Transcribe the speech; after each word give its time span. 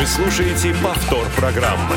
Вы 0.00 0.06
слушаете 0.06 0.74
повтор 0.82 1.26
программы. 1.36 1.94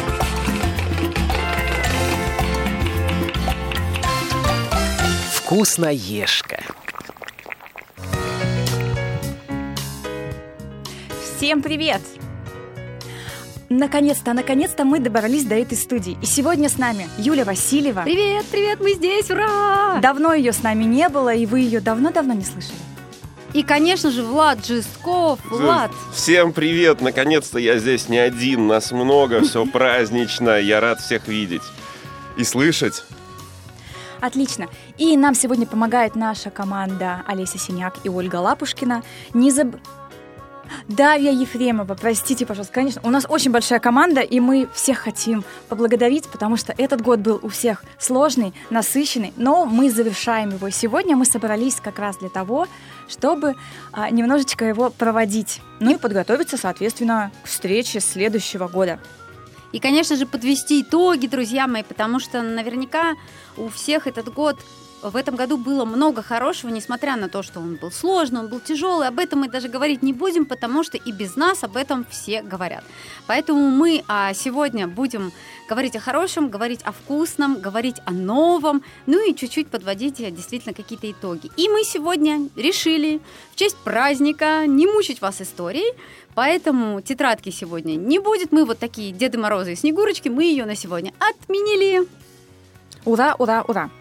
Вкусноежка. 5.31 6.59
Всем 11.37 11.61
привет! 11.61 12.01
Наконец-то, 13.69 14.33
наконец-то 14.33 14.83
мы 14.83 14.99
добрались 14.99 15.45
до 15.45 15.55
этой 15.55 15.77
студии. 15.77 16.17
И 16.21 16.25
сегодня 16.25 16.67
с 16.67 16.77
нами 16.77 17.07
Юля 17.17 17.45
Васильева. 17.45 18.01
Привет, 18.01 18.43
привет, 18.51 18.81
мы 18.81 18.95
здесь, 18.95 19.31
ура! 19.31 19.99
Давно 20.01 20.33
ее 20.33 20.51
с 20.51 20.61
нами 20.61 20.83
не 20.83 21.07
было, 21.07 21.33
и 21.33 21.45
вы 21.45 21.61
ее 21.61 21.79
давно-давно 21.79 22.33
не 22.33 22.43
слышали. 22.43 22.82
И, 23.53 23.61
конечно 23.61 24.09
же, 24.09 24.23
Влад 24.23 24.65
Жестков. 24.65 25.39
Влад. 25.45 25.91
Всем 26.11 26.53
привет! 26.53 27.01
Наконец-то 27.01 27.59
я 27.59 27.77
здесь 27.77 28.09
не 28.09 28.17
один, 28.17 28.65
нас 28.65 28.91
много, 28.91 29.41
все 29.41 29.65
празднично. 29.71 30.59
Я 30.59 30.79
рад 30.79 30.99
всех 30.99 31.27
видеть 31.27 31.61
и 32.35 32.43
слышать. 32.43 33.03
Отлично. 34.21 34.67
И 34.97 35.15
нам 35.17 35.35
сегодня 35.35 35.67
помогает 35.67 36.15
наша 36.15 36.49
команда 36.49 37.23
Олеся 37.27 37.59
Синяк 37.59 37.97
и 38.03 38.09
Ольга 38.09 38.37
Лапушкина. 38.37 39.03
Не 39.33 39.51
заб... 39.51 39.75
Дарья 40.87 41.31
Ефремова, 41.31 41.95
простите, 41.95 42.45
пожалуйста, 42.45 42.73
конечно, 42.73 43.01
у 43.03 43.09
нас 43.09 43.25
очень 43.27 43.51
большая 43.51 43.79
команда, 43.79 44.21
и 44.21 44.39
мы 44.39 44.67
всех 44.73 44.99
хотим 44.99 45.43
поблагодарить, 45.69 46.27
потому 46.27 46.57
что 46.57 46.73
этот 46.77 47.01
год 47.01 47.19
был 47.19 47.39
у 47.41 47.49
всех 47.49 47.83
сложный, 47.99 48.53
насыщенный, 48.69 49.33
но 49.37 49.65
мы 49.65 49.89
завершаем 49.89 50.51
его. 50.51 50.69
Сегодня 50.69 51.15
мы 51.15 51.25
собрались 51.25 51.75
как 51.75 51.99
раз 51.99 52.17
для 52.17 52.29
того, 52.29 52.67
чтобы 53.07 53.55
а, 53.91 54.09
немножечко 54.09 54.65
его 54.65 54.89
проводить, 54.89 55.61
ну 55.79 55.91
и 55.91 55.97
подготовиться, 55.97 56.57
соответственно, 56.57 57.31
к 57.43 57.47
встрече 57.47 57.99
следующего 57.99 58.67
года. 58.67 58.99
И, 59.71 59.79
конечно 59.79 60.15
же, 60.15 60.27
подвести 60.27 60.81
итоги, 60.81 61.25
друзья 61.25 61.67
мои, 61.67 61.83
потому 61.83 62.19
что 62.19 62.41
наверняка 62.43 63.15
у 63.57 63.69
всех 63.69 64.05
этот 64.05 64.31
год 64.31 64.57
в 65.03 65.15
этом 65.15 65.35
году 65.35 65.57
было 65.57 65.85
много 65.85 66.21
хорошего, 66.21 66.69
несмотря 66.71 67.15
на 67.15 67.29
то, 67.29 67.43
что 67.43 67.59
он 67.59 67.75
был 67.75 67.91
сложный, 67.91 68.39
он 68.39 68.47
был 68.47 68.59
тяжелый. 68.59 69.07
Об 69.07 69.19
этом 69.19 69.39
мы 69.39 69.49
даже 69.49 69.67
говорить 69.67 70.01
не 70.01 70.13
будем, 70.13 70.45
потому 70.45 70.83
что 70.83 70.97
и 70.97 71.11
без 71.11 71.35
нас 71.35 71.63
об 71.63 71.75
этом 71.75 72.05
все 72.09 72.41
говорят. 72.41 72.83
Поэтому 73.27 73.69
мы 73.69 74.03
а, 74.07 74.33
сегодня 74.33 74.87
будем 74.87 75.31
говорить 75.67 75.95
о 75.95 75.99
хорошем, 75.99 76.49
говорить 76.49 76.81
о 76.83 76.91
вкусном, 76.91 77.59
говорить 77.59 77.97
о 78.05 78.11
новом, 78.11 78.83
ну 79.05 79.29
и 79.29 79.35
чуть-чуть 79.35 79.67
подводить 79.67 80.19
э, 80.21 80.31
действительно 80.31 80.73
какие-то 80.73 81.11
итоги. 81.11 81.51
И 81.57 81.67
мы 81.69 81.83
сегодня 81.83 82.47
решили 82.55 83.21
в 83.51 83.55
честь 83.55 83.77
праздника 83.77 84.65
не 84.67 84.87
мучить 84.87 85.21
вас 85.21 85.41
историей, 85.41 85.93
Поэтому 86.35 86.99
тетрадки 86.99 87.51
сегодня 87.51 87.95
не 87.95 88.17
будет. 88.17 88.51
Мы 88.51 88.65
вот 88.65 88.79
такие 88.79 89.11
Деды 89.11 89.37
Морозы 89.37 89.73
и 89.73 89.75
Снегурочки, 89.75 90.29
мы 90.29 90.45
ее 90.45 90.65
на 90.65 90.75
сегодня 90.75 91.13
отменили. 91.19 92.07
Ура, 93.05 93.35
ура, 93.37 93.63
ура! 93.67 93.91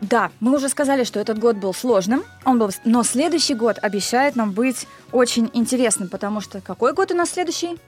Да, 0.00 0.30
мы 0.40 0.54
уже 0.54 0.68
сказали, 0.68 1.04
что 1.04 1.20
этот 1.20 1.38
год 1.38 1.56
был 1.56 1.74
сложным, 1.74 2.24
он 2.44 2.58
был, 2.58 2.70
но 2.84 3.02
следующий 3.02 3.54
год 3.54 3.78
обещает 3.82 4.34
нам 4.34 4.52
быть 4.52 4.86
очень 5.12 5.50
интересным, 5.52 6.08
потому 6.08 6.40
что 6.40 6.60
какой 6.60 6.94
год 6.94 7.10
у 7.10 7.14
нас 7.14 7.30
следующий? 7.30 7.78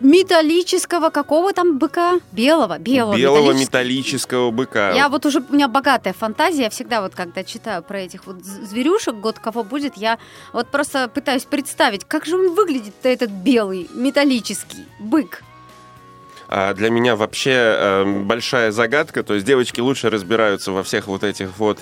Металлического 0.00 1.10
какого 1.10 1.52
там 1.52 1.78
быка? 1.78 2.20
Белого, 2.30 2.78
белого. 2.78 3.16
Белого 3.16 3.52
металлического 3.52 4.50
быка. 4.50 4.92
Я 4.92 5.08
вот 5.08 5.26
уже, 5.26 5.40
у 5.40 5.52
меня 5.52 5.66
богатая 5.66 6.12
фантазия, 6.12 6.64
я 6.64 6.70
всегда 6.70 7.00
вот 7.00 7.14
когда 7.14 7.42
читаю 7.42 7.82
про 7.82 8.00
этих 8.00 8.26
вот 8.26 8.44
зверюшек, 8.44 9.16
год 9.16 9.38
кого 9.38 9.64
будет, 9.64 9.96
я 9.96 10.18
вот 10.52 10.68
просто 10.68 11.08
пытаюсь 11.08 11.44
представить, 11.44 12.04
как 12.04 12.26
же 12.26 12.36
он 12.36 12.54
выглядит 12.54 12.94
этот 13.02 13.30
белый 13.30 13.88
металлический 13.94 14.86
бык. 15.00 15.42
А 16.48 16.72
для 16.72 16.88
меня 16.88 17.14
вообще 17.14 17.50
э, 17.52 18.22
большая 18.22 18.72
загадка. 18.72 19.22
То 19.22 19.34
есть 19.34 19.46
девочки 19.46 19.80
лучше 19.80 20.08
разбираются 20.08 20.72
во 20.72 20.82
всех 20.82 21.06
вот 21.06 21.22
этих 21.22 21.58
вот 21.58 21.80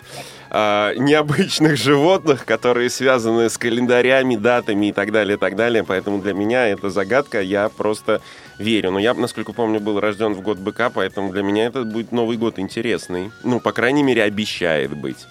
э, 0.50 0.94
необычных 0.96 1.76
животных, 1.80 2.44
которые 2.44 2.90
связаны 2.90 3.48
с 3.48 3.56
календарями, 3.58 4.34
датами 4.34 4.86
и 4.86 4.92
так 4.92 5.12
далее, 5.12 5.36
и 5.36 5.38
так 5.38 5.54
далее. 5.54 5.84
Поэтому 5.84 6.20
для 6.20 6.34
меня 6.34 6.66
это 6.66 6.90
загадка. 6.90 7.40
Я 7.40 7.68
просто 7.68 8.20
верю. 8.58 8.90
Но 8.90 8.98
я, 8.98 9.14
насколько 9.14 9.52
помню, 9.52 9.78
был 9.78 10.00
рожден 10.00 10.34
в 10.34 10.40
год 10.40 10.58
быка, 10.58 10.90
поэтому 10.90 11.32
для 11.32 11.42
меня 11.42 11.66
это 11.66 11.84
будет 11.84 12.10
Новый 12.10 12.36
год 12.36 12.58
интересный. 12.58 13.30
Ну, 13.44 13.60
по 13.60 13.70
крайней 13.72 14.02
мере, 14.02 14.24
обещает 14.24 14.96
быть. 14.96 15.26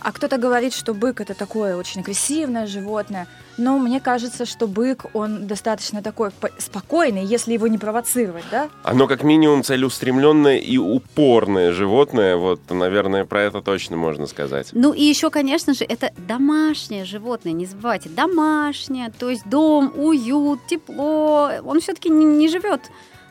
А 0.00 0.12
кто-то 0.12 0.38
говорит, 0.38 0.74
что 0.74 0.94
бык 0.94 1.20
это 1.20 1.34
такое 1.34 1.76
очень 1.76 2.00
агрессивное 2.00 2.66
животное. 2.66 3.26
Но 3.56 3.78
мне 3.78 4.00
кажется, 4.00 4.46
что 4.46 4.68
бык, 4.68 5.06
он 5.14 5.46
достаточно 5.46 6.00
такой 6.00 6.30
спокойный, 6.58 7.24
если 7.24 7.52
его 7.52 7.66
не 7.66 7.76
провоцировать, 7.76 8.44
да? 8.50 8.68
Оно 8.84 9.08
как 9.08 9.24
минимум 9.24 9.64
целеустремленное 9.64 10.58
и 10.58 10.78
упорное 10.78 11.72
животное. 11.72 12.36
Вот, 12.36 12.60
наверное, 12.70 13.24
про 13.24 13.42
это 13.42 13.60
точно 13.60 13.96
можно 13.96 14.26
сказать. 14.26 14.68
Ну 14.72 14.92
и 14.92 15.02
еще, 15.02 15.30
конечно 15.30 15.74
же, 15.74 15.84
это 15.84 16.12
домашнее 16.28 17.04
животное. 17.04 17.52
Не 17.52 17.66
забывайте, 17.66 18.08
домашнее. 18.08 19.10
То 19.18 19.28
есть 19.28 19.42
дом, 19.48 19.92
уют, 19.96 20.60
тепло. 20.68 21.50
Он 21.64 21.80
все-таки 21.80 22.10
не, 22.10 22.24
не 22.24 22.48
живет 22.48 22.82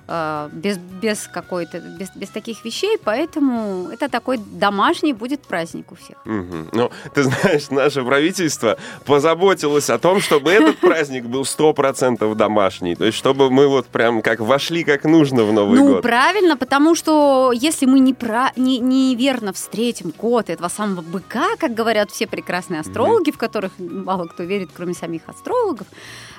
без, 0.08 0.78
без 0.78 1.28
какой-то, 1.28 1.80
без, 1.80 2.10
без 2.16 2.30
таких 2.30 2.64
вещей, 2.64 2.98
поэтому 3.04 3.90
это 3.92 4.08
такой 4.08 4.38
домашний 4.38 5.14
будет 5.14 5.42
праздник 5.42 5.92
у 5.92 5.96
всех. 5.96 6.18
Угу. 6.26 6.70
Ну, 6.72 6.92
ты 7.14 7.24
знаешь, 7.24 7.70
наше 7.70 8.04
правительство 8.04 8.78
позаботилось 9.06 9.90
о 9.90 9.98
том, 9.98 10.22
чтобы 10.22 10.52
этот 10.52 10.78
праздник 10.82 11.26
был 11.26 11.44
сто 11.44 11.74
процентов 11.74 12.38
домашний, 12.38 12.96
то 12.96 13.06
есть 13.06 13.18
чтобы 13.18 13.50
мы 13.50 13.68
вот 13.68 13.88
прям 13.88 14.22
как 14.22 14.40
вошли 14.40 14.84
как 14.84 15.04
нужно 15.04 15.44
в 15.44 15.52
Новый 15.52 15.78
ну, 15.78 15.88
год. 15.88 15.96
Ну, 15.98 16.02
правильно, 16.02 16.56
потому 16.56 16.96
что 16.96 17.52
если 17.54 17.86
мы 17.86 18.00
не 18.00 18.14
про, 18.14 18.52
не, 18.56 18.80
неверно 18.80 19.52
встретим 19.52 20.14
год 20.18 20.50
этого 20.50 20.70
самого 20.70 21.02
быка, 21.02 21.48
как 21.58 21.74
говорят 21.74 22.12
все 22.12 22.28
прекрасные 22.28 22.80
астрологи, 22.80 23.30
угу. 23.30 23.36
в 23.36 23.38
которых 23.38 23.72
мало 23.78 24.26
кто 24.26 24.44
верит, 24.44 24.70
кроме 24.74 24.94
самих 24.94 25.24
астрологов, 25.28 25.88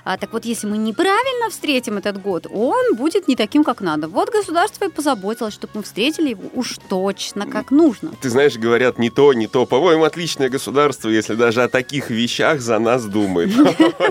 а, 0.05 0.17
так 0.17 0.33
вот, 0.33 0.45
если 0.45 0.67
мы 0.67 0.79
неправильно 0.79 1.51
встретим 1.51 1.99
этот 1.99 2.21
год, 2.21 2.47
он 2.51 2.95
будет 2.97 3.29
не 3.29 3.37
таким, 3.37 3.65
как 3.65 3.81
надо. 3.81 4.09
Вот 4.09 4.31
государство 4.31 4.87
и 4.87 4.89
позаботилось, 4.89 5.55
чтобы 5.55 5.73
мы 5.75 5.83
встретили 5.83 6.31
его 6.31 6.45
уж 6.55 6.79
точно 6.89 7.47
как 7.47 7.71
нужно. 7.71 8.13
Ты 8.21 8.31
знаешь, 8.31 8.57
говорят 8.57 8.99
не 8.99 9.11
то, 9.11 9.33
не 9.33 9.47
то. 9.47 9.67
По-моему, 9.67 10.05
отличное 10.05 10.49
государство, 10.49 11.09
если 11.09 11.35
даже 11.35 11.63
о 11.63 11.69
таких 11.69 12.11
вещах 12.11 12.61
за 12.61 12.79
нас 12.79 13.05
думает. 13.05 13.51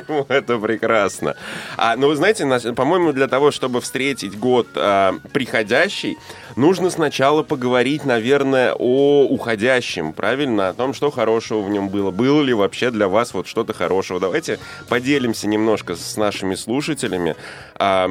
Это 0.27 0.57
прекрасно. 0.57 1.35
А, 1.77 1.95
ну, 1.95 2.07
вы 2.07 2.15
знаете, 2.15 2.45
по-моему, 2.73 3.13
для 3.13 3.27
того, 3.27 3.51
чтобы 3.51 3.81
встретить 3.81 4.37
год 4.37 4.67
а, 4.75 5.15
приходящий, 5.33 6.17
нужно 6.55 6.89
сначала 6.89 7.43
поговорить, 7.43 8.05
наверное, 8.05 8.73
о 8.73 9.25
уходящем, 9.29 10.13
правильно? 10.13 10.69
О 10.69 10.73
том, 10.73 10.93
что 10.93 11.11
хорошего 11.11 11.61
в 11.61 11.69
нем 11.69 11.89
было. 11.89 12.11
Было 12.11 12.41
ли 12.41 12.53
вообще 12.53 12.91
для 12.91 13.07
вас 13.07 13.33
вот 13.33 13.47
что-то 13.47 13.73
хорошего? 13.73 14.19
Давайте 14.19 14.59
поделимся 14.89 15.47
немножко 15.47 15.76
с 15.85 16.17
нашими 16.17 16.55
слушателями. 16.55 17.35
А, 17.75 18.09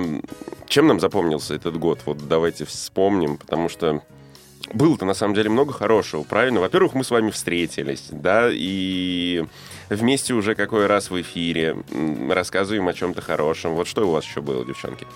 чем 0.66 0.87
нам 0.87 1.00
запомнился 1.00 1.54
этот 1.54 1.78
год? 1.78 2.00
Вот 2.06 2.28
давайте 2.28 2.65
вспомним, 2.65 3.37
потому 3.37 3.69
что 3.69 4.03
было-то 4.72 5.04
на 5.04 5.15
самом 5.15 5.34
деле 5.34 5.50
много 5.50 5.72
хорошего, 5.72 6.22
правильно? 6.22 6.60
Во-первых, 6.60 6.94
мы 6.94 7.04
с 7.04 7.10
вами 7.10 7.31
встретились, 7.31 8.09
да, 8.10 8.49
и 8.50 9.44
вместе 9.88 10.34
уже 10.34 10.54
какой 10.54 10.87
раз 10.87 11.10
в 11.10 11.21
эфире 11.21 11.77
рассказываем 12.28 12.88
о 12.88 12.93
чем-то 12.93 13.22
хорошем. 13.22 13.75
Вот 13.75 13.87
что 13.87 14.09
у 14.09 14.12
вас 14.12 14.25
еще 14.25 14.41
было, 14.41 14.65
девчонки? 14.65 15.06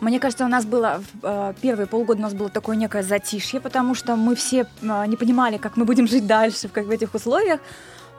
Мне 0.00 0.18
кажется, 0.18 0.46
у 0.46 0.48
нас 0.48 0.64
было 0.64 1.02
э, 1.22 1.54
первые 1.60 1.86
полгода 1.86 2.20
у 2.20 2.22
нас 2.22 2.32
было 2.32 2.48
такое 2.48 2.74
некое 2.76 3.02
затишье, 3.02 3.60
потому 3.60 3.94
что 3.94 4.16
мы 4.16 4.34
все 4.34 4.66
э, 4.80 5.06
не 5.06 5.16
понимали, 5.16 5.58
как 5.58 5.76
мы 5.76 5.84
будем 5.84 6.08
жить 6.08 6.26
дальше 6.26 6.68
в, 6.68 6.72
как 6.72 6.86
в 6.86 6.90
этих 6.90 7.14
условиях. 7.14 7.60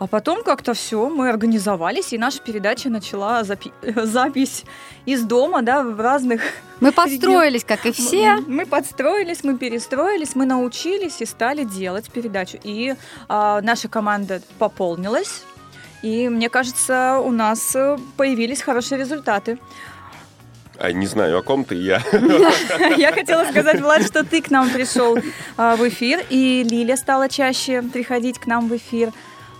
А 0.02 0.08
потом 0.08 0.44
как-то 0.44 0.74
все, 0.74 1.10
мы 1.10 1.30
организовались, 1.30 2.12
и 2.12 2.18
наша 2.18 2.40
передача 2.40 2.90
начала 2.90 3.44
запи- 3.44 3.72
запись 4.04 4.64
из 5.06 5.22
дома, 5.22 5.62
да, 5.62 5.84
в 5.84 6.02
разных... 6.02 6.42
Мы 6.80 6.92
подстроились, 6.92 7.64
как 7.64 7.86
и 7.86 7.92
все. 7.92 8.38
Мы, 8.38 8.42
мы 8.48 8.66
подстроились, 8.66 9.44
мы 9.44 9.60
перестроились, 9.60 10.34
мы 10.34 10.48
научились 10.48 11.22
и 11.22 11.26
стали 11.28 11.66
делать 11.66 12.10
передачу. 12.10 12.58
И 12.64 12.96
а, 13.30 13.62
наша 13.62 13.90
команда 13.90 14.42
пополнилась, 14.58 15.44
и 16.02 16.30
мне 16.30 16.50
кажется, 16.50 17.22
у 17.24 17.30
нас 17.30 17.76
э, 17.76 18.00
появились 18.18 18.64
хорошие 18.64 18.98
результаты. 18.98 19.60
А 20.80 20.92
не 20.92 21.06
знаю, 21.06 21.38
о 21.38 21.44
ком 21.44 21.64
ты 21.64 21.76
я. 21.76 22.02
Я 22.98 23.12
хотела 23.12 23.46
сказать, 23.46 23.80
Влад, 23.80 24.02
что 24.02 24.24
ты 24.24 24.42
к 24.42 24.50
нам 24.50 24.68
пришел 24.68 25.16
а, 25.58 25.76
в 25.76 25.88
эфир, 25.88 26.26
и 26.32 26.66
Лиля 26.68 26.98
стала 26.98 27.30
чаще 27.30 27.84
приходить 27.84 28.40
к 28.40 28.48
нам 28.48 28.68
в 28.68 28.76
эфир. 28.76 29.12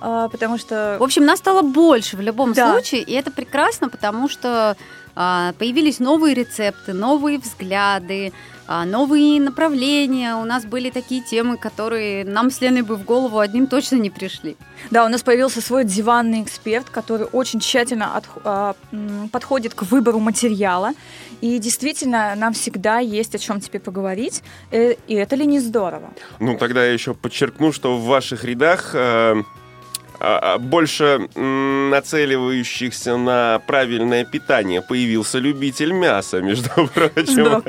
А, 0.02 0.28
потому 0.30 0.58
что... 0.58 0.98
В 1.00 1.04
общем, 1.04 1.26
нас 1.26 1.40
стало 1.40 1.62
больше 1.62 2.18
в 2.18 2.22
любом 2.22 2.54
Да. 2.54 2.72
случае, 2.74 3.02
и 3.04 3.14
это 3.14 3.32
прекрасно, 3.32 3.88
потому 3.90 4.28
что 4.30 4.76
а, 5.16 5.54
появились 5.60 6.00
новые 6.00 6.34
рецепты, 6.36 6.94
новые 6.94 7.38
взгляды, 7.38 8.32
а, 8.68 8.86
новые 8.86 9.42
направления. 9.42 10.36
У 10.36 10.46
нас 10.46 10.64
были 10.66 10.90
такие 10.90 11.22
темы, 11.22 11.58
которые 11.58 12.24
нам 12.24 12.50
с 12.50 12.62
Леной 12.62 12.82
бы 12.84 12.96
в 12.96 13.04
голову 13.04 13.40
одним 13.40 13.68
точно 13.68 13.98
не 13.98 14.10
пришли. 14.10 14.56
Да, 14.90 15.06
у 15.06 15.10
нас 15.10 15.22
появился 15.24 15.62
свой 15.62 15.84
диванный 15.84 16.42
эксперт, 16.42 16.90
который 16.90 17.28
очень 17.34 17.60
тщательно 17.60 18.22
м, 18.94 19.30
подходит 19.30 19.74
к 19.74 19.84
выбору 19.84 20.20
материала. 20.20 20.92
И 21.42 21.58
действительно, 21.60 22.34
нам 22.36 22.54
всегда 22.54 23.00
есть 23.00 23.36
о 23.36 23.40
чем 23.40 23.60
теперь 23.60 23.82
поговорить. 23.82 24.42
Э, 24.72 24.94
И 25.08 25.16
это 25.16 25.36
ли 25.36 25.46
не 25.46 25.60
здорово? 25.60 26.12
Ну, 26.40 26.58
тогда 26.58 26.86
я 26.86 26.94
еще 26.94 27.14
подчеркну, 27.14 27.72
что 27.74 27.98
в 27.98 28.06
ваших 28.06 28.46
рядах 28.46 28.92
э, 28.94 29.36
больше 30.60 31.28
м, 31.36 31.90
нацеливающихся 31.90 33.18
на 33.18 33.60
правильное 33.68 34.24
питание 34.26 34.82
появился 34.82 35.40
любитель 35.40 35.92
мяса, 35.92 36.42
между 36.42 36.70
прочим. 36.94 37.62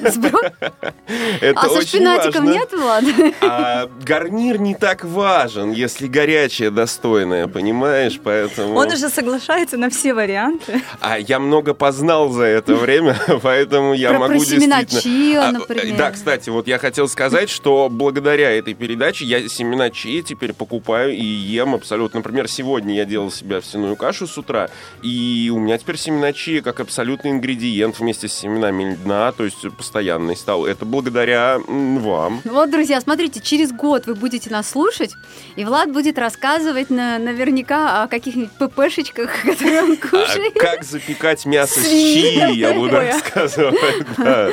С. 0.00 0.16
Это, 0.18 0.52
это 1.40 1.60
А 1.60 1.68
со 1.68 1.82
шпинатиком 1.86 2.46
важно. 2.46 2.58
нет, 2.58 2.72
Влад? 2.72 3.04
А 3.40 3.88
гарнир 4.04 4.58
не 4.60 4.74
так 4.74 5.04
важен, 5.04 5.70
если 5.72 6.06
горячее, 6.06 6.70
достойное, 6.70 7.46
понимаешь? 7.48 8.18
Поэтому... 8.22 8.74
Он 8.74 8.88
уже 8.88 9.08
соглашается 9.08 9.76
на 9.76 9.90
все 9.90 10.14
варианты. 10.14 10.82
А 11.00 11.18
я 11.18 11.38
много 11.38 11.74
познал 11.74 12.30
за 12.30 12.44
это 12.44 12.74
время, 12.84 13.16
поэтому 13.42 13.94
я 13.94 14.10
Про- 14.10 14.18
могу 14.18 14.34
про 14.34 14.44
семена 14.44 14.82
действительно... 14.84 15.32
чиа, 15.32 15.48
А, 15.48 15.52
например. 15.52 15.96
Да, 15.96 16.10
кстати, 16.10 16.50
вот 16.50 16.66
я 16.68 16.78
хотел 16.78 17.08
сказать, 17.08 17.50
что 17.50 17.88
благодаря 17.90 18.50
этой 18.50 18.74
передаче 18.74 19.24
я 19.24 19.48
семена 19.48 19.90
чиа 19.90 20.22
теперь 20.22 20.52
покупаю 20.52 21.12
и 21.14 21.22
ем 21.24 21.68
абсолютно. 21.74 21.83
Например, 21.90 22.48
сегодня 22.48 22.94
я 22.94 23.04
делал 23.04 23.30
себе 23.30 23.58
овсяную 23.58 23.96
кашу 23.96 24.26
с 24.26 24.36
утра, 24.38 24.68
и 25.02 25.50
у 25.54 25.58
меня 25.58 25.78
теперь 25.78 25.96
семена 25.96 26.32
чиа 26.32 26.62
как 26.62 26.80
абсолютный 26.80 27.30
ингредиент 27.30 27.98
вместе 27.98 28.28
с 28.28 28.32
семенами 28.32 28.96
льна, 29.04 29.32
то 29.32 29.44
есть 29.44 29.58
постоянный 29.76 30.36
стал. 30.36 30.66
Это 30.66 30.84
благодаря 30.84 31.58
вам. 31.66 32.40
Вот, 32.44 32.70
друзья, 32.70 33.00
смотрите, 33.00 33.40
через 33.40 33.72
год 33.72 34.06
вы 34.06 34.14
будете 34.14 34.50
нас 34.50 34.68
слушать, 34.70 35.12
и 35.56 35.64
Влад 35.64 35.92
будет 35.92 36.18
рассказывать 36.18 36.90
на- 36.90 37.18
наверняка 37.18 38.02
о 38.02 38.08
каких-нибудь 38.08 38.50
ППшечках, 38.52 39.30
которые 39.44 39.82
он 39.82 39.92
А 39.92 39.96
кушает. 39.96 40.54
как 40.54 40.84
запекать 40.84 41.44
мясо 41.46 41.80
с 41.80 41.84
чили, 41.88 42.52
я 42.56 42.72
буду 42.74 42.96
рассказывать. 42.96 43.74
Да, 44.16 44.50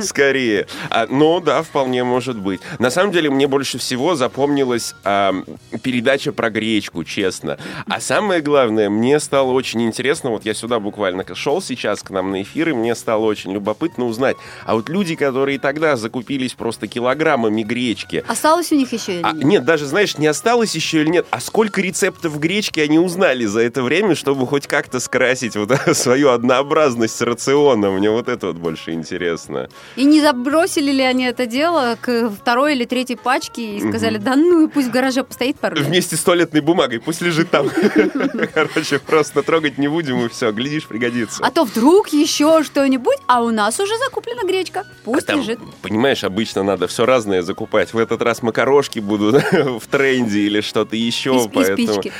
скорее. 0.00 0.66
А, 0.90 1.06
ну 1.08 1.40
да, 1.40 1.62
вполне 1.62 2.04
может 2.04 2.36
быть. 2.38 2.60
На 2.78 2.90
самом 2.90 3.12
деле 3.12 3.30
мне 3.30 3.46
больше 3.46 3.78
всего 3.78 4.14
запомнилась 4.16 4.94
а, 5.04 5.32
передача 5.82 6.32
про 6.32 6.50
гречку, 6.50 6.73
честно. 6.80 7.58
А 7.86 8.00
самое 8.00 8.40
главное, 8.40 8.90
мне 8.90 9.20
стало 9.20 9.52
очень 9.52 9.82
интересно, 9.82 10.30
вот 10.30 10.44
я 10.44 10.54
сюда 10.54 10.80
буквально 10.80 11.24
шел 11.34 11.60
сейчас 11.62 12.02
к 12.02 12.10
нам 12.10 12.30
на 12.30 12.42
эфир, 12.42 12.70
и 12.70 12.72
мне 12.72 12.94
стало 12.94 13.24
очень 13.24 13.52
любопытно 13.52 14.06
узнать, 14.06 14.36
а 14.64 14.74
вот 14.74 14.88
люди, 14.88 15.14
которые 15.14 15.58
тогда 15.58 15.96
закупились 15.96 16.54
просто 16.54 16.86
килограммами 16.86 17.62
гречки, 17.62 18.24
Осталось 18.26 18.72
у 18.72 18.74
них 18.74 18.92
еще 18.92 19.14
или 19.14 19.22
а, 19.22 19.32
нет? 19.32 19.44
нет, 19.44 19.64
даже, 19.64 19.86
знаешь, 19.86 20.18
не 20.18 20.26
осталось 20.26 20.74
еще 20.74 21.02
или 21.02 21.08
нет, 21.08 21.26
а 21.30 21.40
сколько 21.40 21.80
рецептов 21.80 22.38
гречки 22.38 22.80
они 22.80 22.98
узнали 22.98 23.44
за 23.44 23.60
это 23.60 23.82
время, 23.82 24.14
чтобы 24.14 24.46
хоть 24.46 24.66
как-то 24.66 25.00
скрасить 25.00 25.56
вот 25.56 25.72
свою 25.96 26.30
однообразность 26.30 27.20
рациона. 27.22 27.90
Мне 27.90 28.10
вот 28.10 28.28
это 28.28 28.48
вот 28.48 28.56
больше 28.56 28.92
интересно. 28.92 29.68
И 29.96 30.04
не 30.04 30.20
забросили 30.20 30.90
ли 30.92 31.02
они 31.02 31.24
это 31.24 31.46
дело 31.46 31.96
к 32.00 32.30
второй 32.30 32.74
или 32.74 32.84
третьей 32.84 33.16
пачке 33.16 33.76
и 33.76 33.80
сказали, 33.80 34.18
да 34.18 34.36
ну 34.36 34.66
и 34.66 34.68
пусть 34.70 34.88
в 34.88 34.90
гараже 34.90 35.24
постоит 35.24 35.58
пару 35.58 35.76
дней. 35.76 35.86
Вместе 35.86 36.16
с 36.16 36.20
туалетной 36.20 36.60
бумагой, 36.64 37.00
пусть 37.00 37.20
лежит 37.20 37.50
там. 37.50 37.70
Короче, 38.54 38.98
просто 38.98 39.42
трогать 39.42 39.78
не 39.78 39.88
будем 39.88 40.24
и 40.24 40.28
все, 40.28 40.50
глядишь, 40.52 40.86
пригодится. 40.86 41.44
А 41.44 41.50
то 41.50 41.64
вдруг 41.64 42.08
еще 42.08 42.62
что-нибудь, 42.64 43.16
а 43.26 43.42
у 43.42 43.50
нас 43.50 43.78
уже 43.80 43.96
закуплена 43.98 44.42
гречка. 44.42 44.84
Пусть 45.04 45.24
А 45.28 45.32
там, 45.32 45.40
лежит. 45.40 45.58
Понимаешь, 45.82 46.24
обычно 46.24 46.62
надо 46.62 46.86
все 46.86 47.06
разное 47.06 47.42
закупать. 47.42 47.92
В 47.92 47.98
этот 47.98 48.22
раз 48.22 48.42
макарошки 48.42 48.98
будут 48.98 49.42
в 49.52 49.86
тренде 49.88 50.40
или 50.40 50.60
что-то 50.60 50.96
еще. 50.96 51.34
И 51.36 51.38
сп- 51.38 51.46
и 51.50 51.54
поэтому... 51.54 51.92
спички. 52.02 52.12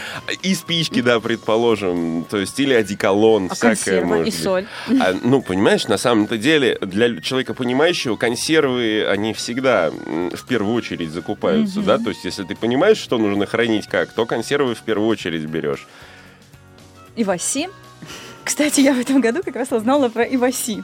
И 0.42 0.54
спички, 0.54 1.00
да, 1.00 1.20
предположим. 1.20 2.24
То 2.28 2.38
есть, 2.38 2.58
или 2.60 2.74
одеколон, 2.74 3.48
А 3.50 3.54
всякое 3.54 3.74
консерва 3.76 4.06
может 4.06 4.26
и 4.26 4.30
быть. 4.30 4.42
соль. 4.42 4.66
А, 5.00 5.14
ну, 5.22 5.42
понимаешь, 5.42 5.86
на 5.88 5.96
самом-то 5.98 6.36
деле, 6.38 6.78
для 6.80 7.20
человека 7.20 7.54
понимающего, 7.54 8.16
консервы, 8.16 9.06
они 9.08 9.32
всегда 9.34 9.90
в 9.90 10.46
первую 10.46 10.74
очередь 10.74 11.10
закупаются, 11.10 11.80
да? 11.80 11.98
То 11.98 12.10
есть, 12.10 12.24
если 12.24 12.44
ты 12.44 12.54
понимаешь, 12.54 12.98
что 12.98 13.18
нужно 13.18 13.46
хранить 13.46 13.86
как, 13.86 14.12
то 14.12 14.26
консервы 14.34 14.74
в 14.74 14.82
первую 14.82 15.08
очередь 15.08 15.44
берешь. 15.44 15.86
Иваси. 17.16 17.68
Кстати, 18.44 18.80
я 18.80 18.92
в 18.92 18.98
этом 18.98 19.20
году 19.20 19.42
как 19.44 19.56
раз 19.56 19.72
узнала 19.72 20.08
про 20.08 20.24
Иваси. 20.24 20.82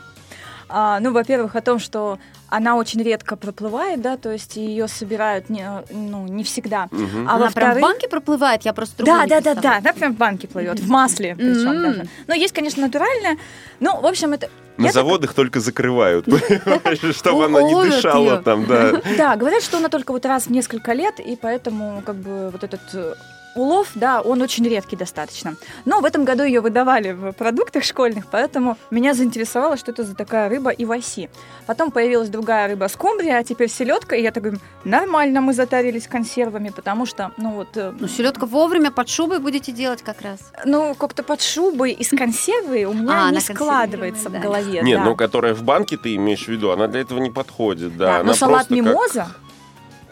А, 0.68 1.00
ну, 1.00 1.12
во-первых, 1.12 1.56
о 1.56 1.60
том, 1.60 1.80
что 1.80 2.18
она 2.48 2.76
очень 2.76 3.02
редко 3.02 3.36
проплывает, 3.36 4.00
да, 4.00 4.16
то 4.16 4.30
есть 4.30 4.56
ее 4.56 4.86
собирают 4.86 5.50
не, 5.50 5.68
ну, 5.90 6.26
не 6.28 6.44
всегда. 6.44 6.88
Мгм. 6.92 7.28
А 7.28 7.34
Она 7.34 7.50
прям 7.50 7.76
в 7.76 7.80
банке 7.80 8.08
проплывает, 8.08 8.62
я 8.64 8.72
просто 8.72 9.04
Да, 9.04 9.26
да, 9.26 9.40
да, 9.40 9.54
да, 9.54 9.76
она 9.78 9.92
прям 9.92 10.14
в 10.14 10.16
банке 10.16 10.46
плывет, 10.46 10.78
в 10.78 10.88
масле 10.88 11.34
причем 11.36 11.82
даже. 11.82 12.08
Но 12.28 12.34
есть, 12.34 12.54
конечно, 12.54 12.82
натуральная. 12.82 13.36
Ну, 13.80 14.00
в 14.00 14.06
общем, 14.06 14.32
это... 14.32 14.48
На 14.76 14.86
я 14.86 14.92
так- 14.92 14.94
заводах 14.94 15.34
только 15.34 15.60
закрывают, 15.60 16.24
понимаешь, 16.24 17.16
чтобы 17.16 17.46
она 17.46 17.62
не 17.62 17.74
дышала 17.74 18.42
там, 18.42 18.66
да. 18.66 18.92
Да, 19.16 19.36
говорят, 19.36 19.62
что 19.62 19.78
она 19.78 19.88
только 19.88 20.12
вот 20.12 20.24
раз 20.24 20.46
в 20.46 20.50
несколько 20.50 20.92
лет, 20.92 21.18
и 21.18 21.36
поэтому 21.36 22.02
как 22.06 22.16
бы 22.16 22.50
вот 22.50 22.64
этот 22.64 22.80
э, 22.94 23.14
улов, 23.56 23.88
да, 23.94 24.20
он 24.20 24.42
очень 24.42 24.64
редкий 24.68 24.96
достаточно. 24.96 25.56
Но 25.84 26.00
в 26.00 26.04
этом 26.04 26.24
году 26.24 26.44
ее 26.44 26.60
выдавали 26.60 27.12
в 27.12 27.32
продуктах 27.32 27.84
школьных, 27.84 28.26
поэтому 28.30 28.76
меня 28.90 29.14
заинтересовало, 29.14 29.76
что 29.76 29.90
это 29.90 30.04
за 30.04 30.14
такая 30.14 30.48
рыба 30.48 30.70
иваси. 30.70 31.28
Потом 31.66 31.90
появилась 31.90 32.28
другая 32.28 32.68
рыба 32.68 32.86
скумбрия, 32.88 33.38
а 33.38 33.44
теперь 33.44 33.68
селедка, 33.68 34.14
и 34.16 34.22
я 34.22 34.30
так 34.30 34.42
говорю, 34.42 34.60
нормально 34.84 35.40
мы 35.40 35.52
затарились 35.52 36.06
консервами, 36.06 36.70
потому 36.70 37.06
что, 37.06 37.32
ну 37.38 37.50
вот, 37.52 37.76
э, 37.76 37.92
Ну, 37.98 38.08
селедка 38.08 38.46
вовремя 38.46 38.90
под 38.90 39.08
шубой 39.08 39.38
будете 39.40 39.72
делать 39.72 40.02
как 40.02 40.20
раз. 40.22 40.38
ну 40.64 40.94
как-то 40.94 41.22
под 41.22 41.42
шубой 41.42 41.92
из 41.92 42.10
консервы 42.10 42.84
у 42.84 42.92
меня 42.92 43.26
А, 43.26 43.30
не 43.30 43.40
складывается 43.40 44.30
консервированная, 44.30 44.30
в 44.30 44.32
да. 44.32 44.38
голове. 44.70 44.80
Нет, 44.82 44.98
да. 44.98 45.04
ну, 45.04 45.16
которая 45.16 45.54
в 45.54 45.62
банке 45.62 45.96
ты 45.96 46.14
имеешь 46.14 46.44
в 46.44 46.48
виду, 46.48 46.70
она 46.70 46.86
для 46.86 47.00
этого 47.00 47.18
не 47.18 47.30
подходит, 47.30 47.96
да. 47.96 48.06
Да, 48.06 48.14
она 48.16 48.24
но 48.24 48.34
салат 48.34 48.68
просто 48.68 48.74
как- 48.74 48.76
мимоза, 48.84 49.26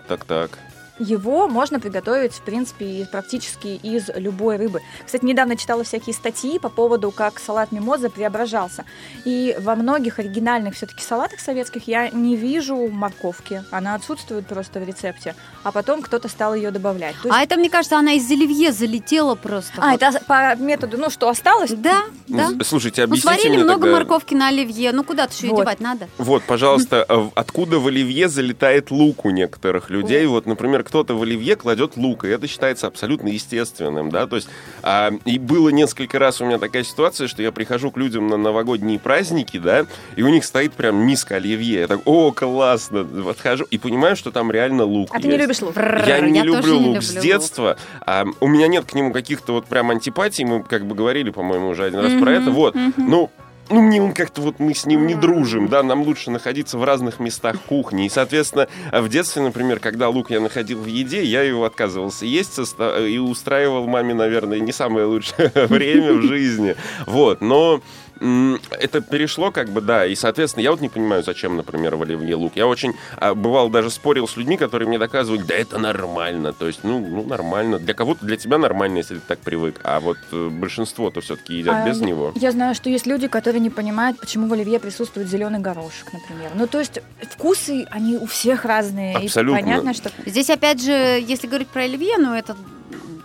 Так-так. 0.08 0.58
Его 0.98 1.48
можно 1.48 1.80
приготовить, 1.80 2.32
в 2.32 2.42
принципе, 2.42 2.84
и 2.84 3.04
практически 3.04 3.68
из 3.82 4.08
любой 4.14 4.56
рыбы. 4.56 4.80
Кстати, 5.04 5.24
недавно 5.24 5.56
читала 5.56 5.84
всякие 5.84 6.14
статьи 6.14 6.58
по 6.58 6.68
поводу, 6.68 7.10
как 7.10 7.38
салат 7.38 7.72
мимоза 7.72 8.10
преображался. 8.10 8.84
И 9.24 9.56
во 9.60 9.74
многих 9.76 10.18
оригинальных 10.18 10.74
все-таки 10.74 11.02
салатах 11.02 11.40
советских 11.40 11.86
я 11.88 12.08
не 12.10 12.36
вижу 12.36 12.88
морковки. 12.88 13.62
Она 13.70 13.94
отсутствует 13.94 14.46
просто 14.46 14.80
в 14.80 14.84
рецепте. 14.86 15.34
А 15.62 15.72
потом 15.72 16.02
кто-то 16.02 16.28
стал 16.28 16.54
ее 16.54 16.70
добавлять. 16.70 17.14
То 17.22 17.28
есть- 17.28 17.38
А 17.38 17.42
это, 17.42 17.56
мне 17.56 17.70
кажется, 17.70 17.96
она 17.98 18.12
из 18.12 18.30
оливье 18.30 18.72
залетела 18.72 19.34
просто. 19.34 19.72
А, 19.78 19.92
вот. 19.92 20.02
это 20.02 20.20
по 20.26 20.54
методу, 20.56 20.98
ну, 20.98 21.10
что 21.10 21.28
осталось? 21.28 21.70
Да, 21.70 22.02
да. 22.26 22.50
Ну, 22.50 22.64
Слушайте, 22.64 23.02
Ну, 23.02 23.04
объясните 23.12 23.34
сварили 23.34 23.56
мне 23.56 23.64
много 23.64 23.82
тогда- 23.82 23.96
морковки 23.98 24.34
на 24.34 24.48
оливье. 24.48 24.92
Ну, 24.92 25.04
куда-то 25.04 25.32
еще 25.34 25.48
Вот. 25.48 25.60
девать 25.60 25.80
надо. 25.80 26.08
Вот, 26.18 26.42
пожалуйста, 26.44 27.04
а 27.08 27.16
в- 27.18 27.32
откуда 27.34 27.78
в 27.78 27.86
оливье 27.86 28.28
залетает 28.28 28.90
лук 28.90 29.24
у 29.24 29.30
некоторых 29.30 29.90
людей? 29.90 30.26
Вот, 30.26 30.46
например, 30.46 30.84
кто-то 30.88 31.14
в 31.14 31.22
оливье 31.22 31.54
кладет 31.54 31.96
лук, 31.96 32.24
и 32.24 32.28
это 32.28 32.46
считается 32.48 32.86
абсолютно 32.86 33.28
естественным, 33.28 34.10
да, 34.10 34.26
то 34.26 34.36
есть, 34.36 34.48
а, 34.82 35.10
и 35.24 35.38
было 35.38 35.68
несколько 35.68 36.18
раз 36.18 36.40
у 36.40 36.46
меня 36.46 36.58
такая 36.58 36.82
ситуация, 36.82 37.28
что 37.28 37.42
я 37.42 37.52
прихожу 37.52 37.90
к 37.90 37.96
людям 37.96 38.26
на 38.28 38.36
новогодние 38.36 38.98
праздники, 38.98 39.58
да, 39.58 39.86
и 40.16 40.22
у 40.22 40.28
них 40.28 40.44
стоит 40.44 40.72
прям 40.72 40.96
миска 40.96 41.36
оливье, 41.36 41.80
я 41.80 41.86
так, 41.86 42.00
о, 42.06 42.32
классно, 42.32 43.04
подхожу, 43.04 43.64
и 43.70 43.78
понимаю, 43.78 44.16
что 44.16 44.30
там 44.30 44.50
реально 44.50 44.84
лук 44.84 45.10
А 45.12 45.20
ты 45.20 45.28
не 45.28 45.34
есть. 45.34 45.42
любишь 45.42 45.60
лук? 45.62 45.76
Я 45.76 46.20
не 46.20 46.42
тоже 46.42 46.56
люблю 46.56 46.72
не 46.72 46.78
лук 46.78 46.94
люблю 46.96 47.02
с 47.02 47.14
лук. 47.14 47.22
детства. 47.22 47.76
А, 48.06 48.24
у 48.40 48.48
меня 48.48 48.66
нет 48.66 48.84
к 48.86 48.94
нему 48.94 49.12
каких-то 49.12 49.52
вот 49.52 49.66
прям 49.66 49.90
антипатий. 49.90 50.44
Мы 50.44 50.62
как 50.62 50.86
бы 50.86 50.94
говорили, 50.94 51.30
по-моему, 51.30 51.68
уже 51.68 51.84
один 51.84 52.00
раз 52.00 52.12
про 52.20 52.32
это. 52.32 52.50
Вот. 52.50 52.74
Ну, 52.96 53.30
ну, 53.70 53.82
мне 53.82 54.02
он 54.02 54.12
как-то 54.12 54.40
вот 54.40 54.58
мы 54.58 54.74
с 54.74 54.86
ним 54.86 55.06
не 55.06 55.14
дружим, 55.14 55.68
да, 55.68 55.82
нам 55.82 56.02
лучше 56.02 56.30
находиться 56.30 56.78
в 56.78 56.84
разных 56.84 57.20
местах 57.20 57.60
кухни. 57.62 58.06
И, 58.06 58.08
соответственно, 58.08 58.68
в 58.92 59.08
детстве, 59.08 59.42
например, 59.42 59.80
когда 59.80 60.08
лук 60.08 60.30
я 60.30 60.40
находил 60.40 60.80
в 60.80 60.86
еде, 60.86 61.22
я 61.22 61.42
его 61.42 61.64
отказывался 61.64 62.26
есть 62.26 62.58
соста- 62.58 63.06
и 63.08 63.18
устраивал 63.18 63.86
маме, 63.86 64.14
наверное, 64.14 64.60
не 64.60 64.72
самое 64.72 65.06
лучшее 65.06 65.50
время 65.54 66.14
в 66.14 66.22
жизни. 66.22 66.76
Вот, 67.06 67.40
но 67.40 67.80
это 68.20 69.00
перешло 69.00 69.50
как 69.50 69.68
бы, 69.68 69.80
да, 69.80 70.06
и, 70.06 70.14
соответственно, 70.14 70.62
я 70.62 70.70
вот 70.70 70.80
не 70.80 70.88
понимаю, 70.88 71.22
зачем, 71.22 71.56
например, 71.56 71.96
в 71.96 72.02
оливье 72.02 72.34
лук. 72.34 72.52
Я 72.56 72.66
очень, 72.66 72.94
а, 73.16 73.34
бывал, 73.34 73.68
даже 73.68 73.90
спорил 73.90 74.26
с 74.26 74.36
людьми, 74.36 74.56
которые 74.56 74.88
мне 74.88 74.98
доказывают, 74.98 75.46
да 75.46 75.54
это 75.54 75.78
нормально, 75.78 76.52
то 76.52 76.66
есть, 76.66 76.80
ну, 76.82 76.98
ну 76.98 77.24
нормально. 77.24 77.78
Для 77.78 77.94
кого-то, 77.94 78.24
для 78.24 78.36
тебя 78.36 78.58
нормально, 78.58 78.98
если 78.98 79.16
ты 79.16 79.20
так 79.26 79.38
привык, 79.38 79.80
а 79.84 80.00
вот 80.00 80.18
э, 80.32 80.48
большинство-то 80.48 81.20
все-таки 81.20 81.54
едят 81.54 81.74
А, 81.74 81.88
без 81.88 82.00
я- 82.00 82.06
него. 82.06 82.32
Я 82.34 82.52
знаю, 82.52 82.74
что 82.74 82.90
есть 82.90 83.06
люди, 83.06 83.28
которые 83.28 83.60
не 83.60 83.70
понимают, 83.70 84.18
почему 84.18 84.48
в 84.48 84.52
оливье 84.52 84.78
присутствует 84.78 85.28
зеленый 85.28 85.60
горошек, 85.60 86.12
например. 86.12 86.50
Ну, 86.54 86.66
то 86.66 86.78
есть 86.78 87.00
вкусы, 87.30 87.86
они 87.90 88.16
у 88.16 88.26
всех 88.26 88.64
разные. 88.64 89.16
Абсолютно. 89.16 89.58
И 89.58 89.62
понятно, 89.62 89.94
что... 89.94 90.10
Здесь, 90.26 90.50
опять 90.50 90.82
же, 90.82 90.92
если 90.92 91.46
говорить 91.46 91.68
про 91.68 91.82
оливье, 91.82 92.16
ну, 92.18 92.34
это 92.34 92.56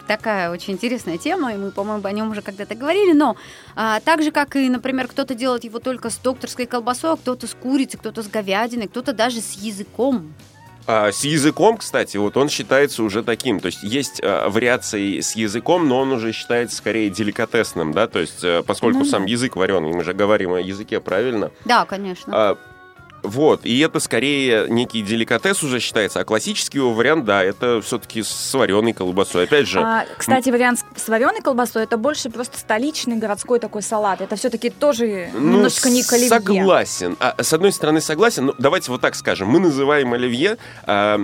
такая 0.07 0.51
очень 0.51 0.73
интересная 0.73 1.17
тема, 1.17 1.53
и 1.53 1.57
мы, 1.57 1.71
по-моему, 1.71 2.05
о 2.05 2.11
нем 2.11 2.31
уже 2.31 2.41
когда-то 2.41 2.75
говорили, 2.75 3.13
но 3.13 3.35
а, 3.75 3.99
так 3.99 4.21
же, 4.21 4.31
как 4.31 4.55
и, 4.55 4.69
например, 4.69 5.07
кто-то 5.07 5.35
делает 5.35 5.63
его 5.63 5.79
только 5.79 6.09
с 6.09 6.17
докторской 6.17 6.65
колбасой, 6.65 7.13
а 7.13 7.15
кто-то 7.15 7.47
с 7.47 7.53
курицей, 7.53 7.99
кто-то 7.99 8.23
с 8.23 8.27
говядиной, 8.27 8.87
кто-то 8.87 9.13
даже 9.13 9.41
с 9.41 9.53
языком. 9.53 10.33
А, 10.85 11.11
с 11.11 11.23
языком, 11.23 11.77
кстати, 11.77 12.17
вот 12.17 12.35
он 12.35 12.49
считается 12.49 13.03
уже 13.03 13.23
таким. 13.23 13.59
То 13.59 13.67
есть 13.67 13.83
есть 13.83 14.19
а, 14.21 14.49
вариации 14.49 15.21
с 15.21 15.35
языком, 15.35 15.87
но 15.87 15.99
он 15.99 16.11
уже 16.11 16.33
считается 16.33 16.75
скорее 16.75 17.09
деликатесным, 17.09 17.93
да, 17.93 18.07
то 18.07 18.19
есть 18.19 18.43
а, 18.43 18.63
поскольку 18.63 18.99
Ну 18.99 19.05
сам 19.05 19.25
язык 19.25 19.55
вареный, 19.55 19.93
мы 19.93 20.03
же 20.03 20.13
говорим 20.13 20.53
о 20.53 20.59
языке, 20.59 20.99
правильно? 20.99 21.51
Да, 21.65 21.85
конечно. 21.85 22.33
А, 22.35 22.57
вот, 23.23 23.61
и 23.65 23.79
это 23.79 23.99
скорее 23.99 24.67
некий 24.69 25.01
деликатес 25.01 25.63
уже 25.63 25.79
считается, 25.79 26.19
а 26.19 26.23
классический 26.25 26.77
его 26.79 26.93
вариант, 26.93 27.25
да, 27.25 27.43
это 27.43 27.81
все-таки 27.81 28.21
с 28.23 28.53
вареной 28.53 28.93
колбасой. 28.93 29.45
Опять 29.45 29.67
же, 29.67 29.79
А, 29.79 30.05
кстати, 30.17 30.49
вариант 30.49 30.81
с- 30.95 31.07
вареной 31.07 31.41
колбасой 31.41 31.83
это 31.83 31.97
больше 31.97 32.29
просто 32.29 32.57
столичный 32.57 33.15
городской 33.17 33.59
такой 33.59 33.81
салат. 33.81 34.21
Это 34.21 34.35
все-таки 34.35 34.69
тоже 34.69 35.29
немножко 35.33 35.89
не 35.89 36.03
к 36.03 36.11
оливье. 36.13 36.29
Ну, 36.39 36.45
согласен. 36.45 37.17
А, 37.19 37.35
с 37.41 37.53
одной 37.53 37.71
стороны, 37.71 38.01
согласен. 38.01 38.45
Но 38.47 38.55
давайте 38.59 38.91
вот 38.91 39.01
так 39.01 39.15
скажем. 39.15 39.47
Мы 39.47 39.59
называем 39.59 40.13
оливье 40.13 40.57
а, 40.85 41.19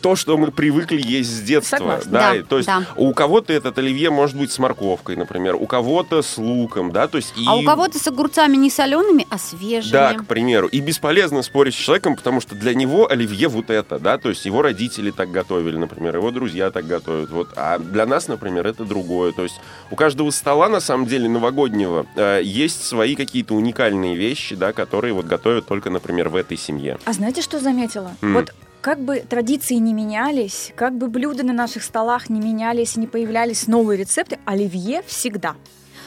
то, 0.00 0.16
что 0.16 0.36
мы 0.36 0.50
привыкли 0.50 1.00
есть 1.04 1.30
с 1.30 1.40
детства. 1.40 1.76
Согласна. 1.78 2.10
Да, 2.10 2.20
Да, 2.30 2.36
и 2.36 2.42
то 2.42 2.56
есть 2.56 2.66
да. 2.66 2.86
у 2.96 3.12
кого-то 3.12 3.52
этот 3.52 3.78
оливье 3.78 4.10
может 4.10 4.36
быть 4.36 4.50
с 4.50 4.58
морковкой, 4.58 5.16
например, 5.16 5.54
у 5.56 5.66
кого-то 5.66 6.22
с 6.22 6.38
луком, 6.38 6.92
да, 6.92 7.08
то 7.08 7.16
есть 7.16 7.32
и... 7.36 7.44
А 7.46 7.54
у 7.54 7.64
кого-то 7.64 7.98
с 7.98 8.06
огурцами 8.06 8.56
не 8.56 8.70
солеными, 8.70 9.26
а 9.30 9.38
свежими. 9.38 9.92
Да, 9.92 10.14
к 10.14 10.26
примеру. 10.26 10.68
И 10.68 10.80
бесполезно 10.80 11.42
спорить 11.42 11.74
с 11.74 11.78
человеком, 11.78 12.16
потому 12.16 12.40
что 12.40 12.54
для 12.54 12.74
него 12.74 13.10
оливье 13.10 13.48
вот 13.48 13.70
это, 13.70 13.98
да, 13.98 14.18
то 14.18 14.28
есть 14.28 14.44
его 14.44 14.62
родители 14.62 15.10
так 15.10 15.30
готовили, 15.30 15.76
например, 15.76 16.16
его 16.16 16.30
друзья 16.30 16.70
так 16.70 16.86
готовят, 16.86 17.30
вот. 17.30 17.48
А 17.56 17.78
для 17.78 18.06
нас, 18.06 18.28
например, 18.28 18.66
это 18.66 18.84
другое. 18.84 19.32
То 19.32 19.42
есть 19.42 19.60
у 19.90 19.96
каждого 19.96 20.30
стола, 20.30 20.68
на 20.68 20.80
самом 20.80 21.06
деле, 21.06 21.28
новогоднего, 21.28 22.06
э, 22.16 22.40
есть 22.42 22.84
свои 22.84 23.14
какие-то 23.14 23.54
уникальные 23.54 24.16
вещи, 24.16 24.54
да, 24.54 24.72
которые 24.72 25.12
вот 25.14 25.26
готовят 25.26 25.66
только, 25.66 25.90
например, 25.90 26.28
в 26.28 26.36
этой 26.36 26.56
семье. 26.56 26.98
А 27.04 27.12
знаете, 27.12 27.42
что 27.42 27.58
заметила? 27.60 28.12
М. 28.22 28.34
Вот 28.34 28.52
как 28.80 29.00
бы 29.00 29.18
традиции 29.20 29.74
не 29.74 29.92
менялись, 29.92 30.72
как 30.76 30.96
бы 30.96 31.08
блюда 31.08 31.42
на 31.42 31.52
наших 31.52 31.82
столах 31.82 32.28
не 32.28 32.40
менялись, 32.40 32.96
не 32.96 33.06
появлялись 33.06 33.66
новые 33.66 33.98
рецепты, 33.98 34.38
оливье 34.44 35.02
всегда. 35.06 35.56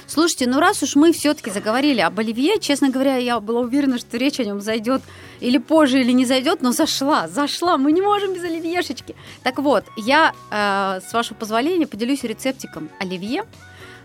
Слушайте, 0.09 0.47
ну 0.47 0.59
раз 0.59 0.81
уж 0.81 0.95
мы 0.95 1.11
все-таки 1.11 1.51
заговорили 1.51 1.99
об 1.99 2.17
оливье, 2.19 2.59
честно 2.59 2.89
говоря, 2.89 3.17
я 3.17 3.39
была 3.39 3.59
уверена, 3.59 3.99
что 3.99 4.17
речь 4.17 4.39
о 4.39 4.43
нем 4.43 4.59
зайдет 4.59 5.03
или 5.39 5.59
позже, 5.59 6.01
или 6.01 6.11
не 6.11 6.25
зайдет, 6.25 6.63
но 6.63 6.71
зашла, 6.71 7.27
зашла, 7.27 7.77
мы 7.77 7.91
не 7.91 8.01
можем 8.01 8.33
без 8.33 8.43
оливьешечки. 8.43 9.15
Так 9.43 9.59
вот, 9.59 9.85
я, 9.97 10.33
э, 10.49 10.99
с 11.07 11.13
вашего 11.13 11.37
позволения, 11.37 11.85
поделюсь 11.85 12.23
рецептиком 12.23 12.89
оливье 12.99 13.45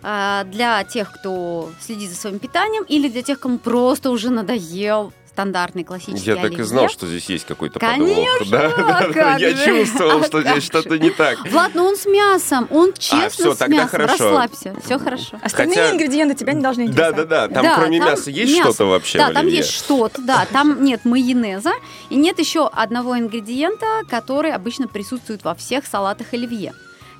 э, 0.02 0.42
для 0.52 0.85
тех, 0.85 1.11
кто 1.11 1.71
следит 1.80 2.11
за 2.11 2.16
своим 2.16 2.38
питанием, 2.38 2.85
или 2.85 3.09
для 3.09 3.23
тех, 3.23 3.40
кому 3.40 3.56
просто 3.56 4.11
уже 4.11 4.28
надоел 4.28 5.11
стандартный 5.35 5.83
классический 5.83 6.26
Я 6.31 6.37
так 6.37 6.45
и 6.45 6.47
оливье. 6.47 6.64
знал, 6.64 6.88
что 6.88 7.09
здесь 7.09 7.29
есть 7.29 7.45
какой-то 7.45 7.81
Конечно, 7.81 8.07
подвох. 8.38 8.49
Да, 8.50 8.67
а 8.76 9.03
да, 9.03 9.09
да, 9.12 9.37
я 9.37 9.53
чувствовал, 9.67 10.21
а 10.21 10.25
что 10.25 10.41
здесь 10.43 10.55
же. 10.55 10.61
что-то 10.61 10.97
не 10.97 11.11
так. 11.11 11.38
Влад, 11.50 11.73
ну 11.75 11.85
он 11.85 11.97
с 11.97 12.07
мясом, 12.07 12.69
он 12.71 12.93
честно 12.93 13.29
всё, 13.31 13.55
с 13.55 13.57
тогда 13.59 13.76
мясом. 13.79 13.91
хорошо. 13.91 14.12
Расслабься, 14.25 14.76
все 14.85 14.99
хорошо. 14.99 15.38
Остальные 15.43 15.76
Хотя- 15.76 15.91
ингредиенты 15.93 16.35
тебя 16.37 16.53
не 16.53 16.62
должны 16.62 16.87
Да, 16.87 16.91
интересовать. 17.11 17.29
да, 17.29 17.49
да. 17.49 17.55
Там 17.55 17.62
Да, 17.64 17.75
кроме 17.81 17.99
там 17.99 18.09
мяса 18.11 18.31
есть 18.31 18.53
мясо. 18.57 18.71
что-то 18.71 18.85
вообще 18.91 19.19
Да, 19.19 19.31
в 19.31 19.33
там 19.33 19.43
оливье? 19.43 19.57
есть 19.59 19.71
что-то, 19.75 20.23
да, 20.23 20.47
там 20.53 20.85
нет 20.85 21.05
майонеза 21.05 21.73
и 22.11 22.14
нет 22.17 22.38
еще 22.38 22.69
одного 22.69 23.19
ингредиента, 23.19 23.87
который 24.09 24.53
обычно 24.53 24.87
присутствует 24.87 25.43
во 25.43 25.57
всех 25.57 25.85
салатах 25.87 26.29
оливье. 26.33 26.75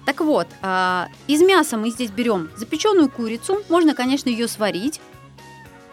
Так 0.07 0.21
вот, 0.21 0.47
а, 0.63 1.09
из 1.27 1.41
мяса 1.41 1.77
мы 1.79 1.91
здесь 1.91 2.11
берем 2.11 2.49
запеченную 2.57 3.09
курицу, 3.11 3.63
можно, 3.69 3.95
конечно, 3.95 4.29
ее 4.29 4.47
сварить, 4.49 5.01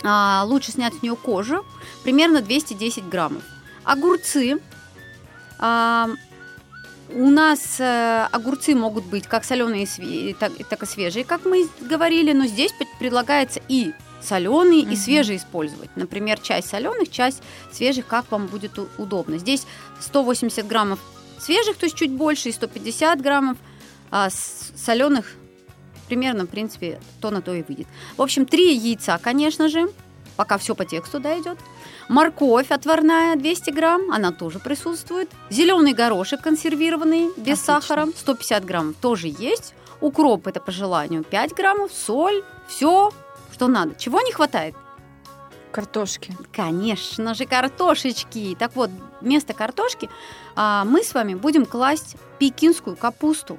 А, 0.04 0.44
лучше 0.46 0.72
снять 0.72 0.96
с 0.96 1.02
нее 1.02 1.16
кожу, 1.16 1.66
примерно 2.04 2.42
210 2.42 3.08
граммов. 3.08 3.44
Огурцы, 3.84 4.60
а, 5.60 6.10
у 7.14 7.30
нас 7.30 7.80
э, 7.80 8.28
огурцы 8.32 8.74
могут 8.74 9.04
быть 9.06 9.28
как 9.28 9.44
соленые, 9.44 9.86
так, 10.40 10.54
так 10.70 10.84
и 10.84 10.86
свежие, 10.86 11.26
как 11.26 11.44
мы 11.46 11.68
говорили, 11.82 12.32
но 12.32 12.46
здесь 12.46 12.72
пред- 12.72 12.88
предлагается 13.00 13.60
и 13.68 13.92
соленые, 14.22 14.82
и 14.84 14.86
Мгм. 14.86 14.96
свежие 14.96 15.38
использовать. 15.38 15.90
Например, 15.98 16.40
часть 16.40 16.70
соленых, 16.70 17.10
часть 17.12 17.44
свежих, 17.72 18.08
как 18.08 18.32
вам 18.32 18.48
будет 18.48 18.80
удобно. 18.98 19.38
Здесь 19.40 19.66
180 20.00 20.68
граммов 20.68 21.00
свежих, 21.38 21.76
то 21.76 21.86
есть 21.86 21.98
чуть 21.98 22.12
больше, 22.12 22.50
и 22.50 22.52
150 22.54 23.20
граммов 23.22 23.58
а, 24.10 24.30
соленых 24.30 25.26
примерно, 26.12 26.44
в 26.44 26.50
принципе, 26.50 27.00
то 27.22 27.32
на 27.32 27.42
то 27.42 27.54
и 27.54 27.64
выйдет. 27.64 27.88
В 28.18 28.22
общем, 28.22 28.46
три 28.46 28.76
яйца, 28.76 29.18
конечно 29.18 29.70
же, 29.70 29.90
пока 30.36 30.58
все 30.58 30.76
по 30.76 30.84
тексту 30.84 31.22
да, 31.22 31.40
идет. 31.40 31.58
Морковь 32.10 32.70
отварная 32.70 33.38
200 33.38 33.70
грамм, 33.70 34.12
она 34.12 34.34
тоже 34.34 34.60
присутствует. 34.60 35.30
Зеленый 35.50 35.94
горошек 35.94 36.42
консервированный, 36.42 37.28
без 37.38 37.62
Отлично. 37.62 37.82
сахара, 37.82 38.08
150 38.14 38.66
грамм 38.66 38.94
тоже 38.94 39.28
есть. 39.28 39.74
Укроп 40.02 40.48
это 40.48 40.60
по 40.60 40.70
желанию 40.74 41.24
5 41.24 41.54
граммов, 41.54 41.94
соль, 41.94 42.44
все, 42.68 43.14
что 43.54 43.70
надо. 43.70 43.96
Чего 43.96 44.20
не 44.20 44.34
хватает? 44.34 44.76
Картошки. 45.72 46.36
Конечно 46.52 47.36
же, 47.36 47.46
картошечки. 47.46 48.58
Так 48.60 48.76
вот, 48.76 48.90
вместо 49.22 49.54
картошки 49.54 50.10
а, 50.58 50.84
мы 50.84 51.06
с 51.06 51.14
вами 51.14 51.36
будем 51.36 51.66
класть 51.66 52.18
пекинскую 52.38 52.98
капусту. 52.98 53.58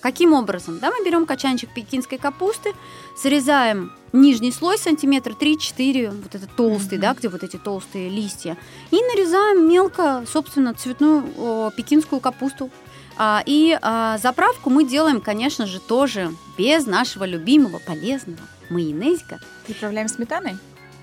Каким 0.00 0.32
образом? 0.32 0.78
Да, 0.78 0.90
мы 0.90 1.04
берем 1.04 1.26
качанчик 1.26 1.68
пекинской 1.74 2.16
капусты, 2.18 2.72
срезаем 3.16 3.92
нижний 4.12 4.50
слой 4.50 4.78
сантиметра 4.78 5.32
3-4, 5.34 6.10
вот 6.22 6.34
этот 6.34 6.50
толстый, 6.56 6.94
Мгм. 6.94 7.02
да, 7.02 7.14
где 7.14 7.28
вот 7.28 7.42
эти 7.42 7.56
толстые 7.56 8.08
листья, 8.08 8.56
и 8.90 8.96
нарезаем 8.96 9.68
мелко, 9.68 10.24
собственно, 10.26 10.72
цветную 10.74 11.24
о, 11.36 11.70
пекинскую 11.76 12.20
капусту. 12.20 12.70
А, 13.18 13.42
и 13.44 13.78
а, 13.82 14.16
заправку 14.18 14.70
мы 14.70 14.84
делаем, 14.84 15.20
конечно 15.20 15.66
же, 15.66 15.78
тоже 15.80 16.32
без 16.56 16.86
нашего 16.86 17.24
любимого 17.24 17.78
полезного 17.78 18.40
майонезика, 18.70 19.38
Приправляем 19.66 20.08
сметаной? 20.08 20.56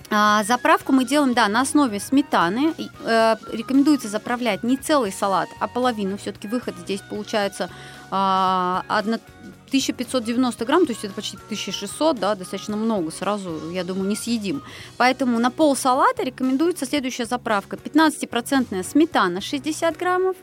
а, 0.10 0.44
заправку 0.44 0.92
мы 0.92 1.06
делаем, 1.06 1.34
да, 1.36 1.48
на 1.48 1.62
основе 1.62 2.00
сметаны. 2.00 2.74
Э, 3.04 3.36
рекомендуется 3.52 4.08
заправлять 4.08 4.64
не 4.64 4.78
целый 4.78 5.12
салат, 5.12 5.50
а 5.60 5.68
половину. 5.68 6.18
Все-таки 6.18 6.48
выход 6.48 6.76
здесь 6.80 7.02
получается 7.02 7.70
1590 8.10 10.66
грамм, 10.66 10.86
то 10.86 10.92
есть 10.92 11.04
это 11.04 11.14
почти 11.14 11.38
1600, 11.38 12.20
да, 12.20 12.36
достаточно 12.36 12.78
много, 12.78 13.12
сразу, 13.12 13.72
я 13.72 13.84
думаю, 13.84 14.08
не 14.08 14.16
съедим. 14.16 14.62
Поэтому 14.98 15.40
на 15.40 15.52
пол 15.52 15.76
салата 15.76 16.24
рекомендуется 16.24 16.86
следующая 16.86 17.26
заправка. 17.26 17.76
15% 17.76 18.84
сметана 18.84 19.42
60 19.42 19.98
граммов, 19.98 20.38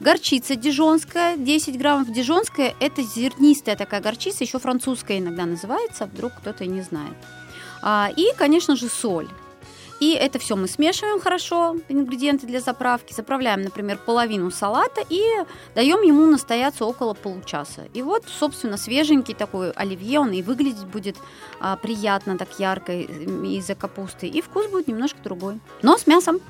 горчица 0.00 0.54
дижонская 0.54 1.36
10 1.36 1.78
граммов. 1.78 2.12
Дижонская– 2.12 2.74
это 2.80 3.02
зернистая 3.02 3.76
такая 3.76 4.00
горчица, 4.00 4.44
еще 4.44 4.58
французская 4.58 5.18
иногда 5.18 5.46
называется, 5.46 6.06
вдруг 6.06 6.34
кто-то 6.34 6.64
и 6.64 6.68
не 6.68 6.82
знает. 6.82 7.14
А, 7.82 8.10
И, 8.16 8.32
конечно 8.36 8.76
же, 8.76 8.88
соль. 8.88 9.28
И 10.00 10.12
это 10.12 10.38
все 10.38 10.56
мы 10.56 10.68
смешиваем 10.68 11.20
хорошо, 11.20 11.76
ингредиенты 11.88 12.46
для 12.46 12.60
заправки, 12.60 13.12
заправляем, 13.12 13.62
например, 13.62 13.98
половину 13.98 14.50
салата 14.50 15.02
и 15.08 15.22
даем 15.74 16.02
ему 16.02 16.26
настояться 16.26 16.84
около 16.84 17.14
получаса. 17.14 17.88
И 17.94 18.02
вот, 18.02 18.24
собственно, 18.26 18.76
свеженький 18.76 19.34
такой 19.34 19.70
оливье, 19.72 20.20
он 20.20 20.32
и 20.32 20.42
выглядеть 20.42 20.86
будет 20.86 21.16
а, 21.60 21.76
приятно, 21.76 22.38
так 22.38 22.48
ярко 22.58 22.92
из-за 22.92 23.74
капусты, 23.74 24.26
и 24.26 24.40
вкус 24.40 24.66
будет 24.68 24.88
немножко 24.88 25.18
другой. 25.22 25.58
Но 25.82 25.98
с 25.98 26.06
мясом. 26.06 26.40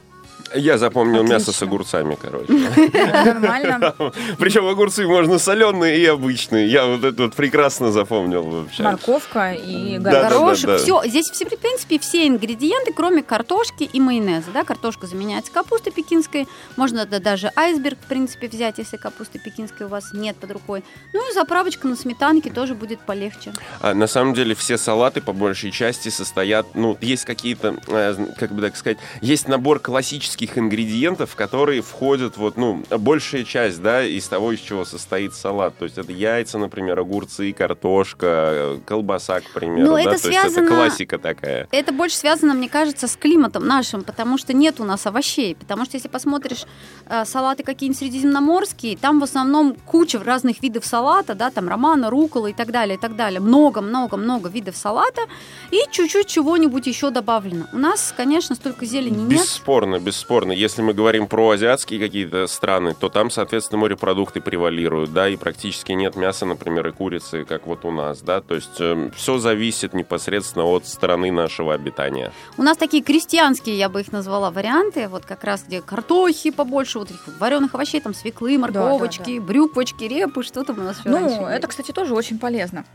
Я 0.54 0.78
запомнил 0.78 1.22
мясо 1.22 1.46
с 1.46 1.48
Отлично. 1.48 1.66
огурцами, 1.66 2.18
короче. 2.20 2.52
Нормально. 3.24 3.94
Причем 4.38 4.66
огурцы 4.66 5.06
можно 5.06 5.38
соленые 5.38 5.98
и 5.98 6.06
обычные. 6.06 6.68
Я 6.68 6.86
вот 6.86 7.04
это 7.04 7.24
вот 7.24 7.34
прекрасно 7.34 7.92
запомнил 7.92 8.42
вообще. 8.42 8.82
Морковка 8.82 9.52
и 9.52 9.98
горошек. 9.98 10.80
Все. 10.80 11.02
Здесь, 11.04 11.30
все, 11.30 11.44
в 11.44 11.58
принципе, 11.58 11.98
все 11.98 12.26
ингредиенты, 12.26 12.92
кроме 12.92 13.22
картошки 13.22 13.84
и 13.84 14.00
майонеза. 14.00 14.50
Да? 14.52 14.64
Картошка 14.64 15.06
заменяется 15.06 15.52
капустой 15.52 15.92
пекинской. 15.92 16.48
Можно 16.76 17.04
да, 17.04 17.18
даже 17.18 17.52
айсберг, 17.54 17.98
в 18.00 18.06
принципе, 18.06 18.48
взять, 18.48 18.78
если 18.78 18.96
капусты 18.96 19.38
пекинской 19.38 19.86
у 19.86 19.88
вас 19.88 20.12
нет 20.12 20.36
под 20.36 20.52
рукой. 20.52 20.82
Ну 21.12 21.30
и 21.30 21.34
заправочка 21.34 21.86
на 21.86 21.96
сметанке 21.96 22.50
тоже 22.50 22.74
будет 22.74 23.00
полегче. 23.00 23.52
А, 23.80 23.92
на 23.94 24.06
самом 24.06 24.34
деле 24.34 24.54
все 24.54 24.78
салаты 24.78 25.20
по 25.20 25.32
большей 25.32 25.70
части 25.72 26.08
состоят, 26.08 26.74
ну, 26.74 26.96
есть 27.00 27.24
какие-то, 27.24 27.76
э, 27.88 28.14
как 28.38 28.52
бы 28.52 28.62
так 28.62 28.76
сказать, 28.76 28.98
есть 29.20 29.46
набор 29.46 29.78
классических 29.78 30.17
практических 30.18 30.58
ингредиентов, 30.58 31.36
которые 31.36 31.80
входят 31.80 32.36
вот, 32.36 32.56
ну, 32.56 32.82
большая 32.90 33.44
часть, 33.44 33.80
да, 33.80 34.04
из 34.04 34.26
того, 34.26 34.52
из 34.52 34.58
чего 34.60 34.84
состоит 34.84 35.32
салат. 35.32 35.76
То 35.78 35.84
есть 35.84 35.96
это 35.96 36.10
яйца, 36.10 36.58
например, 36.58 36.98
огурцы, 36.98 37.52
картошка, 37.52 38.78
колбаса, 38.84 39.40
к 39.40 39.50
примеру. 39.52 39.90
Ну, 39.90 39.94
да? 39.94 40.00
это 40.00 40.10
То 40.10 40.14
есть 40.14 40.24
связано- 40.24 40.64
это 40.66 40.74
классика 40.74 41.18
такая. 41.18 41.68
Это 41.70 41.92
больше 41.92 42.16
связано, 42.16 42.54
мне 42.54 42.68
кажется, 42.68 43.06
с 43.06 43.16
климатом 43.16 43.66
нашим, 43.66 44.02
потому 44.02 44.38
что 44.38 44.52
нет 44.52 44.80
у 44.80 44.84
нас 44.84 45.06
овощей. 45.06 45.54
Потому 45.54 45.84
что 45.84 45.96
если 45.96 46.08
посмотришь 46.08 46.64
э, 47.06 47.24
салаты 47.24 47.62
какие-нибудь 47.62 47.98
средиземноморские, 47.98 48.96
там 48.96 49.20
в 49.20 49.22
основном 49.22 49.76
куча 49.86 50.18
разных 50.18 50.62
видов 50.62 50.84
салата, 50.84 51.34
да, 51.34 51.50
там 51.50 51.68
романа, 51.68 52.10
рукола 52.10 52.48
и 52.48 52.52
так 52.52 52.72
далее, 52.72 52.96
и 52.96 53.00
так 53.00 53.14
далее. 53.14 53.40
Много-много-много 53.40 54.48
видов 54.48 54.76
салата 54.76 55.22
и 55.70 55.78
чуть-чуть 55.92 56.26
чего-нибудь 56.26 56.86
еще 56.86 57.10
добавлено. 57.10 57.66
У 57.72 57.78
нас, 57.78 58.12
конечно, 58.16 58.56
столько 58.56 58.84
зелени 58.84 59.20
нет. 59.22 59.42
Бесспорно, 59.42 60.00
бесспорно. 60.08 60.52
Если 60.52 60.80
мы 60.80 60.94
говорим 60.94 61.26
про 61.26 61.50
азиатские 61.50 62.00
какие-то 62.00 62.46
страны, 62.46 62.94
то 62.98 63.10
там, 63.10 63.30
соответственно, 63.30 63.82
морепродукты 63.82 64.40
превалируют, 64.40 65.12
да, 65.12 65.28
и 65.28 65.36
практически 65.36 65.92
нет 65.92 66.16
мяса, 66.16 66.46
например, 66.46 66.88
и 66.88 66.92
курицы, 66.92 67.44
как 67.44 67.66
вот 67.66 67.84
у 67.84 67.90
нас, 67.90 68.22
да. 68.22 68.40
То 68.40 68.54
есть 68.54 68.80
все 69.14 69.38
зависит 69.38 69.92
непосредственно 69.92 70.64
от 70.64 70.86
страны 70.86 71.30
нашего 71.30 71.74
обитания. 71.74 72.32
У 72.56 72.62
нас 72.62 72.78
такие 72.78 73.02
крестьянские, 73.02 73.76
я 73.76 73.90
бы 73.90 74.00
их 74.00 74.10
назвала, 74.10 74.50
варианты, 74.50 75.08
вот 75.08 75.26
как 75.26 75.44
раз 75.44 75.64
где 75.66 75.82
картохи 75.82 76.50
побольше, 76.52 77.00
вот 77.00 77.10
этих 77.10 77.28
вареных 77.38 77.74
овощей, 77.74 78.00
там 78.00 78.14
свеклы, 78.14 78.56
морковочки, 78.56 79.38
брюквочки, 79.38 80.04
репы, 80.04 80.42
что 80.42 80.64
там 80.64 80.78
у 80.78 80.82
нас 80.82 81.04
раньше 81.04 81.36
Ну, 81.40 81.46
это, 81.46 81.66
кстати, 81.66 81.92
тоже 81.92 82.14
очень 82.14 82.38
полезно. 82.38 82.86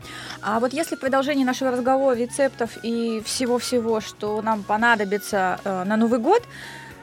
А 0.42 0.58
вот 0.58 0.72
если 0.72 0.96
в 0.96 1.00
продолжении 1.00 1.44
нашего 1.44 1.70
разговора 1.70 2.16
рецептов 2.16 2.70
и 2.82 3.22
всего-всего, 3.24 4.00
что 4.00 4.42
нам 4.42 4.64
понадобится 4.64 5.60
э, 5.64 5.84
на 5.84 5.96
Новый 5.96 6.18
год, 6.18 6.42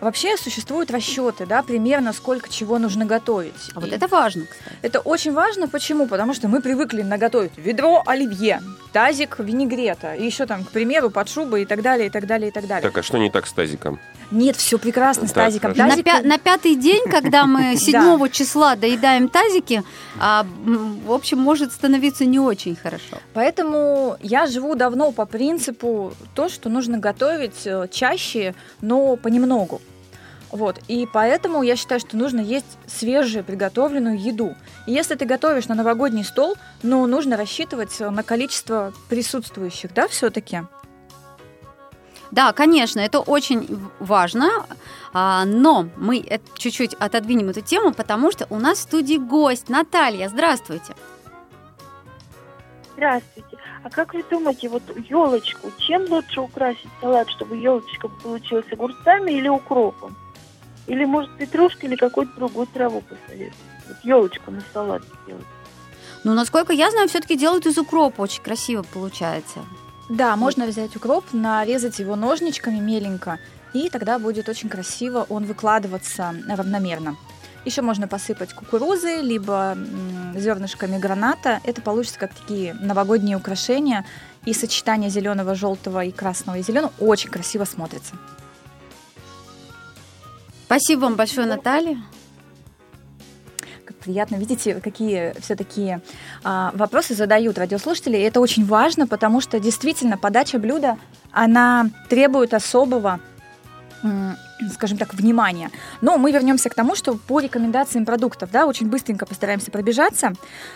вообще 0.02 0.36
существуют 0.36 0.92
расчеты, 0.92 1.46
да, 1.46 1.64
примерно 1.64 2.12
сколько 2.12 2.50
чего 2.50 2.80
нужно 2.80 3.06
готовить. 3.06 3.72
А 3.74 3.80
вот 3.80 3.90
И 3.90 3.92
это 3.96 4.08
важно, 4.08 4.46
кстати. 4.46 4.76
это 4.82 5.00
очень 5.00 5.32
важно. 5.32 5.68
Почему? 5.68 6.08
Потому 6.08 6.34
что 6.34 6.48
мы 6.48 6.62
привыкли 6.62 7.04
наготовить 7.04 7.52
ведро 7.58 8.04
оливье, 8.06 8.62
тазик 8.92 9.40
винегрета, 9.40 10.16
и 10.16 10.26
еще 10.26 10.46
там, 10.46 10.66
к 10.66 10.72
примеру, 10.72 11.10
под 11.10 11.30
шубой 11.30 11.62
и 11.62 11.66
так 11.66 11.82
далее, 11.82 12.08
и 12.08 12.10
так 12.10 12.26
далее, 12.26 12.50
и 12.50 12.52
так 12.52 12.68
далее. 12.68 12.82
Так, 12.82 12.98
а 12.98 13.04
что 13.04 13.18
не 13.18 13.30
так 13.30 13.48
с 13.48 13.54
тазиком? 13.54 14.00
Нет, 14.32 14.56
все 14.56 14.78
прекрасно 14.78 15.28
с 15.28 15.32
тазиком. 15.32 15.74
На, 15.76 15.96
пя- 15.98 16.26
на 16.26 16.38
пятый 16.38 16.76
день, 16.76 17.04
когда 17.10 17.46
мы 17.46 17.76
7 17.78 18.30
числа 18.30 18.76
доедаем 18.76 19.28
тазики, 19.30 19.84
а, 20.20 20.46
в 21.06 21.12
общем, 21.12 21.40
может 21.40 21.74
становиться 21.74 22.26
не 22.26 22.40
очень 22.40 22.76
хорошо. 22.76 23.18
Поэтому 23.34 24.18
я 24.22 24.48
живу 24.48 24.76
давно 24.76 25.12
по 25.12 25.26
принципу 25.26 26.14
то, 26.34 26.50
что 26.50 26.70
нужно 26.70 26.98
готовить 26.98 27.66
э, 27.66 27.88
чаще, 27.92 28.56
но 28.82 29.16
понемногу. 29.18 29.82
Вот. 30.52 30.80
И 30.88 31.08
поэтому 31.12 31.64
я 31.64 31.76
считаю, 31.76 32.00
что 32.02 32.18
нужно 32.18 32.42
есть 32.42 32.66
свежую 32.86 33.44
приготовленную 33.44 34.20
еду. 34.20 34.56
И 34.86 34.92
если 34.92 35.16
ты 35.16 35.26
готовишь 35.26 35.68
на 35.68 35.76
новогодний 35.76 36.24
стол, 36.26 36.56
ну, 36.84 37.06
нужно 37.08 37.38
рассчитывать 37.38 38.00
э, 38.00 38.10
на 38.10 38.24
количество 38.24 38.94
присутствующих, 39.10 39.94
да, 39.94 40.08
все-таки? 40.08 40.62
Да, 42.32 42.54
конечно, 42.54 43.00
это 43.02 43.20
очень 43.20 43.80
важно, 44.00 44.66
а, 45.14 45.44
но 45.46 45.88
мы 45.98 46.20
э- 46.20 46.40
чуть-чуть 46.58 46.94
отодвинем 46.94 47.50
эту 47.50 47.62
тему, 47.62 47.94
потому 47.94 48.32
что 48.32 48.48
у 48.50 48.58
нас 48.58 48.80
в 48.80 48.82
студии 48.84 49.18
гость 49.18 49.68
Наталья. 49.70 50.30
Здравствуйте. 50.30 50.96
Здравствуйте. 52.94 53.58
А 53.84 53.90
как 53.90 54.14
вы 54.14 54.24
думаете, 54.30 54.70
вот 54.70 54.84
елочку, 55.10 55.72
чем 55.80 56.04
лучше 56.10 56.40
украсить 56.40 56.90
салат, 57.02 57.30
чтобы 57.32 57.58
елочка 57.58 58.08
получилась 58.08 58.72
огурцами 58.72 59.32
или 59.32 59.50
укропом? 59.50 60.16
Или, 60.88 61.06
может, 61.06 61.36
петрушкой 61.38 61.90
или 61.90 61.96
какую-то 61.96 62.34
другую 62.36 62.68
траву 62.68 63.02
посоветовать? 63.02 63.56
Вот 63.88 63.98
елочку 64.04 64.52
на 64.52 64.62
салат 64.74 65.04
сделать. 65.24 65.46
Ну, 66.24 66.34
насколько 66.34 66.72
я 66.74 66.92
знаю, 66.92 67.10
все-таки 67.10 67.36
делают 67.36 67.66
из 67.66 67.78
укропа, 67.78 68.22
очень 68.22 68.44
красиво 68.44 68.84
получается. 68.84 69.60
Да, 70.12 70.36
можно 70.36 70.66
взять 70.66 70.94
укроп, 70.98 71.24
нарезать 71.32 72.00
его 72.00 72.18
ножничками 72.18 72.80
меленько, 72.80 73.40
и 73.72 73.90
тогда 73.90 74.20
будет 74.20 74.50
очень 74.50 74.68
красиво 74.68 75.26
он 75.30 75.46
выкладываться 75.46 76.36
равномерно. 76.50 77.16
Еще 77.64 77.82
можно 77.82 78.10
посыпать 78.10 78.54
кукурузой, 78.54 79.22
либо 79.22 79.78
зернышками 80.36 80.98
граната. 80.98 81.62
Это 81.64 81.82
получится 81.82 82.20
как 82.20 82.34
такие 82.34 82.74
новогодние 82.74 83.38
украшения. 83.38 84.06
И 84.44 84.54
сочетание 84.54 85.10
зеленого, 85.10 85.56
желтого 85.56 86.04
и 86.04 86.12
красного 86.12 86.58
и 86.58 86.64
зеленого 86.64 86.92
очень 87.00 87.30
красиво 87.30 87.64
смотрится. 87.64 88.16
Спасибо 90.66 91.02
вам 91.02 91.16
большое, 91.16 91.48
Наталья. 91.48 91.98
Приятно, 94.04 94.36
видите, 94.36 94.76
какие 94.76 95.34
все-таки 95.42 96.00
вопросы 96.44 97.14
задают 97.14 97.58
радиослушатели. 97.58 98.18
И 98.18 98.22
это 98.22 98.40
очень 98.40 98.66
важно, 98.66 99.08
потому 99.08 99.42
что 99.42 99.60
действительно 99.60 100.18
подача 100.18 100.58
блюда, 100.58 100.98
она 101.32 101.90
требует 102.10 102.54
особого 102.54 103.20
скажем 104.74 104.98
так, 104.98 105.14
внимания. 105.14 105.72
Но 106.02 106.18
мы 106.18 106.32
вернемся 106.32 106.70
к 106.70 106.76
тому, 106.76 106.96
что 106.96 107.16
по 107.16 107.40
рекомендациям 107.40 108.06
продуктов, 108.06 108.52
да, 108.52 108.66
очень 108.66 108.88
быстренько 108.88 109.26
постараемся 109.26 109.72
пробежаться. 109.72 110.34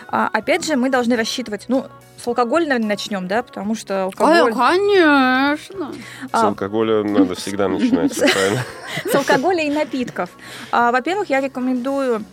А, 0.08 0.28
опять 0.32 0.64
же, 0.64 0.76
мы 0.76 0.90
должны 0.90 1.16
рассчитывать, 1.16 1.66
ну, 1.68 1.86
с 2.22 2.26
алкоголя, 2.26 2.66
наверное, 2.66 2.88
начнем, 2.88 3.28
да, 3.28 3.42
потому 3.42 3.74
что 3.74 4.04
алкоголь... 4.04 4.52
конечно. 4.52 5.92
С 5.92 6.34
А, 6.34 6.48
алкоголя 6.48 7.02
надо 7.02 7.34
всегда 7.34 7.68
начинать, 7.68 8.16
правильно. 8.32 8.62
с 9.10 9.14
алкоголя 9.14 9.62
и 9.64 9.70
напитков. 9.70 10.30
А, 10.72 10.90
Во-первых, 10.92 11.28
я 11.30 11.40
рекомендую, 11.40 12.24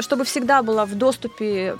чтобы 0.00 0.24
всегда 0.24 0.62
была 0.62 0.84
в 0.84 0.94
доступе 0.94 1.76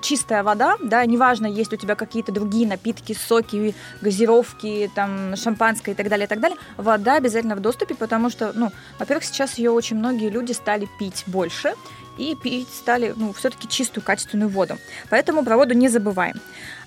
чистая 0.00 0.42
вода, 0.42 0.76
да, 0.82 1.04
неважно, 1.06 1.46
есть 1.46 1.72
у 1.72 1.76
тебя 1.76 1.94
какие-то 1.94 2.32
другие 2.32 2.66
напитки, 2.66 3.14
соки, 3.14 3.74
газировки, 4.00 4.90
там, 4.94 5.36
шампанское 5.36 5.92
и 5.92 5.94
так 5.94 6.08
далее, 6.08 6.26
и 6.26 6.28
так 6.28 6.40
далее, 6.40 6.58
вода 6.76 7.16
обязательно 7.16 7.56
в 7.56 7.60
доступе, 7.60 7.94
потому 7.94 8.30
что, 8.30 8.52
ну, 8.54 8.70
во-первых, 8.98 9.24
сейчас 9.24 9.58
ее 9.58 9.70
очень 9.70 9.96
многие 9.96 10.28
люди 10.28 10.52
стали 10.52 10.88
пить 10.98 11.24
больше, 11.26 11.74
и 12.18 12.34
пить 12.34 12.68
стали, 12.68 13.14
ну, 13.16 13.32
все-таки 13.32 13.66
чистую, 13.68 14.04
качественную 14.04 14.50
воду. 14.50 14.76
Поэтому 15.08 15.44
про 15.44 15.56
воду 15.56 15.74
не 15.74 15.88
забываем. 15.88 16.34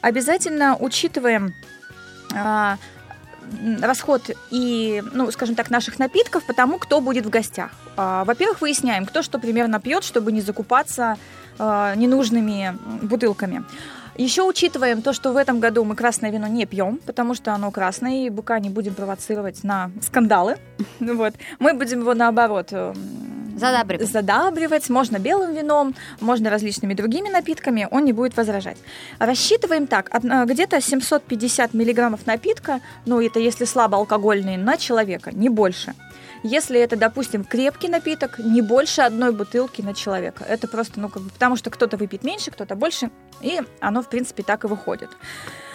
Обязательно 0.01 0.77
учитываем 0.77 1.55
а, 2.33 2.77
расход 3.81 4.29
и, 4.51 5.03
ну, 5.13 5.31
скажем 5.31 5.55
так, 5.55 5.69
наших 5.69 5.99
напитков 5.99 6.45
по 6.45 6.53
тому, 6.53 6.77
кто 6.77 7.01
будет 7.01 7.25
в 7.25 7.29
гостях. 7.29 7.71
А, 7.97 8.23
Во-первых, 8.25 8.61
выясняем, 8.61 9.05
кто 9.05 9.21
что 9.21 9.39
примерно 9.39 9.79
пьет, 9.79 10.03
чтобы 10.03 10.31
не 10.31 10.41
закупаться 10.41 11.17
а, 11.57 11.95
ненужными 11.95 12.77
бутылками. 13.01 13.63
Еще 14.17 14.43
учитываем 14.43 15.01
то, 15.01 15.11
что 15.11 15.33
в 15.33 15.37
этом 15.37 15.59
году 15.59 15.83
мы 15.83 15.95
красное 15.95 16.31
вино 16.31 16.47
не 16.47 16.65
пьем, 16.65 16.99
потому 17.05 17.33
что 17.33 17.53
оно 17.53 17.69
красное, 17.71 18.25
и 18.25 18.29
быка 18.29 18.59
не 18.59 18.69
будем 18.69 18.93
провоцировать 18.93 19.63
на 19.63 19.91
скандалы. 20.01 20.57
Вот. 20.99 21.33
Мы 21.59 21.73
будем 21.73 22.01
его 22.01 22.13
наоборот 22.13 22.71
Задабривать. 23.55 24.11
задабривать. 24.11 24.89
Можно 24.89 25.17
белым 25.17 25.53
вином, 25.53 25.95
можно 26.19 26.49
различными 26.49 26.93
другими 26.93 27.29
напитками, 27.29 27.87
он 27.89 28.05
не 28.05 28.13
будет 28.13 28.37
возражать. 28.37 28.77
Рассчитываем 29.19 29.87
так, 29.87 30.09
э, 30.13 30.45
где-то 30.45 30.81
750 30.81 31.73
миллиграммов 31.73 32.25
напитка, 32.27 32.81
ну 33.05 33.21
это 33.21 33.39
если 33.39 33.65
слабоалкогольный, 33.65 34.57
на 34.57 34.77
человека, 34.77 35.31
не 35.33 35.49
больше. 35.49 35.93
Если 36.43 36.79
это, 36.79 36.95
допустим, 36.95 37.43
крепкий 37.43 37.87
напиток, 37.87 38.37
не 38.37 38.61
больше 38.61 39.01
одной 39.01 39.31
бутылки 39.31 39.81
на 39.81 39.95
человека. 39.95 40.43
Это 40.47 40.67
просто, 40.67 40.99
ну, 40.99 41.09
как 41.09 41.23
бы, 41.23 41.29
потому 41.31 41.55
что 41.55 41.71
кто-то 41.71 41.97
выпьет 41.97 42.23
меньше, 42.23 42.51
кто-то 42.51 42.75
больше, 42.75 43.09
и 43.41 43.61
оно, 43.79 44.03
в 44.03 44.09
принципе, 44.09 44.43
так 44.43 44.63
и 44.63 44.67
выходит. 44.67 45.09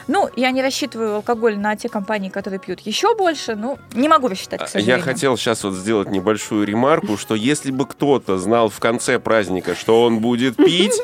Ну, 0.09 0.29
я 0.37 0.51
не 0.51 0.63
рассчитываю 0.63 1.17
алкоголь 1.17 1.57
на 1.59 1.77
те 1.77 1.89
компании, 1.89 2.29
которые 2.31 2.59
пьют 2.59 2.81
еще 2.81 3.15
больше, 3.15 3.55
ну, 3.55 3.79
не 3.95 4.09
могу 4.09 4.29
рассчитать, 4.29 4.61
к 4.61 4.63
Я 4.63 4.69
сожалению. 4.69 5.05
хотел 5.05 5.37
сейчас 5.37 5.63
вот 5.65 5.75
сделать 5.75 6.11
небольшую 6.11 6.67
ремарку, 6.67 7.17
что 7.17 7.35
если 7.35 7.71
бы 7.71 7.87
кто-то 7.87 8.39
знал 8.39 8.69
в 8.69 8.79
конце 8.81 9.19
праздника, 9.19 9.75
что 9.75 10.03
он 10.03 10.19
будет 10.21 10.57
пить, 10.57 10.95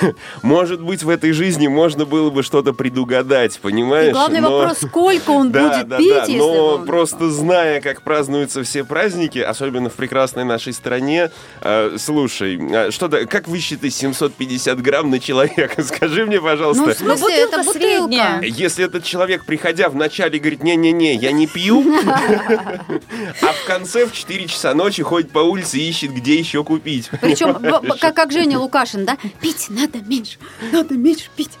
может 0.42 0.80
быть, 0.82 1.02
в 1.02 1.08
этой 1.08 1.32
жизни 1.32 1.66
можно 1.68 2.04
было 2.04 2.30
бы 2.30 2.42
что-то 2.42 2.72
предугадать, 2.72 3.56
И 3.56 3.60
понимаешь? 3.60 4.12
главный 4.12 4.40
Но- 4.40 4.58
вопрос, 4.58 4.78
сколько 4.86 5.30
он 5.30 5.50
Да, 5.50 5.68
будет 5.78 5.88
да, 5.88 5.96
пить, 5.98 6.08
да, 6.08 6.20
если 6.24 6.38
но 6.38 6.66
он- 6.76 6.86
просто 6.86 7.30
зная, 7.30 7.80
как 7.80 8.02
празднуются 8.02 8.62
все 8.62 8.84
праздники, 8.84 9.38
особенно 9.38 9.88
в 9.90 9.94
прекрасной 9.94 10.44
нашей 10.44 10.72
стране, 10.72 11.30
э, 11.62 11.96
слушай, 11.98 12.58
э, 12.60 12.90
что 12.90 13.08
то 13.08 13.26
как 13.26 13.48
вы 13.48 13.58
считаете 13.58 13.96
750 13.96 14.80
грамм 14.80 15.10
на 15.10 15.18
человека? 15.18 15.82
Скажи 15.84 16.26
мне, 16.26 16.36
Ну, 16.36 16.42
пожалуйста. 16.42 16.82
в 16.82 16.96
смысле, 16.96 17.08
бутылка 17.14 17.32
это 17.32 17.56
бутылка. 17.58 17.78
средняя. 17.78 18.33
Если 18.42 18.84
этот 18.84 19.04
человек, 19.04 19.44
приходя 19.44 19.88
в 19.88 19.94
начале, 19.94 20.38
говорит, 20.38 20.62
не-не-не, 20.62 21.14
я 21.14 21.32
не 21.32 21.46
пью, 21.46 21.84
а 22.06 23.52
в 23.52 23.64
конце 23.66 24.06
в 24.06 24.12
4 24.12 24.46
часа 24.46 24.74
ночи 24.74 25.02
ходит 25.02 25.30
по 25.30 25.40
улице 25.40 25.78
и 25.78 25.88
ищет, 25.88 26.12
где 26.12 26.36
еще 26.36 26.64
купить. 26.64 27.10
Причем, 27.20 27.54
как 27.98 28.32
Женя 28.32 28.58
Лукашин, 28.58 29.04
да? 29.04 29.16
Пить 29.40 29.66
надо 29.68 29.98
меньше, 29.98 30.38
надо 30.72 30.94
меньше 30.94 31.28
пить. 31.36 31.52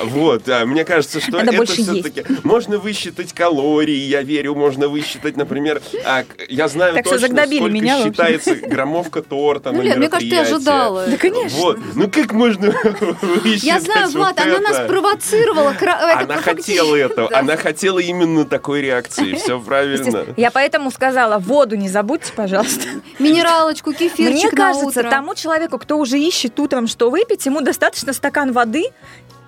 Вот, 0.00 0.48
а, 0.48 0.66
мне 0.66 0.84
кажется, 0.84 1.20
что 1.20 1.38
это 1.38 1.64
все-таки... 1.64 2.24
Можно 2.42 2.78
высчитать 2.78 3.32
калории, 3.32 3.96
я 3.96 4.22
верю, 4.22 4.54
можно 4.54 4.88
высчитать, 4.88 5.36
например, 5.36 5.80
а, 6.04 6.24
я 6.48 6.68
знаю 6.68 6.94
точно, 7.02 7.18
сколько 7.18 8.02
считается 8.04 8.54
граммовка 8.56 9.22
торта 9.22 9.72
на 9.72 9.82
Ну, 9.82 9.96
мне 9.96 10.08
кажется, 10.08 10.36
ты 10.36 10.40
ожидала. 10.40 11.06
Да, 11.06 11.16
конечно. 11.16 11.58
Вот, 11.58 11.78
ну 11.94 12.10
как 12.10 12.32
можно 12.32 12.70
высчитать 13.20 13.62
Я 13.62 13.80
знаю, 13.80 14.08
Влад, 14.10 14.40
она 14.40 14.58
нас 14.60 14.86
провоцировала. 14.86 15.74
Она 15.80 16.36
хотела 16.36 16.96
этого, 16.96 17.30
она 17.36 17.56
хотела 17.56 17.98
именно 17.98 18.44
такой 18.44 18.80
реакции, 18.80 19.34
все 19.34 19.60
правильно. 19.66 20.24
Я 20.36 20.50
поэтому 20.50 20.90
сказала, 20.90 21.38
воду 21.38 21.76
не 21.76 21.88
забудьте, 21.88 22.32
пожалуйста. 22.32 22.86
Минералочку, 23.18 23.92
кефирчик 23.92 24.34
Мне 24.34 24.50
кажется, 24.50 25.02
тому 25.02 25.34
человеку, 25.34 25.78
кто 25.78 25.98
уже 25.98 26.18
ищет 26.18 26.58
утром, 26.58 26.86
что 26.86 27.10
выпить, 27.10 27.46
ему 27.46 27.60
достаточно 27.60 28.12
стакан 28.12 28.52
воды 28.52 28.86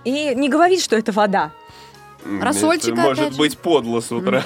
и 0.09 0.35
не 0.35 0.49
говорит, 0.49 0.83
что 0.83 0.97
это 0.97 1.13
вода. 1.13 1.53
Рассольчика, 2.25 2.93
это 2.93 3.03
может 3.03 3.37
быть 3.37 3.57
подло 3.59 4.01
с 4.09 4.11
утра. 4.11 4.43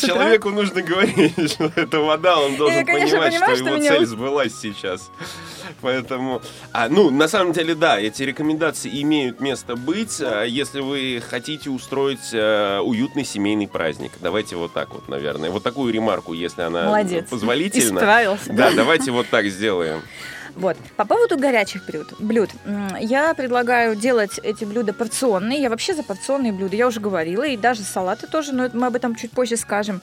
Человеку 0.00 0.50
нужно 0.50 0.82
говорить, 0.82 1.50
что 1.52 1.72
это 1.74 2.00
вода, 2.00 2.38
он 2.38 2.56
должен 2.56 2.84
понимать, 2.84 3.34
что 3.34 3.52
его 3.52 3.78
цель 3.78 4.06
сбылась 4.06 4.54
сейчас. 4.60 5.10
Поэтому, 5.80 6.42
а, 6.72 6.88
ну, 6.88 7.10
на 7.10 7.28
самом 7.28 7.52
деле, 7.52 7.74
да, 7.74 7.98
эти 7.98 8.22
рекомендации 8.22 9.02
имеют 9.02 9.40
место 9.40 9.74
быть, 9.74 10.20
а, 10.20 10.44
если 10.44 10.80
вы 10.80 11.22
хотите 11.28 11.70
устроить 11.70 12.30
а, 12.34 12.80
уютный 12.82 13.24
семейный 13.24 13.66
праздник. 13.66 14.12
Давайте 14.20 14.56
вот 14.56 14.72
так 14.72 14.92
вот, 14.92 15.08
наверное. 15.08 15.50
Вот 15.50 15.62
такую 15.62 15.92
ремарку, 15.92 16.34
если 16.34 16.62
она 16.62 16.84
Молодец. 16.84 17.28
позволительна. 17.28 17.98
Исправился. 17.98 18.52
Да, 18.52 18.70
давайте 18.72 19.10
вот 19.10 19.28
так 19.28 19.46
сделаем. 19.46 20.02
Вот. 20.56 20.76
По 20.96 21.04
поводу 21.04 21.38
горячих 21.38 21.86
блюд, 21.86 22.14
блюд. 22.18 22.50
Я 23.00 23.32
предлагаю 23.34 23.96
делать 23.96 24.38
эти 24.42 24.64
блюда 24.64 24.92
порционные. 24.92 25.60
Я 25.60 25.70
вообще 25.70 25.94
за 25.94 26.02
порционные 26.02 26.52
блюда, 26.52 26.76
я 26.76 26.86
уже 26.86 27.00
говорила, 27.00 27.44
и 27.44 27.56
даже 27.56 27.82
салаты 27.82 28.26
тоже, 28.26 28.52
но 28.52 28.68
мы 28.72 28.86
об 28.86 28.96
этом 28.96 29.14
чуть 29.14 29.32
позже 29.32 29.56
скажем. 29.56 30.00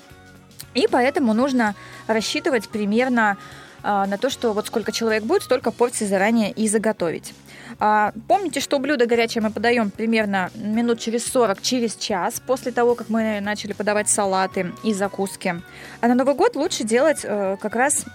И 0.73 0.87
поэтому 0.89 1.33
нужно 1.33 1.75
рассчитывать 2.07 2.69
примерно 2.69 3.37
а, 3.81 4.05
на 4.05 4.17
то, 4.17 4.29
что 4.29 4.53
вот 4.53 4.67
сколько 4.67 4.91
человек 4.91 5.23
будет, 5.23 5.43
столько 5.43 5.71
порций 5.71 6.07
заранее 6.07 6.51
и 6.51 6.67
заготовить. 6.67 7.33
А, 7.79 8.13
помните, 8.27 8.59
что 8.59 8.79
блюдо 8.79 9.05
горячее 9.05 9.41
мы 9.41 9.51
подаем 9.51 9.89
примерно 9.89 10.51
минут 10.55 10.99
через 10.99 11.25
40, 11.25 11.61
через 11.61 11.95
час 11.95 12.41
после 12.45 12.71
того, 12.71 12.95
как 12.95 13.09
мы 13.09 13.39
начали 13.39 13.73
подавать 13.73 14.09
салаты 14.09 14.73
и 14.83 14.93
закуски. 14.93 15.61
А 16.01 16.07
на 16.07 16.15
Новый 16.15 16.35
год 16.35 16.55
лучше 16.55 16.83
делать 16.83 17.21
э, 17.23 17.57
как 17.61 17.75
раз 17.75 18.05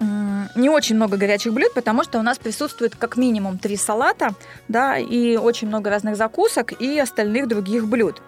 не 0.00 0.68
очень 0.68 0.96
много 0.96 1.16
горячих 1.16 1.52
блюд, 1.52 1.72
потому 1.74 2.04
что 2.04 2.18
у 2.18 2.22
нас 2.22 2.38
присутствует 2.38 2.96
как 2.96 3.16
минимум 3.16 3.58
три 3.58 3.76
салата, 3.76 4.34
да, 4.68 4.98
и 4.98 5.36
очень 5.36 5.68
много 5.68 5.90
разных 5.90 6.16
закусок 6.16 6.72
и 6.80 6.98
остальных 6.98 7.48
других 7.48 7.86
блюд. 7.86 8.22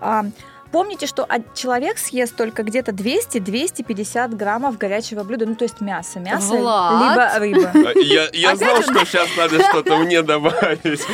А, 0.00 0.24
Помните, 0.72 1.06
что 1.06 1.28
человек 1.54 1.98
съест 1.98 2.34
только 2.34 2.62
где-то 2.62 2.92
200-250 2.92 4.34
граммов 4.34 4.78
горячего 4.78 5.22
блюда, 5.22 5.44
ну 5.44 5.54
то 5.54 5.64
есть 5.64 5.82
мясо, 5.82 6.18
мясо, 6.18 6.54
Влад? 6.56 7.38
либо 7.38 7.60
рыба. 7.60 7.90
А, 7.90 7.98
Я, 7.98 8.30
я 8.32 8.56
знал, 8.56 8.82
что 8.82 9.04
сейчас 9.04 9.28
надо 9.36 9.62
что-то 9.62 9.98
мне 9.98 10.22
добавить. 10.22 10.82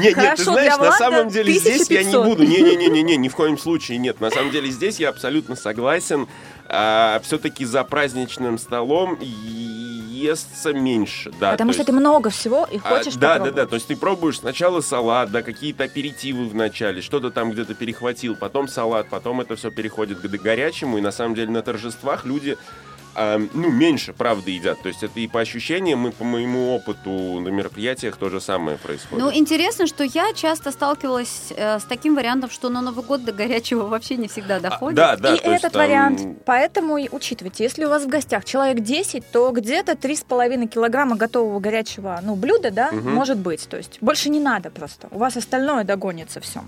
Нет, 0.00 0.16
нет, 0.16 0.36
ты 0.36 0.42
знаешь, 0.44 0.76
на 0.76 0.90
самом 0.92 1.28
деле 1.28 1.52
здесь 1.52 1.88
я 1.88 2.02
не 2.02 2.10
1500. 2.10 2.26
буду. 2.26 2.42
Не-не-не, 2.44 3.16
ни 3.16 3.28
в 3.28 3.36
коем 3.36 3.56
случае 3.58 3.98
нет. 3.98 4.20
На 4.20 4.30
самом 4.30 4.50
деле 4.50 4.68
здесь 4.70 4.98
я 4.98 5.10
абсолютно 5.10 5.54
согласен. 5.54 6.26
Все-таки 6.66 7.64
за 7.64 7.84
праздничным 7.84 8.58
столом 8.58 9.18
естся 9.20 10.72
меньше. 10.72 11.30
Да, 11.38 11.52
Потому 11.52 11.70
то 11.70 11.74
что 11.74 11.80
есть- 11.82 11.86
ты 11.86 11.92
много 11.92 12.30
всего 12.30 12.66
и 12.70 12.78
а, 12.82 12.96
хочешь 12.98 13.14
да, 13.14 13.20
да, 13.20 13.28
попробовать. 13.34 13.54
да. 13.56 13.66
То 13.66 13.74
есть 13.74 13.86
ты 13.88 13.96
пробуешь 13.96 14.38
сначала 14.38 14.80
салат, 14.80 15.30
да, 15.30 15.42
какие-то 15.42 15.84
аперитивы 15.84 16.46
в 16.48 16.54
начале, 16.54 17.02
что-то 17.02 17.30
там 17.30 17.50
где-то 17.50 17.74
перехватил, 17.74 18.34
потом 18.36 18.68
салат, 18.68 19.08
потом 19.10 19.40
это 19.40 19.56
все 19.56 19.70
переходит 19.70 20.20
к 20.20 20.26
горячему. 20.42 20.98
И 20.98 21.00
на 21.00 21.10
самом 21.12 21.34
деле 21.34 21.50
на 21.50 21.62
торжествах 21.62 22.24
люди 22.24 22.56
а, 23.16 23.38
ну, 23.52 23.70
меньше, 23.70 24.12
правда, 24.12 24.50
едят. 24.50 24.80
То 24.82 24.88
есть 24.88 25.02
это 25.02 25.20
и 25.20 25.26
по 25.26 25.40
ощущениям, 25.40 26.06
и 26.06 26.10
по 26.10 26.24
моему 26.24 26.74
опыту 26.74 27.10
на 27.40 27.48
мероприятиях 27.48 28.16
то 28.16 28.28
же 28.30 28.40
самое 28.40 28.76
происходит. 28.78 29.24
Ну, 29.24 29.32
интересно, 29.32 29.86
что 29.86 30.04
я 30.04 30.32
часто 30.34 30.70
сталкивалась 30.70 31.52
э, 31.56 31.78
с 31.78 31.84
таким 31.84 32.14
вариантом, 32.14 32.50
что 32.50 32.68
на 32.68 32.80
Новый 32.80 33.04
год 33.04 33.24
до 33.24 33.32
горячего 33.32 33.86
вообще 33.86 34.16
не 34.16 34.28
всегда 34.28 34.56
А, 34.56 34.60
доходит. 34.60 34.96
да, 34.96 35.16
да. 35.16 35.34
и 35.34 35.38
то 35.38 35.50
есть 35.52 35.64
этот 35.64 35.72
там- 35.72 35.82
вариант. 35.82 36.44
Поэтому 36.44 36.98
и 36.98 37.08
учитывайте, 37.10 37.64
если 37.64 37.84
у 37.84 37.88
вас 37.88 38.04
в 38.04 38.08
гостях 38.08 38.44
человек 38.44 38.80
10, 38.80 39.24
то 39.30 39.50
где-то 39.50 39.92
3,5 39.92 40.66
килограмма 40.68 41.16
готового 41.16 41.60
горячего 41.60 42.20
ну, 42.22 42.34
блюда, 42.36 42.70
да, 42.70 42.90
Мгм. 42.92 43.14
может 43.14 43.38
быть. 43.38 43.68
То 43.68 43.76
есть 43.76 43.98
больше 44.00 44.28
не 44.30 44.40
надо 44.40 44.70
просто. 44.70 45.08
У 45.10 45.18
вас 45.18 45.36
остальное 45.36 45.84
догонится 45.84 46.40
все. 46.40 46.60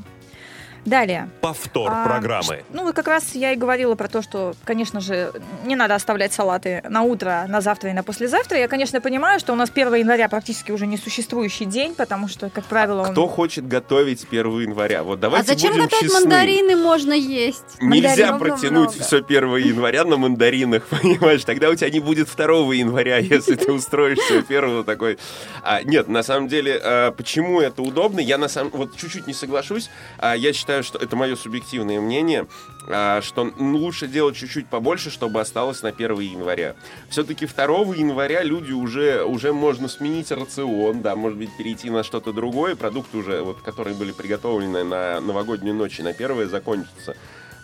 Далее. 0.86 1.28
Повтор 1.40 1.90
А, 1.92 2.04
программы. 2.04 2.62
Ну, 2.72 2.88
и 2.88 2.92
как 2.92 3.08
раз 3.08 3.34
я 3.34 3.52
и 3.52 3.56
говорила 3.56 3.96
про 3.96 4.06
то, 4.06 4.22
что, 4.22 4.54
конечно 4.64 5.00
же, 5.00 5.32
не 5.64 5.74
надо 5.74 5.96
оставлять 5.96 6.32
салаты 6.32 6.82
на 6.88 7.02
утро, 7.02 7.44
на 7.48 7.60
завтра 7.60 7.90
и 7.90 7.92
на 7.92 8.04
послезавтра. 8.04 8.56
Я, 8.56 8.68
конечно, 8.68 9.00
понимаю, 9.00 9.40
что 9.40 9.52
у 9.52 9.56
нас 9.56 9.68
1 9.68 9.94
января 9.94 10.28
практически 10.28 10.70
уже 10.70 10.86
несуществующий 10.86 11.66
день, 11.66 11.94
потому 11.96 12.28
что, 12.28 12.50
как 12.50 12.64
правило, 12.66 13.02
он... 13.02 13.12
Кто 13.12 13.26
хочет 13.26 13.66
готовить 13.66 14.26
1 14.30 14.60
января? 14.60 15.02
Вот 15.02 15.18
а 15.18 15.22
давайте 15.22 15.48
зачем 15.48 15.72
будем 15.72 15.84
готовить 15.84 16.04
честны. 16.04 16.20
мандарины 16.20 16.76
можно 16.76 17.12
есть? 17.12 17.64
Нельзя 17.80 18.08
Мандаринов 18.08 18.38
протянуть 18.38 18.90
много. 18.90 19.04
все 19.04 19.16
1 19.18 19.56
января 19.56 20.04
на 20.04 20.16
мандаринах, 20.16 20.86
понимаешь? 20.90 21.44
Тогда 21.44 21.68
у 21.70 21.74
тебя 21.74 21.90
не 21.90 22.00
будет 22.00 22.28
2 22.28 22.44
января, 22.74 23.16
если 23.18 23.56
ты 23.56 23.72
устроишь 23.72 24.18
все 24.18 24.42
первого 24.42 24.84
такой. 24.84 25.18
А, 25.64 25.82
нет, 25.82 26.06
на 26.06 26.22
самом 26.22 26.46
деле, 26.46 26.80
а, 26.80 27.10
почему 27.10 27.60
это 27.60 27.82
удобно? 27.82 28.20
Я 28.20 28.38
на 28.38 28.48
самом 28.48 28.70
вот 28.70 28.96
чуть-чуть 28.96 29.26
не 29.26 29.34
соглашусь. 29.34 29.90
А, 30.18 30.36
я 30.36 30.52
считаю, 30.52 30.75
что 30.82 30.98
это 30.98 31.16
мое 31.16 31.36
субъективное 31.36 32.00
мнение, 32.00 32.46
а, 32.88 33.20
что 33.22 33.50
лучше 33.58 34.06
делать 34.06 34.36
чуть-чуть 34.36 34.68
побольше, 34.68 35.10
чтобы 35.10 35.40
осталось 35.40 35.82
на 35.82 35.92
1 35.92 36.20
января. 36.20 36.76
Все-таки 37.08 37.46
2 37.46 37.94
января 37.94 38.42
люди 38.42 38.72
уже, 38.72 39.24
уже 39.24 39.52
можно 39.52 39.88
сменить 39.88 40.30
рацион, 40.30 41.02
да, 41.02 41.16
может 41.16 41.38
быть, 41.38 41.56
перейти 41.56 41.90
на 41.90 42.02
что-то 42.02 42.32
другое. 42.32 42.76
Продукты 42.76 43.18
уже, 43.18 43.42
вот, 43.42 43.60
которые 43.62 43.96
были 43.96 44.12
приготовлены 44.12 44.84
на 44.84 45.20
новогоднюю 45.20 45.74
ночь 45.74 45.98
и 46.00 46.02
на 46.02 46.12
первое, 46.12 46.46
закончатся. 46.46 47.16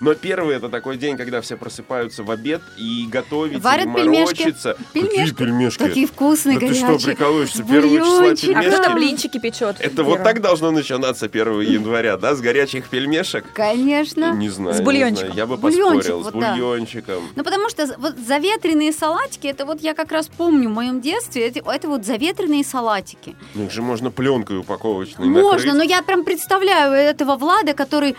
Но 0.02 0.14
первый 0.14 0.56
это 0.56 0.68
такой 0.68 0.96
день, 0.96 1.16
когда 1.16 1.40
все 1.40 1.56
просыпаются 1.56 2.24
в 2.24 2.30
обед 2.32 2.60
и 2.76 3.06
готовить, 3.08 3.62
Варят 3.62 3.86
и 3.86 3.92
пельмешки. 3.92 4.42
морочиться. 4.42 4.76
Пельмешки. 4.92 5.16
Какие 5.30 5.32
пельмешки? 5.46 5.78
Такие 5.78 6.06
вкусные, 6.08 6.54
да 6.58 6.60
ты 6.66 6.66
горячие. 6.66 6.98
что, 6.98 7.06
прикалываешься? 7.06 7.58
С 7.58 7.66
Первого 7.68 7.98
числа 7.98 8.18
бульончиком. 8.18 8.56
А 8.56 8.60
кто-то 8.62 8.76
пельмешки? 8.82 8.94
блинчики 8.96 9.38
печет. 9.38 9.76
Это 9.78 10.02
вот 10.02 10.24
так 10.24 10.40
должно 10.40 10.72
начинаться 10.72 11.26
1 11.26 11.60
января, 11.60 12.16
да? 12.16 12.34
С 12.34 12.40
горячих 12.40 12.88
пельмешек? 12.88 13.44
Конечно. 13.54 14.32
Не 14.34 14.48
знаю. 14.48 14.74
С 14.76 14.80
бульончиком. 14.80 15.26
знаю. 15.26 15.34
Я 15.36 15.46
бы 15.46 15.56
Бульончик, 15.56 16.12
поспорил. 16.12 16.24
С 16.24 16.32
бульончиком. 16.32 17.22
Ну, 17.36 17.44
потому 17.44 17.70
что 17.70 17.86
вот 17.98 18.16
заветренные 18.18 18.92
салатики, 18.92 19.46
это 19.46 19.64
вот 19.64 19.82
я 19.82 19.94
как 19.94 20.10
раз 20.10 20.26
помню 20.26 20.68
в 20.68 20.72
моем 20.72 21.00
детстве, 21.00 21.46
это, 21.46 21.60
это 21.70 21.86
вот 21.88 22.04
заветренные 22.04 22.64
салатики. 22.64 23.36
Ну, 23.54 23.66
их 23.66 23.70
же 23.70 23.82
можно 23.82 24.10
пленкой 24.10 24.58
упаковочной 24.58 25.28
Можно, 25.28 25.52
накрыть. 25.52 25.74
но 25.74 25.82
я 25.84 26.02
прям 26.02 26.24
представляю 26.24 26.92
этого 26.92 27.36
Влада, 27.36 27.72
который 27.72 28.10
э, 28.10 28.14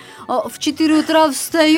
в 0.49 0.57
4 0.59 0.93
утра 0.93 1.29
встает 1.29 1.72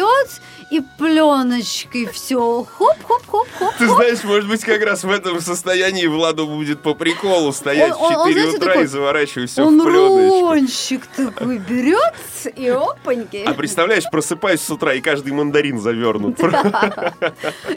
и 0.72 0.82
пленочкой 0.98 2.08
все 2.08 2.64
хоп-хоп-хоп-хоп. 2.64 3.76
Ты 3.78 3.88
знаешь, 3.88 4.24
может 4.24 4.50
быть, 4.50 4.64
как 4.64 4.82
раз 4.84 5.04
в 5.04 5.12
этом 5.12 5.40
состоянии 5.40 6.08
Владу 6.08 6.48
будет 6.48 6.82
по 6.82 6.94
приколу 6.96 7.54
стоять 7.54 7.94
Он- 7.94 8.02
он- 8.04 8.14
в 8.14 8.18
он, 8.18 8.28
4 8.30 8.34
знаете, 8.42 8.58
утра 8.58 8.68
такой, 8.72 8.84
и 8.84 8.88
заворачивать 8.88 9.50
все 9.52 9.64
Он 9.64 9.80
в 9.80 9.84
пленочку. 9.84 10.18
рулончик 10.18 11.06
такой 11.16 11.58
берет 11.60 12.14
и 12.56 12.68
опаньки. 12.70 13.44
А 13.46 13.54
представляешь, 13.54 14.06
просыпаюсь 14.12 14.62
с 14.62 14.70
утра, 14.70 14.94
и 14.94 15.02
каждый 15.02 15.34
мандарин 15.34 15.80
завернут. 15.80 16.40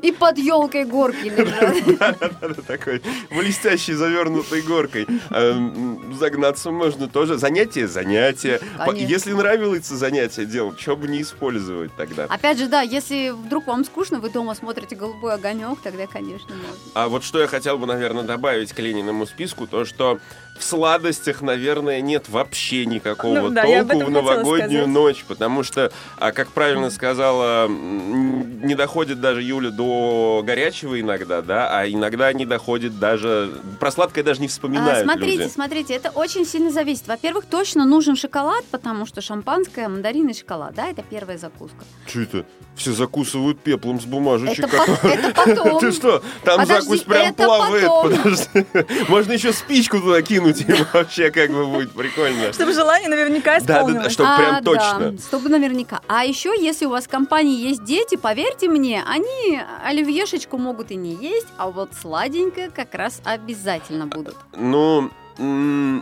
И 0.03 0.13
под 0.13 0.39
елкой 0.39 0.85
горки 0.85 1.27
лежат. 1.37 1.99
Да-да-да, 1.99 2.63
Такой 2.67 3.03
блестящей 3.31 3.93
завернутой 3.95 4.63
горкой. 4.63 5.07
Эм, 5.31 6.15
Загнаться 6.19 6.71
можно 6.71 7.07
тоже. 7.09 7.37
Занятие, 7.39 7.87
занятие. 7.87 8.61
Если 8.95 9.33
нравилось 9.33 9.87
занятие 9.87 10.47
делать, 10.47 10.81
что 10.81 10.97
бы 10.97 11.07
не 11.09 11.23
использовать 11.23 11.95
тогда? 12.09 12.25
Опять 12.25 12.59
же, 12.59 12.67
да, 12.69 12.83
если 12.83 13.31
вдруг 13.31 13.67
вам 13.67 13.85
скучно, 13.85 14.19
вы 14.21 14.31
дома 14.31 14.55
смотрите 14.55 14.97
голубой 14.97 15.35
огонек, 15.35 15.81
тогда, 15.83 16.07
конечно, 16.07 16.55
можно. 16.55 16.77
А 16.95 17.09
вот 17.09 17.25
что 17.25 17.41
я 17.41 17.47
хотел 17.47 17.79
бы, 17.79 17.87
наверное, 17.87 18.25
добавить 18.25 18.73
к 18.73 18.79
Лениному 18.79 19.27
списку, 19.27 19.67
то 19.67 19.85
что 19.85 20.19
в 20.59 20.65
сладостях, 20.65 21.41
наверное, 21.41 22.01
нет 22.01 22.29
вообще 22.29 22.85
никакого 22.85 23.41
Ну 23.41 23.51
да, 23.51 23.63
толку 23.63 24.07
в 24.07 24.11
новогоднюю 24.11 24.89
ночь, 24.89 25.25
потому 25.27 25.63
что, 25.63 25.93
а, 26.17 26.33
как 26.33 26.49
правильно 26.49 26.91
сказала, 26.91 27.69
не 27.69 28.75
доходит 28.75 29.21
даже 29.21 29.43
Юля 29.43 29.71
до 29.71 30.43
горячего 30.45 31.01
иногда, 31.01 31.43
да, 31.43 31.69
а 31.79 31.89
иногда 31.89 32.33
не 32.33 32.45
доходит 32.45 32.99
даже... 32.99 33.53
Про 33.79 33.91
сладкое 33.91 34.25
даже 34.25 34.41
не 34.41 34.47
А, 34.47 34.51
вспоминают 34.51 35.05
смотрите, 35.05 35.43
люди. 35.43 35.53
смотрите, 35.53 35.95
это 35.95 36.11
очень 36.11 36.45
сильно 36.45 36.71
зависит. 36.71 37.07
Во-первых, 37.07 37.47
точно 37.47 37.85
нужен 37.85 38.17
шоколад, 38.17 38.65
потому 38.71 39.07
что 39.07 39.21
шампанское, 39.21 39.89
мандарин 39.89 40.29
и 40.29 40.35
шоколад, 40.35 40.75
да, 40.75 40.89
это 40.89 41.03
первая 41.03 41.39
закуска. 41.39 41.85
Что 42.07 42.21
это? 42.21 42.47
Все 42.75 42.93
закусывают 42.93 43.59
пеплом 43.59 44.01
с 44.01 44.05
бумажечек. 44.05 44.67
Это, 44.73 44.77
по- 44.97 45.07
это 45.09 45.35
потом. 45.35 45.79
Ты 45.81 45.91
что? 45.91 46.23
Там 46.45 46.61
Подожди, 46.61 46.83
закусь 46.85 47.01
прям 47.03 47.35
плавает. 47.35 47.91
Подожди. 48.03 48.67
Можно 49.09 49.33
еще 49.33 49.53
спичку 49.53 49.99
туда 50.01 50.23
кинуть, 50.23 50.61
и 50.61 50.75
вообще 50.93 51.33
как 51.33 51.51
бы 51.51 51.67
будет 51.67 51.91
прикольно. 51.93 52.53
Чтобы 52.53 52.73
желание 52.73 53.09
наверняка 53.09 53.59
Да, 53.61 53.67
да, 53.67 53.67
да, 53.67 53.81
исполнилось. 53.81 54.13
чтобы 54.13 54.29
А, 54.31 54.37
прям 54.39 54.55
да, 54.55 54.61
точно. 54.63 55.19
чтобы 55.19 55.49
наверняка. 55.49 56.01
А 56.07 56.25
еще, 56.25 56.55
если 56.57 56.87
у 56.87 56.91
вас 56.91 57.07
в 57.07 57.09
компании 57.09 57.59
есть 57.69 57.83
дети, 57.85 58.15
поверьте 58.17 58.69
мне, 58.69 59.03
они 59.05 59.61
оливьешечку 59.85 60.57
могут 60.57 60.93
и 60.93 60.95
не 60.95 61.15
есть, 61.17 61.49
а 61.57 61.71
вот 61.71 61.91
сладенькое 62.01 62.71
как 62.71 62.95
раз 62.95 63.21
обязательно 63.25 64.07
будут. 64.07 64.37
Ну, 64.57 65.11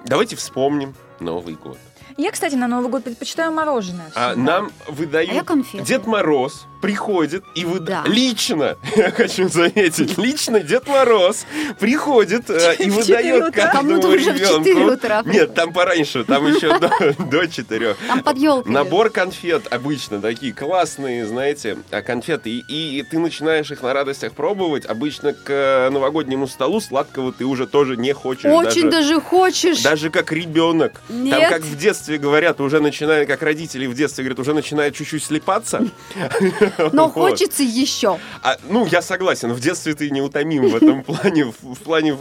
давайте 0.05 0.37
вспомним 0.37 0.95
Новый 1.21 1.55
год. 1.55 1.79
Я, 2.19 2.31
кстати, 2.31 2.55
на 2.55 2.67
Новый 2.67 2.91
год 2.91 3.05
предпочитаю 3.05 3.53
мороженое. 3.53 4.07
А 4.15 4.33
всегда. 4.33 4.37
нам 4.37 4.67
А 4.67 4.89
я 4.89 4.95
выдают 4.95 5.47
конфеты. 5.47 5.85
Дед 5.85 6.07
Мороз 6.07 6.67
приходит 6.81 7.45
и 7.55 7.65
выдает 7.65 7.87
Да. 7.87 8.05
лично, 8.07 8.77
я 8.97 9.11
хочу 9.11 9.49
заметить, 9.49 10.19
лично 10.19 10.61
Дед 10.61 10.87
Мороз 10.89 11.47
приходит 11.79 12.51
э, 12.51 12.77
и 12.79 12.91
выдает 12.91 13.55
каждому 13.55 14.13
ребенку. 14.13 14.65
4 14.65 14.85
утра. 14.87 15.23
Нет, 15.25 15.55
там 15.55 15.73
пораньше, 15.73 16.25
там 16.25 16.47
еще 16.47 16.79
до, 16.79 16.91
до 17.31 17.47
4. 17.47 17.97
Там 18.09 18.23
под 18.23 18.39
елкой. 18.39 18.73
Набор 18.73 19.11
конфет 19.11 19.67
обычно 19.71 20.21
такие 20.21 20.53
классные, 20.53 21.27
знаете, 21.27 21.79
а, 21.91 22.03
конфеты. 22.03 22.51
И, 22.51 22.99
и 22.99 23.03
ты 23.03 23.19
начинаешь 23.19 23.71
их 23.71 23.83
на 23.83 23.93
радостях 23.93 24.33
пробовать. 24.33 24.85
Обычно 24.87 25.33
к 25.33 25.49
э, 25.51 25.91
новогоднему 25.91 26.47
столу 26.49 26.81
сладкого 26.81 27.33
ты 27.33 27.45
уже 27.45 27.67
тоже 27.67 27.97
не 27.97 28.13
хочешь. 28.13 28.45
Очень 28.45 28.91
даже, 28.91 29.09
даже 29.09 29.21
хочешь. 29.21 29.83
даже 29.83 30.11
как 30.11 30.33
ребенок. 30.33 31.01
Там 31.09 31.49
как 31.49 31.63
в 31.63 31.77
детстве 31.77 32.19
говорят, 32.19 32.61
уже 32.61 32.81
начинает, 32.81 33.29
как 33.29 33.43
родители 33.43 33.87
в 33.87 33.95
детстве 33.95 34.25
говорят, 34.25 34.39
уже 34.41 34.55
начинает 34.55 34.95
чуть-чуть 34.95 35.25
слепаться. 35.25 35.87
Но 36.93 37.05
Вот. 37.05 37.15
хочется 37.15 37.63
еще. 37.63 38.19
А, 38.43 38.57
ну, 38.69 38.87
я 38.87 39.03
согласен, 39.03 39.53
в 39.53 39.61
детстве 39.61 39.95
ты 39.95 40.11
неутомим 40.11 40.69
в 40.69 40.77
этом 40.77 41.03
плане, 41.05 41.47
в, 41.47 41.75
в 41.75 41.79
плане 41.81 42.17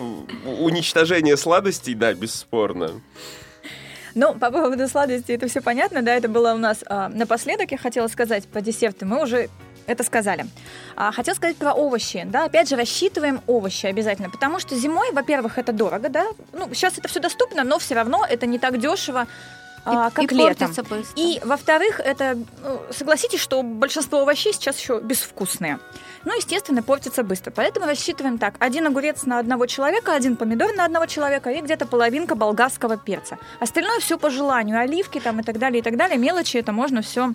уничтожения 0.46 1.38
сладостей, 1.38 1.94
да, 1.94 2.14
бесспорно. 2.14 3.02
Ну, 4.16 4.34
по 4.34 4.50
поводу 4.50 4.88
сладостей, 4.88 5.36
это 5.36 5.48
все 5.48 5.62
понятно, 5.62 6.02
да, 6.02 6.16
это 6.16 6.30
было 6.30 6.54
у 6.54 6.58
нас 6.58 6.84
а, 6.86 7.10
напоследок, 7.10 7.72
я 7.72 7.78
хотела 7.78 8.08
сказать 8.08 8.48
про 8.48 8.62
десерты, 8.62 9.06
мы 9.06 9.22
уже 9.22 9.50
это 9.88 10.04
сказали. 10.04 10.46
А, 10.96 11.12
хотела 11.12 11.36
сказать 11.36 11.58
про 11.58 11.74
овощи, 11.74 12.24
да, 12.26 12.46
опять 12.46 12.70
же, 12.70 12.76
рассчитываем 12.76 13.42
овощи 13.46 13.86
обязательно, 13.86 14.30
потому 14.30 14.60
что 14.60 14.76
зимой, 14.76 15.12
во-первых, 15.12 15.58
это 15.58 15.74
дорого, 15.74 16.10
да, 16.10 16.26
ну, 16.54 16.74
сейчас 16.74 16.98
это 16.98 17.08
все 17.08 17.20
доступно, 17.20 17.64
но 17.64 17.78
все 17.78 17.96
равно 17.96 18.26
это 18.28 18.46
не 18.46 18.58
так 18.58 18.80
дешево, 18.80 19.28
а, 19.86 20.10
И- 20.10 20.12
как 20.14 20.32
и 20.32 20.36
летом. 20.36 20.68
быстро. 20.68 21.04
И, 21.16 21.40
во-вторых, 21.44 22.00
это, 22.00 22.38
ну, 22.64 22.82
согласитесь, 22.92 23.40
что 23.40 23.62
большинство 23.64 24.22
овощей 24.22 24.52
сейчас 24.54 24.80
еще 24.80 25.00
безвкусные. 25.00 25.80
Ну, 26.26 26.36
естественно, 26.36 26.82
портится 26.82 27.24
быстро. 27.24 27.52
Поэтому 27.52 27.86
рассчитываем 27.86 28.40
так. 28.40 28.56
Один 28.60 28.88
огурец 28.88 29.24
на 29.26 29.38
одного 29.40 29.68
человека, 29.68 30.14
один 30.14 30.36
помидор 30.38 30.74
на 30.76 30.86
одного 30.86 31.06
человека 31.06 31.52
и 31.52 31.62
где-то 31.62 31.86
половинка 31.86 32.34
болгарского 32.36 32.98
перца. 32.98 33.38
Остальное 33.60 34.00
все 34.00 34.18
по 34.18 34.30
желанию. 34.32 34.80
Оливки 34.80 35.20
там 35.20 35.40
и 35.40 35.44
так 35.44 35.60
далее, 35.60 35.80
и 35.80 35.84
так 35.84 35.98
далее. 35.98 36.18
Мелочи 36.18 36.58
это 36.58 36.72
можно 36.72 37.02
все... 37.02 37.34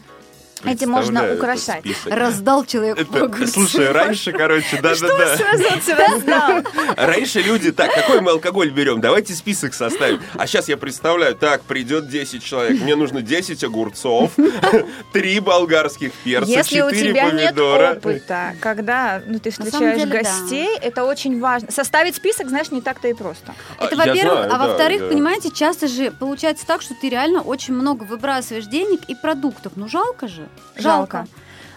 Этим 0.65 0.91
можно 0.91 1.35
украшать. 1.35 1.85
Раздал 2.07 2.65
человек 2.65 2.99
Это, 2.99 3.25
огурцы. 3.25 3.47
слушай, 3.53 3.91
раньше, 3.91 4.33
короче, 4.33 4.81
да-да-да. 4.81 5.37
Все 5.81 5.95
раздал. 5.95 6.63
Раньше 6.97 7.41
люди, 7.41 7.73
так, 7.73 7.95
какой 7.95 8.21
мы 8.21 8.33
алкоголь 8.33 8.71
берем? 8.71 9.01
Давайте 9.01 9.35
список 9.35 9.75
составим. 9.75 10.21
А 10.35 10.47
сейчас 10.47 10.69
я 10.69 10.77
представляю, 10.77 11.35
так, 11.35 11.63
придет 11.63 12.09
10 12.09 12.45
человек, 12.45 12.81
мне 12.81 12.97
нужно 12.97 13.23
10 13.23 13.63
огурцов, 13.65 14.33
3 15.13 15.41
болгарских 15.41 16.13
перца, 16.25 16.51
Если 16.51 16.81
у 16.81 16.91
4 16.91 17.11
тебя 17.11 17.31
нет 17.31 17.59
опыта, 17.59 18.55
когда 18.61 19.23
ну, 19.27 19.39
ты 19.39 19.51
встречаешь 19.51 19.99
деле, 19.99 20.11
да. 20.11 20.19
гостей, 20.19 20.77
это 20.81 21.05
очень 21.05 21.41
важно. 21.41 21.71
Составить 21.71 22.17
список, 22.17 22.49
знаешь, 22.49 22.71
не 22.71 22.81
так-то 22.81 23.09
и 23.09 23.15
просто. 23.15 23.55
Это 23.79 23.97
во-первых, 23.97 24.47
а 24.47 24.49
да, 24.49 24.59
во-вторых, 24.59 25.01
да. 25.01 25.09
понимаете, 25.09 25.51
часто 25.51 25.89
же 25.89 26.11
получается 26.11 26.67
так, 26.67 26.83
что 26.83 26.95
ты 26.95 27.09
реально 27.09 27.43
очень 27.43 27.75
много 27.75 28.05
выбрасываешь 28.05 28.67
денег 28.67 29.01
и 29.09 29.15
продуктов. 29.15 29.73
Ну 29.77 29.89
жалко 29.89 30.29
же. 30.29 30.49
Жалко. 30.77 31.27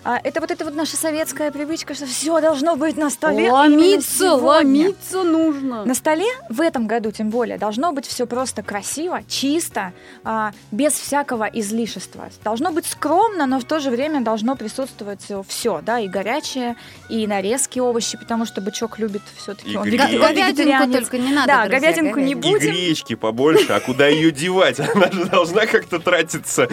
А, 0.06 0.20
это 0.22 0.42
вот 0.42 0.52
эта 0.52 0.66
вот 0.66 0.76
наша 0.76 0.98
советская 0.98 1.50
привычка, 1.52 1.94
что 1.94 2.06
все 2.06 2.42
должно 2.42 2.76
быть 2.76 2.98
на 2.98 3.10
столе. 3.10 3.44
именно 3.46 3.54
Ломиться, 3.54 4.34
ломиться 4.36 5.24
нужно. 5.24 5.86
На 5.86 5.94
столе 5.96 6.26
в 6.50 6.60
этом 6.60 6.88
году, 6.88 7.12
тем 7.12 7.30
более, 7.30 7.58
должно 7.58 7.94
быть 7.94 8.06
все 8.06 8.26
просто 8.28 8.64
красиво, 8.64 9.22
чисто, 9.30 9.94
а, 10.26 10.52
без 10.72 10.94
всякого 10.94 11.46
излишества. 11.46 12.30
Должно 12.44 12.72
быть 12.72 12.86
скромно, 12.86 13.46
но 13.46 13.60
в 13.60 13.64
то 13.64 13.80
же 13.80 13.90
время 13.92 14.20
должно 14.22 14.58
присутствовать 14.58 15.26
все, 15.48 15.82
да, 15.86 16.00
и 16.00 16.10
горячее, 16.10 16.76
и 17.10 17.26
нарезки 17.26 17.80
овощи, 17.80 18.18
потому 18.18 18.46
что 18.46 18.60
бычок 18.60 19.00
любит 19.00 19.22
все-таки. 19.38 19.72
И 19.72 19.78
он 19.78 19.90
Говядинку 19.90 20.92
только 20.92 21.18
не 21.18 21.32
надо, 21.32 21.48
Да, 21.48 21.66
друзья, 21.68 21.80
говядинку 21.92 22.20
не 22.20 22.34
И 22.34 22.36
будем. 22.36 22.72
гречки 22.72 23.16
побольше, 23.16 23.72
а 23.72 23.80
куда 23.80 24.08
ее 24.08 24.32
девать? 24.32 24.80
Она 24.82 25.10
же 25.12 25.26
должна 25.26 25.66
как-то 25.66 26.00
тратиться. 26.00 26.68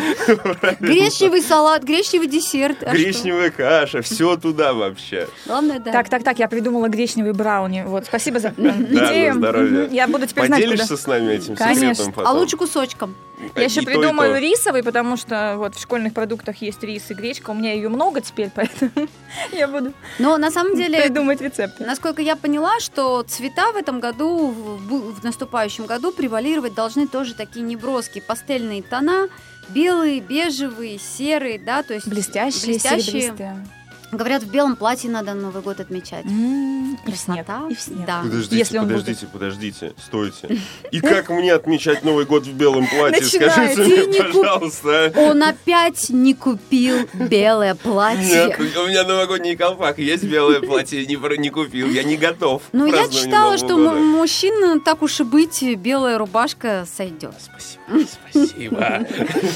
Гречневый 0.81 1.43
салат, 1.43 1.85
гречневый 1.85 2.27
десерт. 2.27 2.83
А 2.83 2.97
что? 2.97 3.20
Гречневая 3.23 3.51
каша, 3.51 4.03
все 4.03 4.37
туда 4.37 4.73
вообще. 4.73 5.29
Главное, 5.47 5.79
да. 5.79 5.93
Так, 5.93 6.09
так, 6.09 6.23
так, 6.25 6.39
я 6.39 6.49
придумала 6.49 6.89
гречневый 6.89 7.33
брауни. 7.33 7.85
Вот, 7.87 8.07
спасибо 8.07 8.39
за 8.41 8.53
Да, 8.57 8.71
идею. 8.71 9.35
на 9.35 9.39
здоровье. 9.41 9.85
Мгм, 9.85 9.93
Я 9.95 10.09
буду 10.09 10.27
теперь 10.27 10.47
знать. 10.47 10.63
Поделишься 10.63 10.97
с 10.97 11.07
нами 11.07 11.33
этим 11.33 11.57
Конечно. 11.57 11.95
секретом? 12.07 12.27
А 12.27 12.33
лучше 12.33 12.57
кусочком. 12.57 13.15
Я 13.57 13.65
еще 13.65 13.83
придумаю 13.83 14.39
рисовый, 14.41 14.83
потому 14.83 15.17
что 15.17 15.55
вот 15.57 15.75
в 15.75 15.81
школьных 15.81 16.13
продуктах 16.13 16.57
есть 16.61 16.83
рис 16.83 17.11
и 17.11 17.15
гречка. 17.15 17.51
У 17.51 17.55
меня 17.55 17.73
ее 17.73 17.89
много 17.89 18.21
теперь, 18.21 18.51
поэтому 18.55 19.09
я 19.53 19.67
буду 19.67 19.93
Но 20.19 20.37
на 20.37 20.51
самом 20.51 20.77
деле, 20.77 21.01
придумать 21.01 21.41
рецепты. 21.41 21.85
насколько 21.85 22.21
я 22.21 22.37
поняла, 22.37 22.81
что 22.81 23.23
цвета 23.23 23.73
в 23.73 23.77
этом 23.77 24.01
году, 24.01 24.49
в, 24.51 25.15
в 25.21 25.25
наступающем 25.25 25.87
году 25.87 26.13
превалировать 26.13 26.75
должны 26.75 27.07
тоже 27.07 27.35
такие 27.35 27.65
неброские 27.65 28.23
пастельные 28.23 28.83
тона. 28.83 29.29
Белые, 29.75 30.21
бежевые, 30.21 30.99
серые, 30.99 31.59
да, 31.59 31.83
то 31.83 31.95
есть 31.95 32.07
Блестящие, 32.07 32.73
блестящие. 32.73 33.23
серебристые. 33.23 33.67
Говорят, 34.13 34.43
в 34.43 34.51
белом 34.51 34.75
платье 34.77 35.09
надо 35.11 35.35
Новый 35.35 35.63
год 35.63 35.79
отмечать. 35.81 36.25
М, 36.27 36.99
И 37.07 37.13
в 37.13 37.17
снег. 37.17 37.47
Красота. 37.47 37.69
И 37.71 37.75
в 37.75 37.81
снег. 37.81 38.07
Да. 38.07 38.21
Подождите, 38.23 38.57
Если 38.59 38.79
подождите, 38.79 39.27
подождите, 39.33 39.93
стойте. 40.05 40.59
И 40.91 41.01
как 41.01 41.29
мне 41.31 41.53
отмечать 41.53 42.03
Новый 42.05 42.25
год 42.25 42.45
в 42.45 42.53
белом 42.53 42.87
платье? 42.89 43.21
Начинайте, 43.23 43.75
Скажите 43.75 44.01
не 44.01 44.07
мне, 44.09 44.19
куп- 44.19 44.43
пожалуйста. 44.43 45.13
Он 45.17 45.43
опять 45.43 46.11
не 46.11 46.35
купил 46.35 47.09
белое 47.15 47.75
платье. 47.77 48.47
Нет, 48.49 48.59
у 48.59 48.87
меня 48.89 49.05
новогодний 49.05 49.55
колпак, 49.57 49.99
есть 49.99 50.25
белое 50.25 50.61
платье, 50.61 51.07
не, 51.07 51.17
купил, 51.51 51.89
я 51.89 52.03
не 52.03 52.17
готов. 52.17 52.63
Ну, 52.73 52.87
я 52.87 53.09
читала, 53.09 53.57
что 53.59 53.77
года. 53.77 53.97
м- 53.97 54.07
мужчин, 54.09 54.81
так 54.81 55.03
уж 55.03 55.21
и 55.21 55.25
быть, 55.25 55.63
белая 55.77 56.19
рубашка 56.19 56.85
сойдет. 56.97 57.35
Спасибо, 57.39 58.09
спасибо. 58.31 59.07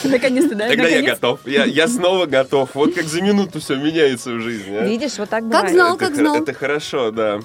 Наконец-то, 0.05 0.55
да? 0.55 0.69
Тогда 0.69 0.88
я 0.88 1.03
готов, 1.03 1.40
я, 1.47 1.64
снова 1.88 2.27
готов. 2.27 2.71
Вот 2.75 2.95
как 2.95 3.05
за 3.07 3.21
минуту 3.21 3.61
все 3.61 3.77
меняется 3.77 4.31
в 4.31 4.43
жизни. 4.44 4.76
а. 4.76 4.85
Видишь, 4.85 5.18
вот 5.18 5.28
так 5.28 5.40
Как 5.40 5.48
бывает. 5.50 5.72
знал, 5.72 5.96
Это 5.96 6.04
как 6.07 6.14
знал. 6.14 6.37
Это 6.37 6.52
хорошо, 6.54 7.11
да. 7.11 7.40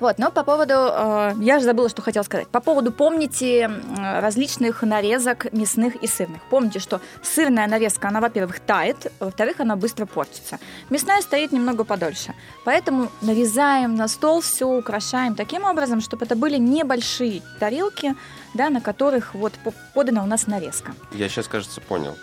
Вот, 0.00 0.18
но 0.18 0.30
по 0.30 0.44
поводу, 0.44 0.74
э, 0.74 1.32
я 1.40 1.58
же 1.58 1.64
забыла, 1.64 1.88
что 1.88 2.02
хотела 2.02 2.22
сказать. 2.22 2.46
По 2.46 2.60
поводу, 2.60 2.92
помните, 2.92 3.62
м, 3.62 3.82
различных 3.98 4.82
нарезок 4.82 5.52
мясных 5.52 5.96
и 5.96 6.06
сырных. 6.06 6.40
Помните, 6.50 6.78
что 6.78 7.00
сырная 7.20 7.66
нарезка, 7.66 8.06
она, 8.06 8.20
во-первых, 8.20 8.60
тает, 8.60 9.10
во-вторых, 9.18 9.58
она 9.58 9.74
быстро 9.74 10.06
портится. 10.06 10.60
Мясная 10.88 11.20
стоит 11.20 11.50
немного 11.50 11.82
подольше. 11.82 12.32
Поэтому 12.64 13.08
нарезаем 13.22 13.96
на 13.96 14.06
стол, 14.06 14.40
все 14.40 14.66
украшаем 14.68 15.34
таким 15.34 15.64
образом, 15.64 16.00
чтобы 16.00 16.26
это 16.26 16.36
были 16.36 16.58
небольшие 16.58 17.42
тарелки, 17.58 18.14
да, 18.54 18.70
на 18.70 18.80
которых 18.80 19.34
вот 19.34 19.52
по- 19.64 19.74
подана 19.94 20.22
у 20.22 20.26
нас 20.26 20.46
нарезка. 20.46 20.92
Я 21.12 21.28
сейчас, 21.28 21.48
кажется, 21.48 21.80
понял. 21.80 22.16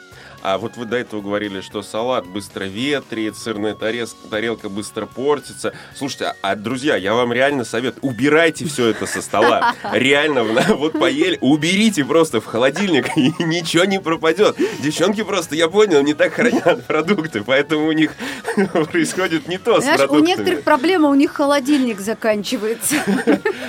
А 0.48 0.60
вот 0.60 0.78
вы 0.78 0.86
до 0.86 0.96
этого 0.96 1.22
говорили, 1.22 1.60
что 1.62 1.82
салат 1.82 2.28
быстро 2.28 2.66
ветреет, 2.66 3.36
сырная 3.36 3.74
тарез- 3.74 4.16
тарелка 4.30 4.70
быстро 4.70 5.08
портится. 5.08 5.74
Слушайте, 5.96 6.26
а, 6.26 6.52
а, 6.52 6.56
друзья, 6.56 6.96
я 6.98 7.16
вам 7.16 7.34
реально 7.34 7.66
советую, 7.66 8.04
убирайте 8.04 8.64
все 8.66 8.90
это 8.90 9.08
со 9.08 9.24
стола. 9.24 9.74
Реально, 9.92 10.44
вот 10.44 10.94
поели, 11.00 11.40
уберите 11.42 12.06
просто 12.06 12.42
в 12.42 12.46
холодильник, 12.46 13.08
и 13.18 13.34
ничего 13.40 13.86
не 13.86 14.00
пропадет. 14.00 14.56
Девчонки 14.82 15.24
просто, 15.24 15.56
я 15.56 15.68
понял, 15.68 16.04
не 16.04 16.14
так 16.14 16.34
хранят 16.34 16.86
продукты, 16.88 17.44
поэтому 17.44 17.88
у 17.88 17.92
них 17.92 18.12
происходит 18.92 19.48
не 19.48 19.58
то 19.58 19.82
с 19.82 19.84
Знаешь, 19.84 20.02
у 20.02 20.04
продуктами. 20.04 20.28
некоторых 20.28 20.62
проблема, 20.64 21.10
у 21.10 21.16
них 21.16 21.34
холодильник 21.34 22.00
заканчивается. 22.00 22.98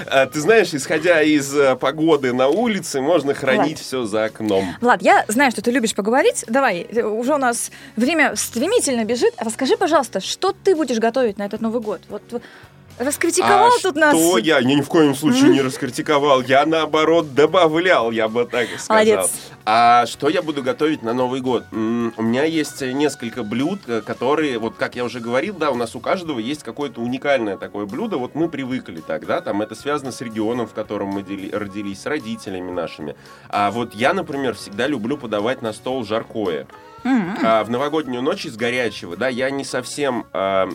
А, 0.08 0.26
Ты 0.26 0.40
знаешь, 0.40 0.74
исходя 0.74 1.22
из 1.22 1.56
э, 1.56 1.74
погоды 1.76 2.34
на 2.34 2.48
улице, 2.48 3.00
можно 3.00 3.32
хранить 3.32 3.80
все 3.80 4.04
за 4.04 4.26
окном. 4.26 4.76
Влад, 4.82 5.00
я 5.00 5.24
знаю, 5.28 5.50
что 5.52 5.62
ты 5.62 5.70
любишь 5.70 5.94
поговорить. 5.94 6.44
Давай, 6.46 6.65
э, 6.72 7.02
уже 7.02 7.34
у 7.34 7.38
нас 7.38 7.70
время 7.96 8.36
стремительно 8.36 9.04
бежит. 9.04 9.34
Расскажи, 9.38 9.76
пожалуйста, 9.76 10.20
что 10.20 10.52
ты 10.52 10.74
будешь 10.74 10.98
готовить 10.98 11.38
на 11.38 11.46
этот 11.46 11.60
Новый 11.60 11.80
год? 11.80 12.00
Вот 12.08 12.22
Раскритиковал 12.98 13.72
а 13.76 13.82
тут 13.82 13.94
нас. 13.96 14.16
Что 14.16 14.38
я? 14.38 14.58
Я 14.58 14.64
ни 14.64 14.80
в 14.80 14.88
коем 14.88 15.14
случае 15.14 15.50
не 15.50 15.60
раскритиковал. 15.60 16.40
Я 16.42 16.64
наоборот 16.64 17.34
добавлял, 17.34 18.10
я 18.10 18.28
бы 18.28 18.46
так 18.46 18.68
сказал. 18.68 18.88
Молодец. 18.88 19.32
А 19.66 20.06
что 20.06 20.28
я 20.28 20.42
буду 20.42 20.62
готовить 20.62 21.02
на 21.02 21.12
Новый 21.12 21.40
год? 21.40 21.64
М, 21.72 22.14
У 22.16 22.22
меня 22.22 22.44
есть 22.44 22.80
несколько 22.80 23.42
блюд, 23.42 23.80
э, 23.88 24.00
которые, 24.00 24.58
вот 24.58 24.76
как 24.76 24.94
я 24.94 25.04
уже 25.04 25.20
говорил, 25.20 25.56
да, 25.56 25.70
у 25.70 25.74
нас 25.74 25.94
у 25.96 26.00
каждого 26.00 26.38
есть 26.38 26.62
какое-то 26.62 27.00
уникальное 27.00 27.56
такое 27.56 27.84
блюдо. 27.84 28.16
Вот 28.16 28.34
мы 28.34 28.48
привыкли 28.48 29.00
так, 29.00 29.26
да, 29.26 29.40
там 29.40 29.60
это 29.60 29.74
связано 29.74 30.12
с 30.12 30.20
регионом, 30.20 30.66
в 30.66 30.72
котором 30.72 31.08
мы 31.08 31.20
родились, 31.52 32.02
с 32.02 32.06
родителями 32.06 32.70
нашими. 32.70 33.16
А 33.48 33.70
вот 33.70 33.94
я, 33.94 34.14
например, 34.14 34.54
всегда 34.54 34.86
люблю 34.86 35.18
подавать 35.18 35.62
на 35.62 35.72
стол 35.72 36.04
жаркое. 36.04 36.66
М. 37.04 37.36
А 37.42 37.62
в 37.62 37.70
новогоднюю 37.70 38.22
ночь 38.22 38.46
из 38.46 38.56
горячего, 38.56 39.16
да, 39.16 39.28
я 39.28 39.50
не 39.50 39.64
совсем 39.64 40.26
а, 40.32 40.68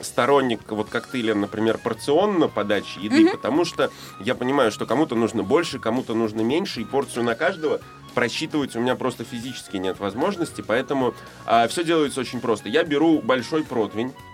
сторонник 0.00 0.60
вот 0.68 0.88
коктейля, 0.88 1.34
например, 1.34 1.78
порционно 1.78 2.48
подачи 2.48 2.98
еды, 2.98 3.16
потому 3.30 3.64
что 3.64 3.90
я 4.20 4.34
понимаю, 4.34 4.70
что 4.70 4.86
кому-то 4.86 5.14
нужно 5.14 5.42
больше, 5.42 5.78
кому-то 5.78 6.14
нужно 6.14 6.40
меньше, 6.42 6.80
и 6.80 6.84
порцию 6.84 7.24
на 7.24 7.34
каждого 7.34 7.80
просчитывать 8.14 8.74
у 8.74 8.80
меня 8.80 8.96
просто 8.96 9.24
физически 9.24 9.76
нет 9.76 10.00
возможности, 10.00 10.60
поэтому 10.66 11.14
все 11.68 11.84
делается 11.84 12.20
очень 12.20 12.40
просто. 12.40 12.68
Я 12.68 12.82
беру 12.82 13.20
большой 13.20 13.62
противень, 13.62 14.12
а, 14.12 14.27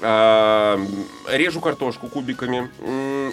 режу 0.00 1.60
картошку 1.60 2.08
кубиками. 2.08 2.70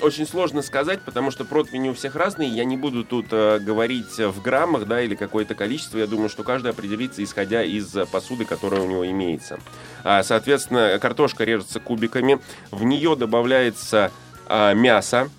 Очень 0.01 0.25
сложно 0.27 0.61
сказать, 0.61 1.01
потому 1.01 1.31
что 1.31 1.45
противни 1.45 1.89
у 1.89 1.93
всех 1.93 2.15
разные. 2.15 2.49
Я 2.49 2.65
не 2.65 2.75
буду 2.75 3.03
тут 3.03 3.27
э, 3.31 3.59
говорить 3.59 4.17
в 4.17 4.41
граммах, 4.41 4.85
да, 4.85 5.01
или 5.01 5.15
какое-то 5.15 5.55
количество. 5.55 5.97
Я 5.97 6.07
думаю, 6.07 6.29
что 6.29 6.43
каждый 6.43 6.71
определится, 6.71 7.23
исходя 7.23 7.63
из 7.63 7.87
посуды, 8.11 8.45
которая 8.45 8.81
у 8.81 8.87
него 8.87 9.05
имеется. 9.09 9.59
А, 10.03 10.23
Соответственно, 10.23 10.97
картошка 10.99 11.43
режется 11.43 11.79
кубиками. 11.79 12.39
В 12.71 12.83
нее 12.83 13.15
добавляется 13.15 14.11
а, 14.47 14.73
мясо. 14.73 15.29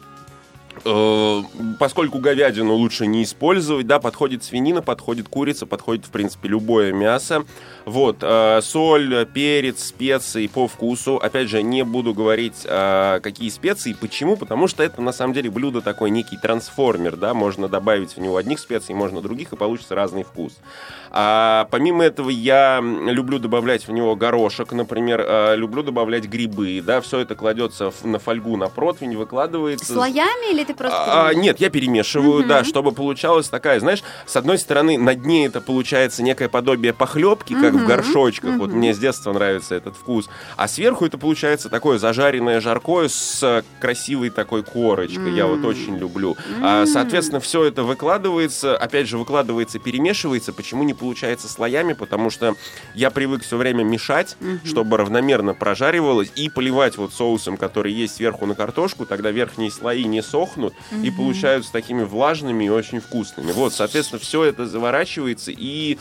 Э, 0.84 1.42
Поскольку 1.78 2.18
говядину 2.18 2.74
лучше 2.74 3.06
не 3.06 3.22
использовать, 3.22 3.86
да, 3.86 3.98
подходит 3.98 4.44
свинина, 4.44 4.82
подходит 4.82 5.28
курица, 5.28 5.66
подходит, 5.66 6.06
в 6.06 6.10
принципе, 6.10 6.48
любое 6.48 6.92
мясо. 6.92 7.44
Вот, 7.86 8.16
э, 8.20 8.60
соль, 8.62 9.26
перец, 9.32 9.84
специи 9.84 10.48
по 10.48 10.66
вкусу. 10.66 11.20
Опять 11.22 11.48
же, 11.48 11.62
не 11.62 11.84
буду 11.84 12.14
говорить, 12.14 12.64
э, 12.64 13.20
какие 13.22 13.48
специи, 13.48 13.92
почему, 13.92 14.36
потому 14.36 14.66
что 14.66 14.82
это, 14.82 15.00
на 15.00 15.12
самом 15.12 15.34
деле, 15.34 15.52
блюдо 15.52 15.80
такой 15.80 16.10
некий 16.10 16.36
трансформер, 16.36 17.14
да, 17.14 17.32
можно 17.32 17.68
добавить 17.68 18.16
в 18.16 18.20
него 18.20 18.38
одних 18.38 18.58
специй, 18.58 18.92
можно 18.92 19.20
других, 19.20 19.52
и 19.52 19.56
получится 19.56 19.94
разный 19.94 20.24
вкус. 20.24 20.54
А 21.12 21.68
помимо 21.70 22.04
этого, 22.04 22.28
я 22.28 22.80
люблю 22.82 23.38
добавлять 23.38 23.86
в 23.86 23.92
него 23.92 24.16
горошек, 24.16 24.72
например, 24.72 25.24
э, 25.24 25.54
люблю 25.54 25.84
добавлять 25.84 26.24
грибы, 26.24 26.82
да, 26.84 27.00
все 27.00 27.20
это 27.20 27.36
кладется 27.36 27.92
на 28.02 28.18
фольгу, 28.18 28.56
на 28.56 28.68
противень, 28.68 29.16
выкладывается. 29.16 29.92
Слоями 29.92 30.52
или 30.52 30.64
ты 30.64 30.74
просто... 30.74 31.28
А, 31.28 31.34
нет, 31.34 31.60
я 31.60 31.70
перемешиваю, 31.70 32.44
да, 32.44 32.64
чтобы 32.64 32.90
получалась 32.90 33.48
такая, 33.48 33.78
знаешь, 33.78 34.02
с 34.26 34.34
одной 34.34 34.58
стороны, 34.58 34.98
на 34.98 35.14
дне 35.14 35.46
это 35.46 35.60
получается 35.60 36.24
некое 36.24 36.48
подобие 36.48 36.92
похлебки, 36.92 37.54
как 37.54 37.75
в 37.76 37.86
горшочках. 37.86 38.56
Вот 38.56 38.70
мгм. 38.70 38.78
мне 38.78 38.94
с 38.94 38.98
детства 38.98 39.32
нравится 39.32 39.74
этот 39.74 39.96
вкус. 39.96 40.28
А 40.56 40.68
сверху 40.68 41.06
это 41.06 41.18
получается 41.18 41.68
такое 41.68 41.98
зажаренное 41.98 42.60
жаркое 42.60 43.08
с 43.08 43.42
э, 43.42 43.62
красивой 43.80 44.30
такой 44.30 44.62
корочкой. 44.62 45.34
Я 45.34 45.46
вот 45.46 45.64
очень 45.64 45.96
люблю. 45.96 46.36
А, 46.62 46.86
соответственно, 46.86 47.40
все 47.40 47.64
это 47.64 47.82
выкладывается, 47.82 48.76
опять 48.76 49.08
же, 49.08 49.18
выкладывается, 49.18 49.78
перемешивается. 49.78 50.52
Почему 50.52 50.82
не 50.84 50.94
получается 50.94 51.48
слоями? 51.48 51.92
Потому 51.92 52.30
что 52.30 52.54
я 52.94 53.10
привык 53.10 53.42
все 53.42 53.56
время 53.56 53.84
мешать, 53.84 54.36
чтобы 54.64 54.96
равномерно 54.96 55.54
прожаривалось, 55.54 56.32
и 56.36 56.48
поливать 56.48 56.96
вот 56.96 57.12
соусом, 57.12 57.56
который 57.56 57.92
есть 57.92 58.16
сверху 58.16 58.46
на 58.46 58.54
картошку, 58.54 59.06
тогда 59.06 59.30
верхние 59.30 59.70
слои 59.70 60.04
не 60.04 60.22
сохнут 60.22 60.74
и 61.02 61.10
получаются 61.10 61.72
такими 61.72 62.02
влажными 62.02 62.64
и 62.64 62.68
очень 62.68 63.00
вкусными. 63.00 63.52
Вот, 63.52 63.72
соответственно, 63.72 64.20
все 64.20 64.44
это 64.44 64.66
заворачивается 64.66 65.52
и 65.56 65.98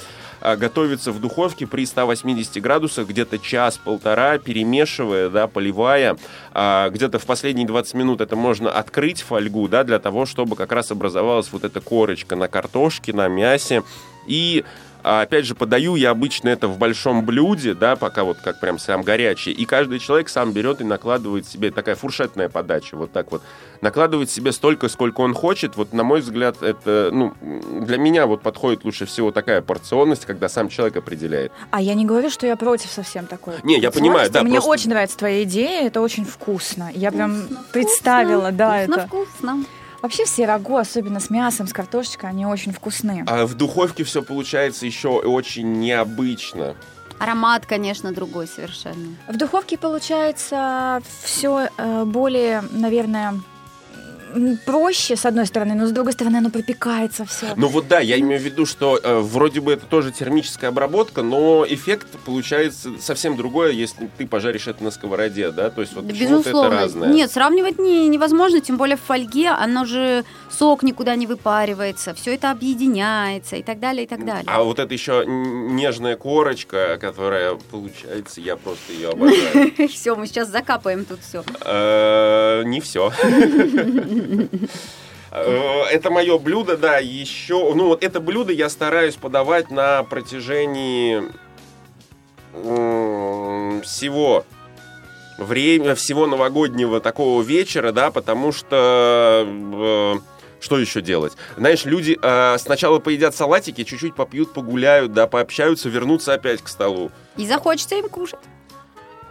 готовится 0.55 1.11
в 1.11 1.19
духовке 1.19 1.65
при 1.65 1.85
180 1.85 2.61
градусах 2.61 3.07
где-то 3.07 3.39
час-полтора, 3.39 4.37
перемешивая, 4.37 5.29
да, 5.29 5.47
поливая. 5.47 6.17
А, 6.53 6.89
где-то 6.89 7.17
в 7.17 7.25
последние 7.25 7.65
20 7.65 7.95
минут 7.95 8.21
это 8.21 8.35
можно 8.35 8.69
открыть 8.69 9.21
фольгу, 9.21 9.67
да, 9.67 9.83
для 9.83 9.97
того, 9.97 10.27
чтобы 10.27 10.55
как 10.55 10.71
раз 10.71 10.91
образовалась 10.91 11.51
вот 11.51 11.63
эта 11.63 11.81
корочка 11.81 12.35
на 12.35 12.47
картошке, 12.47 13.13
на 13.13 13.27
мясе. 13.27 13.81
И 14.27 14.63
а, 15.07 15.21
Опять 15.21 15.45
же, 15.45 15.53
подаю 15.53 15.95
я 15.95 16.09
обычно 16.09 16.49
это 16.49 16.67
в 16.67 16.77
большом 16.79 17.23
блюде, 17.25 17.73
да, 17.75 17.95
пока 17.95 18.23
вот 18.23 18.37
как 18.43 18.59
прям 18.59 18.79
сам 18.79 19.03
горячий. 19.03 19.51
И 19.51 19.65
каждый 19.65 19.99
человек 19.99 20.29
сам 20.29 20.51
берет 20.51 20.81
и 20.81 20.83
накладывает 20.83 21.47
себе 21.47 21.69
такая 21.69 21.95
фуршетная 21.95 22.49
подача, 22.49 22.95
вот 22.97 23.11
так 23.11 23.31
вот. 23.31 23.41
Накладывает 23.81 24.31
себе 24.31 24.51
столько, 24.51 24.89
сколько 24.89 25.21
он 25.21 25.33
хочет. 25.35 25.75
Вот, 25.75 25.93
на 25.93 26.03
мой 26.03 26.21
взгляд, 26.21 26.63
это, 26.63 27.09
ну, 27.11 27.33
для 27.81 27.97
меня 27.97 28.25
вот 28.25 28.41
подходит 28.41 28.83
лучше 28.83 29.05
всего 29.05 29.31
такая 29.31 29.61
порционность, 29.61 30.25
когда 30.25 30.49
сам 30.49 30.69
человек 30.69 30.97
определяет. 30.97 31.51
А 31.69 31.81
я 31.81 31.93
не 31.93 32.05
говорю, 32.05 32.29
что 32.31 32.47
я 32.47 32.55
против 32.55 32.89
совсем 32.89 33.27
такой. 33.27 33.53
Не, 33.63 33.77
я 33.79 33.91
понимаю, 33.91 34.31
да, 34.31 34.41
Мне 34.41 34.53
просто- 34.53 34.69
очень 34.71 34.89
нравится 34.89 35.17
твоя 35.17 35.43
идея, 35.43 35.85
это 35.85 36.01
очень 36.01 36.25
вкусно. 36.25 36.89
Я 36.95 37.11
прям 37.11 37.41
Вкусно, 37.41 37.63
представила, 37.71 38.39
вкусно, 38.49 38.57
да, 38.57 38.83
вкусно, 38.83 38.93
это. 38.99 39.07
вкусно. 39.07 39.65
Вообще 40.05 40.25
все 40.25 40.45
рагу, 40.45 40.77
особенно 40.77 41.19
с 41.19 41.31
мясом, 41.31 41.65
с 41.65 41.73
картошечкой, 41.73 42.29
они 42.29 42.45
очень 42.45 42.71
вкусные. 42.71 43.25
А 43.25 43.47
в 43.47 43.55
духовке 43.55 44.03
все 44.03 44.21
получается 44.21 44.85
еще 44.85 45.07
очень 45.07 45.79
необычно. 45.79 46.75
Аромат, 47.17 47.65
конечно, 47.65 48.13
другой 48.13 48.45
совершенно. 48.45 49.15
В 49.27 49.35
духовке 49.35 49.79
получается 49.79 51.01
все 51.23 51.69
более, 52.05 52.61
наверное, 52.69 53.41
проще, 54.65 55.15
с 55.15 55.25
одной 55.25 55.45
стороны, 55.45 55.75
но 55.75 55.87
с 55.87 55.91
другой 55.91 56.13
стороны, 56.13 56.37
оно 56.37 56.49
пропекается 56.49 57.25
все. 57.25 57.47
Ну 57.55 57.67
вот 57.67 57.87
да, 57.87 57.99
я 57.99 58.19
имею 58.19 58.39
в 58.39 58.43
виду, 58.43 58.65
что 58.65 58.99
э, 59.01 59.19
вроде 59.19 59.61
бы 59.61 59.73
это 59.73 59.85
тоже 59.85 60.11
термическая 60.11 60.69
обработка, 60.69 61.21
но 61.21 61.65
эффект 61.67 62.07
получается 62.25 62.89
совсем 62.99 63.37
другое, 63.37 63.71
если 63.71 64.09
ты 64.17 64.27
пожаришь 64.27 64.67
это 64.67 64.83
на 64.83 64.91
сковороде, 64.91 65.51
да? 65.51 65.69
То 65.69 65.81
есть 65.81 65.93
вот 65.93 66.05
Да, 66.07 66.13
почему-то 66.13 66.35
это 66.41 66.49
Безусловно. 66.49 66.81
разное. 66.81 67.09
Нет, 67.09 67.31
сравнивать 67.31 67.79
не, 67.79 68.07
невозможно, 68.07 68.59
тем 68.61 68.77
более 68.77 68.97
в 68.97 69.01
фольге, 69.01 69.49
оно 69.49 69.85
же 69.85 70.23
сок 70.49 70.83
никуда 70.83 71.15
не 71.15 71.27
выпаривается, 71.27 72.13
все 72.13 72.35
это 72.35 72.51
объединяется 72.51 73.55
и 73.55 73.63
так 73.63 73.79
далее, 73.79 74.03
и 74.05 74.07
так 74.07 74.25
далее. 74.25 74.43
А 74.47 74.63
вот 74.63 74.79
это 74.79 74.93
еще 74.93 75.23
нежная 75.25 76.15
корочка, 76.15 76.97
которая 76.99 77.55
получается, 77.71 78.41
я 78.41 78.55
просто 78.55 78.93
ее 78.93 79.09
обожаю. 79.09 79.89
Все, 79.89 80.15
мы 80.15 80.27
сейчас 80.27 80.49
закапаем 80.49 81.05
тут 81.05 81.19
все. 81.21 81.43
Э, 81.65 82.63
Не 82.65 82.79
все. 82.81 83.11
Это 85.31 86.11
мое 86.11 86.37
блюдо, 86.37 86.77
да, 86.77 86.97
еще... 86.99 87.73
Ну, 87.73 87.87
вот 87.87 88.03
это 88.03 88.19
блюдо 88.19 88.53
я 88.53 88.69
стараюсь 88.69 89.15
подавать 89.15 89.69
на 89.69 90.03
протяжении 90.03 91.23
всего 93.83 94.45
время, 95.37 95.95
всего 95.95 96.25
новогоднего 96.25 97.01
такого 97.01 97.41
вечера, 97.41 97.91
да, 97.91 98.11
потому 98.11 98.53
что... 98.53 99.45
э, 99.45 100.13
что 100.61 100.79
еще 100.79 101.01
делать? 101.01 101.33
Знаешь, 101.57 101.85
люди 101.85 102.17
э, 102.19 102.57
сначала 102.57 102.99
поедят 102.99 103.35
салатики, 103.35 103.83
чуть-чуть 103.83 104.15
попьют, 104.15 104.53
погуляют, 104.53 105.13
да, 105.13 105.27
пообщаются, 105.27 105.89
вернутся 105.89 106.33
опять 106.33 106.61
к 106.61 106.69
столу. 106.69 107.11
И 107.37 107.45
захочется 107.45 107.95
им 107.95 108.07
кушать. 108.07 108.39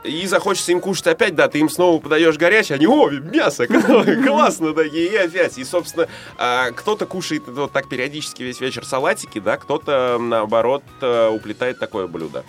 И 0.04 0.26
захочется 0.26 0.72
им 0.72 0.80
кушать 0.80 1.06
опять, 1.06 1.34
да, 1.34 1.48
ты 1.48 1.58
им 1.58 1.70
снова 1.70 1.98
подаешь 1.98 2.36
горячее, 2.36 2.76
они, 2.76 2.86
о, 2.86 3.08
мясо, 3.10 3.66
классно, 4.26 4.74
да, 4.74 4.84
и 4.84 5.14
опять. 5.16 5.56
И, 5.56 5.64
собственно, 5.64 6.08
а, 6.36 6.70
кто-то 6.72 7.06
кушает 7.06 7.44
вот 7.46 7.72
так 7.72 7.88
периодически 7.88 8.42
весь 8.42 8.60
вечер 8.60 8.84
салатики, 8.84 9.40
да, 9.40 9.56
кто-то, 9.56 10.18
наоборот, 10.20 10.82
э, 11.00 11.28
уплетает 11.28 11.78
такое 11.78 12.06
блюдо. 12.06 12.44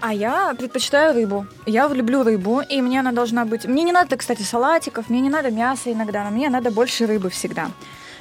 А 0.00 0.14
я 0.14 0.54
предпочитаю 0.54 1.14
рыбу. 1.14 1.46
Я 1.66 1.86
люблю 1.88 2.22
рыбу, 2.22 2.62
и 2.62 2.80
мне 2.80 3.00
она 3.00 3.12
должна 3.12 3.44
быть... 3.44 3.66
Мне 3.66 3.82
не 3.82 3.92
надо, 3.92 4.16
кстати, 4.16 4.42
салатиков, 4.42 5.10
мне 5.10 5.20
не 5.20 5.28
надо 5.28 5.50
мяса 5.50 5.92
иногда, 5.92 6.24
но 6.24 6.30
мне 6.30 6.48
надо 6.48 6.70
больше 6.70 7.06
рыбы 7.06 7.28
всегда. 7.28 7.70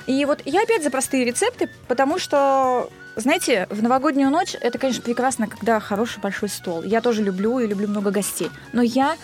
И 0.06 0.26
вот 0.26 0.42
я 0.44 0.64
опять 0.64 0.84
за 0.84 0.90
простые 0.90 1.24
рецепты, 1.24 1.70
потому 1.88 2.20
что, 2.20 2.90
знаете, 3.16 3.68
в 3.70 3.82
новогоднюю 3.84 4.30
ночь 4.30 4.56
это, 4.60 4.78
конечно, 4.78 5.02
прекрасно, 5.04 5.48
когда 5.48 5.80
хороший 5.80 6.20
большой 6.20 6.50
стол. 6.50 6.84
Я 6.84 7.02
тоже 7.02 7.22
люблю 7.24 7.60
и 7.60 7.68
люблю 7.68 7.88
много 7.88 8.12
гостей. 8.12 8.50
Но 8.74 8.82
я 8.82 9.16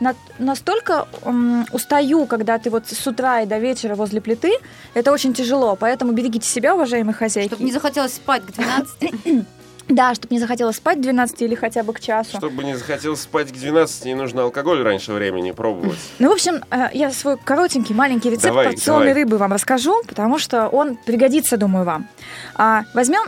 на- 0.00 0.14
настолько 0.38 1.08
м, 1.24 1.66
устаю, 1.72 2.26
когда 2.26 2.58
ты 2.58 2.70
вот 2.70 2.86
с 2.88 3.06
утра 3.06 3.40
и 3.42 3.46
до 3.46 3.58
вечера 3.58 3.94
возле 3.94 4.20
плиты, 4.20 4.52
это 4.94 5.12
очень 5.12 5.34
тяжело. 5.34 5.76
Поэтому 5.76 6.12
берегите 6.12 6.48
себя, 6.48 6.74
уважаемые 6.74 7.14
хозяйки. 7.14 7.48
Чтобы 7.48 7.64
не 7.64 7.72
захотелось 7.72 8.14
спать 8.14 8.44
к 8.44 8.52
12. 8.52 9.46
Да, 9.88 10.14
чтобы 10.14 10.34
не 10.34 10.40
захотелось 10.40 10.76
спать 10.76 10.98
к 10.98 11.00
12 11.00 11.42
или 11.42 11.54
хотя 11.54 11.82
бы 11.82 11.92
к 11.92 12.00
часу. 12.00 12.36
Чтобы 12.36 12.64
не 12.64 12.76
захотелось 12.76 13.22
спать 13.22 13.50
к 13.50 13.54
12, 13.54 14.04
не 14.04 14.14
нужно 14.14 14.42
алкоголь 14.42 14.82
раньше 14.82 15.12
времени 15.12 15.52
пробовать. 15.52 15.98
Ну, 16.18 16.28
в 16.28 16.32
общем, 16.32 16.62
э, 16.70 16.88
я 16.92 17.10
свой 17.10 17.38
коротенький, 17.38 17.94
маленький 17.94 18.30
рецепт 18.30 18.48
Давай, 18.48 18.66
порционной 18.70 19.08
давай. 19.08 19.22
рыбы 19.22 19.38
вам 19.38 19.52
расскажу, 19.52 20.02
потому 20.06 20.38
что 20.38 20.68
он 20.68 20.96
пригодится, 20.96 21.56
думаю, 21.56 21.84
вам. 21.84 22.06
А, 22.54 22.84
возьмем 22.94 23.22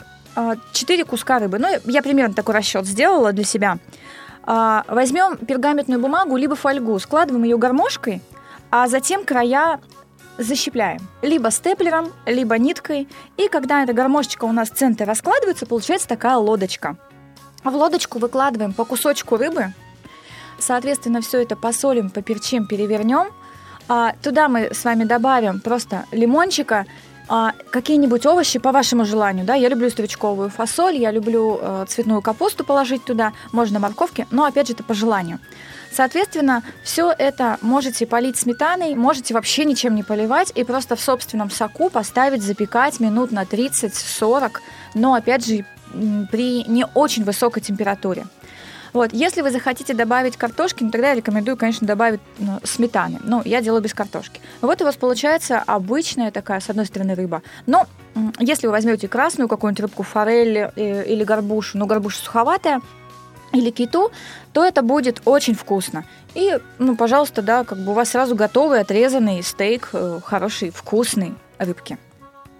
4 0.72 1.04
куска 1.04 1.38
рыбы. 1.38 1.58
Ну, 1.58 1.68
я 1.86 2.02
примерно 2.02 2.34
такой 2.34 2.54
расчет 2.54 2.86
сделала 2.86 3.32
для 3.32 3.44
себя. 3.44 3.78
А, 4.42 4.84
возьмем 4.88 5.36
пергаментную 5.36 6.00
бумагу 6.00 6.36
либо 6.36 6.56
фольгу, 6.56 6.98
складываем 6.98 7.44
ее 7.44 7.58
гармошкой, 7.58 8.22
а 8.70 8.88
затем 8.88 9.24
края 9.24 9.80
защипляем. 10.42 11.00
Либо 11.22 11.50
степлером, 11.50 12.12
либо 12.26 12.58
ниткой. 12.58 13.08
И 13.36 13.48
когда 13.48 13.82
эта 13.82 13.92
гармошечка 13.92 14.44
у 14.44 14.52
нас 14.52 14.70
в 14.70 14.74
центре 14.74 15.06
раскладывается, 15.06 15.66
получается 15.66 16.08
такая 16.08 16.36
лодочка. 16.36 16.96
В 17.62 17.74
лодочку 17.74 18.18
выкладываем 18.18 18.72
по 18.72 18.84
кусочку 18.84 19.36
рыбы. 19.36 19.72
Соответственно, 20.58 21.20
все 21.20 21.42
это 21.42 21.56
посолим, 21.56 22.10
поперчим, 22.10 22.66
перевернем. 22.66 23.28
А 23.88 24.14
туда 24.22 24.48
мы 24.48 24.72
с 24.72 24.84
вами 24.84 25.04
добавим 25.04 25.60
просто 25.60 26.04
лимончика, 26.12 26.86
а, 27.28 27.52
какие-нибудь 27.70 28.26
овощи 28.26 28.58
по 28.58 28.72
вашему 28.72 29.04
желанию, 29.04 29.44
да, 29.46 29.54
я 29.54 29.68
люблю 29.68 29.88
стручковую 29.88 30.50
фасоль, 30.50 30.96
я 30.96 31.12
люблю 31.12 31.60
э, 31.60 31.84
цветную 31.86 32.22
капусту 32.22 32.64
положить 32.64 33.04
туда, 33.04 33.32
можно 33.52 33.78
морковки, 33.78 34.26
но 34.32 34.46
опять 34.46 34.66
же 34.66 34.72
это 34.72 34.82
по 34.82 34.94
желанию. 34.94 35.38
Соответственно, 35.92 36.62
все 36.84 37.12
это 37.16 37.58
можете 37.62 38.06
полить 38.06 38.38
сметаной, 38.38 38.94
можете 38.94 39.34
вообще 39.34 39.64
ничем 39.64 39.94
не 39.94 40.02
поливать 40.02 40.52
и 40.54 40.64
просто 40.64 40.96
в 40.96 41.00
собственном 41.00 41.50
соку 41.50 41.90
поставить, 41.90 42.42
запекать 42.42 43.00
минут 43.00 43.32
на 43.32 43.42
30-40, 43.42 44.58
но 44.94 45.14
опять 45.14 45.44
же 45.44 45.64
при 46.30 46.64
не 46.64 46.86
очень 46.94 47.24
высокой 47.24 47.60
температуре. 47.60 48.26
Вот, 48.92 49.12
если 49.12 49.40
вы 49.40 49.50
захотите 49.50 49.94
добавить 49.94 50.36
картошки, 50.36 50.82
ну, 50.82 50.90
тогда 50.90 51.10
я 51.10 51.14
рекомендую, 51.14 51.56
конечно, 51.56 51.86
добавить 51.86 52.20
ну, 52.38 52.58
сметаны. 52.64 53.20
Ну, 53.22 53.40
я 53.44 53.60
делаю 53.60 53.80
без 53.80 53.94
картошки. 53.94 54.40
Вот 54.60 54.82
у 54.82 54.84
вас 54.84 54.96
получается 54.96 55.62
обычная 55.64 56.30
такая, 56.32 56.60
с 56.60 56.68
одной 56.70 56.86
стороны, 56.86 57.14
рыба. 57.14 57.42
Но 57.66 57.86
если 58.40 58.66
вы 58.66 58.72
возьмете 58.72 59.06
красную 59.06 59.48
какую-нибудь 59.48 59.80
рыбку, 59.80 60.02
форель 60.02 60.70
э, 60.74 61.04
или 61.06 61.22
горбушу, 61.22 61.78
ну, 61.78 61.86
горбуша 61.86 62.18
суховатая, 62.18 62.80
или 63.52 63.70
киту, 63.70 64.10
то 64.52 64.64
это 64.64 64.82
будет 64.82 65.22
очень 65.24 65.54
вкусно. 65.54 66.04
И, 66.34 66.58
ну, 66.78 66.96
пожалуйста, 66.96 67.42
да, 67.42 67.64
как 67.64 67.78
бы 67.78 67.92
у 67.92 67.94
вас 67.94 68.10
сразу 68.10 68.34
готовый 68.34 68.80
отрезанный 68.80 69.42
стейк, 69.42 69.90
э, 69.92 70.20
хороший, 70.24 70.70
вкусный 70.70 71.34
рыбки. 71.58 71.98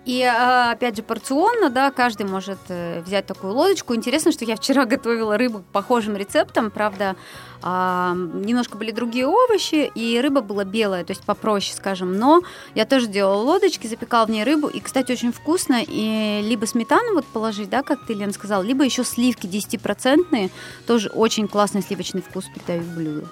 И 0.07 0.23
а, 0.23 0.73
опять 0.73 0.97
же 0.97 1.03
порционно, 1.03 1.69
да, 1.69 1.91
каждый 1.91 2.25
может 2.25 2.59
э, 2.69 3.03
взять 3.03 3.27
такую 3.27 3.53
лодочку. 3.53 3.95
Интересно, 3.95 4.33
что 4.33 4.47
я 4.47 4.57
вчера 4.57 4.85
готовила 4.87 5.37
рыбу 5.37 5.63
похожим 5.73 6.17
рецептом, 6.17 6.71
правда, 6.71 7.17
а, 7.63 8.15
немножко 8.15 8.79
были 8.79 8.93
другие 8.93 9.27
овощи, 9.27 9.91
и 9.95 10.19
рыба 10.19 10.41
была 10.41 10.65
белая, 10.65 11.05
то 11.05 11.11
есть 11.11 11.23
попроще, 11.25 11.77
скажем. 11.77 12.17
Но 12.17 12.41
я 12.75 12.87
тоже 12.87 13.09
делала 13.09 13.43
лодочки, 13.43 13.87
запекала 13.87 14.25
в 14.25 14.31
ней 14.31 14.43
рыбу, 14.43 14.69
и, 14.69 14.81
кстати, 14.81 15.13
очень 15.13 15.33
вкусно. 15.33 15.83
И 15.87 16.41
либо 16.45 16.65
сметану 16.65 17.15
вот 17.15 17.27
положить, 17.27 17.69
да, 17.69 17.83
как 17.83 18.07
ты, 18.07 18.15
Лен, 18.15 18.33
сказал, 18.33 18.63
либо 18.63 18.85
еще 18.85 19.05
сливки 19.05 19.47
10%, 19.47 20.51
тоже 20.87 21.11
очень 21.11 21.47
классный 21.47 21.83
сливочный 21.83 22.23
вкус 22.23 22.47
придают 22.47 22.87
блюду. 22.87 23.29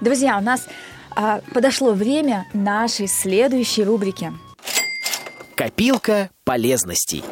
Друзья, 0.00 0.38
у 0.38 0.42
нас 0.42 0.66
а, 1.14 1.40
подошло 1.52 1.92
время 1.92 2.46
нашей 2.54 3.08
следующей 3.08 3.84
рубрики– 3.84 4.32
Копилка 5.56 6.30
полезностей. 6.42 7.22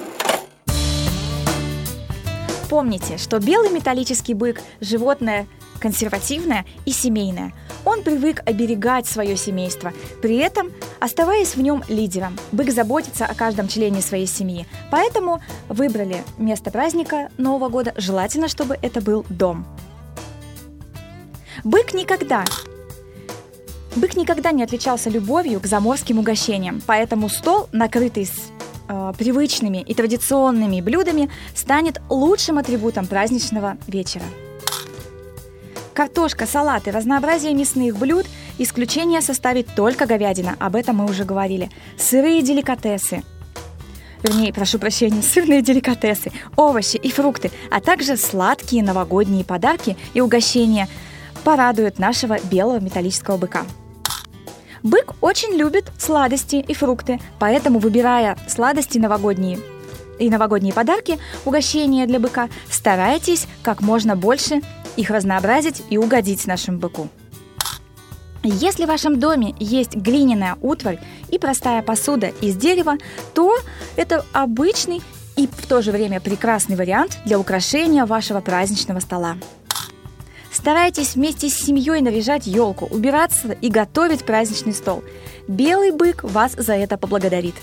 Помните, 2.70 3.18
что 3.18 3.40
белый 3.40 3.70
металлический 3.70 4.34
бык– 4.34 4.60
животное 4.80 5.48
консервативное 5.80 6.64
и 6.84 6.92
семейное. 6.92 7.52
Он 7.84 8.04
привык 8.04 8.40
оберегать 8.46 9.08
свое 9.08 9.36
семейство, 9.36 9.92
при 10.22 10.36
этом 10.36 10.70
оставаясь 11.00 11.56
в 11.56 11.60
нем 11.60 11.82
лидером. 11.88 12.38
Бык 12.52 12.70
заботится 12.70 13.26
о 13.26 13.34
каждом 13.34 13.66
члене 13.66 14.00
своей 14.00 14.28
семьи, 14.28 14.68
поэтому 14.92 15.42
выбрали 15.68 16.22
место 16.38 16.70
праздника 16.70 17.28
Нового 17.38 17.68
года, 17.70 17.92
желательно, 17.96 18.46
чтобы 18.46 18.78
это 18.80 19.00
был 19.00 19.26
дом. 19.30 19.66
Бык 21.64 21.92
никогда 21.92 22.44
Бык 23.94 24.16
никогда 24.16 24.52
не 24.52 24.62
отличался 24.62 25.10
любовью 25.10 25.60
к 25.60 25.66
заморским 25.66 26.18
угощениям, 26.18 26.80
поэтому 26.86 27.28
стол, 27.28 27.68
накрытый 27.72 28.24
с 28.24 28.32
э, 28.88 29.12
привычными 29.18 29.78
и 29.78 29.92
традиционными 29.92 30.80
блюдами, 30.80 31.28
станет 31.54 32.00
лучшим 32.08 32.56
атрибутом 32.56 33.06
праздничного 33.06 33.76
вечера. 33.86 34.24
Картошка, 35.92 36.46
салаты, 36.46 36.90
разнообразие 36.90 37.52
мясных 37.52 37.98
блюд 37.98 38.24
исключение 38.56 39.20
составит 39.20 39.68
только 39.76 40.06
говядина, 40.06 40.56
об 40.58 40.74
этом 40.74 40.96
мы 40.96 41.04
уже 41.04 41.24
говорили. 41.24 41.70
Сырые 41.98 42.40
деликатесы, 42.40 43.22
вернее, 44.22 44.54
прошу 44.54 44.78
прощения, 44.78 45.20
сырные 45.22 45.60
деликатесы, 45.60 46.32
овощи 46.56 46.96
и 46.96 47.10
фрукты, 47.10 47.50
а 47.70 47.80
также 47.80 48.16
сладкие 48.16 48.82
новогодние 48.82 49.44
подарки 49.44 49.98
и 50.14 50.22
угощения 50.22 50.88
порадуют 51.44 51.98
нашего 51.98 52.38
белого 52.40 52.80
металлического 52.80 53.36
быка. 53.36 53.66
Бык 54.82 55.14
очень 55.20 55.56
любит 55.56 55.92
сладости 55.98 56.56
и 56.56 56.74
фрукты, 56.74 57.20
поэтому, 57.38 57.78
выбирая 57.78 58.36
сладости 58.48 58.98
новогодние 58.98 59.60
и 60.18 60.28
новогодние 60.28 60.74
подарки, 60.74 61.18
угощения 61.44 62.06
для 62.06 62.18
быка, 62.18 62.48
старайтесь 62.70 63.46
как 63.62 63.80
можно 63.80 64.16
больше 64.16 64.60
их 64.96 65.10
разнообразить 65.10 65.82
и 65.88 65.98
угодить 65.98 66.46
нашему 66.46 66.78
быку. 66.78 67.08
Если 68.44 68.84
в 68.84 68.88
вашем 68.88 69.20
доме 69.20 69.54
есть 69.60 69.94
глиняная 69.94 70.56
утварь 70.60 70.98
и 71.30 71.38
простая 71.38 71.80
посуда 71.82 72.32
из 72.40 72.56
дерева, 72.56 72.96
то 73.34 73.56
это 73.96 74.24
обычный 74.32 75.00
и 75.36 75.46
в 75.46 75.66
то 75.66 75.80
же 75.80 75.92
время 75.92 76.20
прекрасный 76.20 76.74
вариант 76.74 77.18
для 77.24 77.38
украшения 77.38 78.04
вашего 78.04 78.40
праздничного 78.40 78.98
стола. 78.98 79.36
Старайтесь 80.52 81.14
вместе 81.14 81.48
с 81.48 81.54
семьей 81.54 82.02
наряжать 82.02 82.46
елку, 82.46 82.86
убираться 82.86 83.52
и 83.52 83.68
готовить 83.70 84.24
праздничный 84.24 84.74
стол. 84.74 85.02
Белый 85.48 85.92
бык 85.92 86.22
вас 86.22 86.52
за 86.52 86.74
это 86.74 86.98
поблагодарит. 86.98 87.54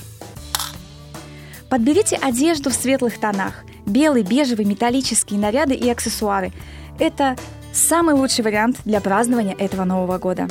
Подберите 1.69 2.15
одежду 2.15 2.71
в 2.71 2.73
светлых 2.73 3.19
тонах. 3.19 3.63
Белый, 3.85 4.23
бежевый, 4.23 4.65
металлические 4.65 5.39
наряды 5.39 5.75
и 5.75 5.87
аксессуары. 5.89 6.51
Это 6.97 7.37
самый 7.71 8.15
лучший 8.15 8.43
вариант 8.43 8.77
для 8.85 9.01
празднования 9.01 9.55
этого 9.55 9.83
Нового 9.83 10.17
года. 10.17 10.47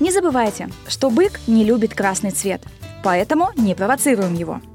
Не 0.00 0.10
забывайте, 0.10 0.68
что 0.88 1.10
бык 1.10 1.40
не 1.46 1.64
любит 1.64 1.94
красный 1.94 2.32
цвет, 2.32 2.62
поэтому 3.04 3.50
не 3.56 3.74
провоцируем 3.74 4.34
его– 4.34 4.60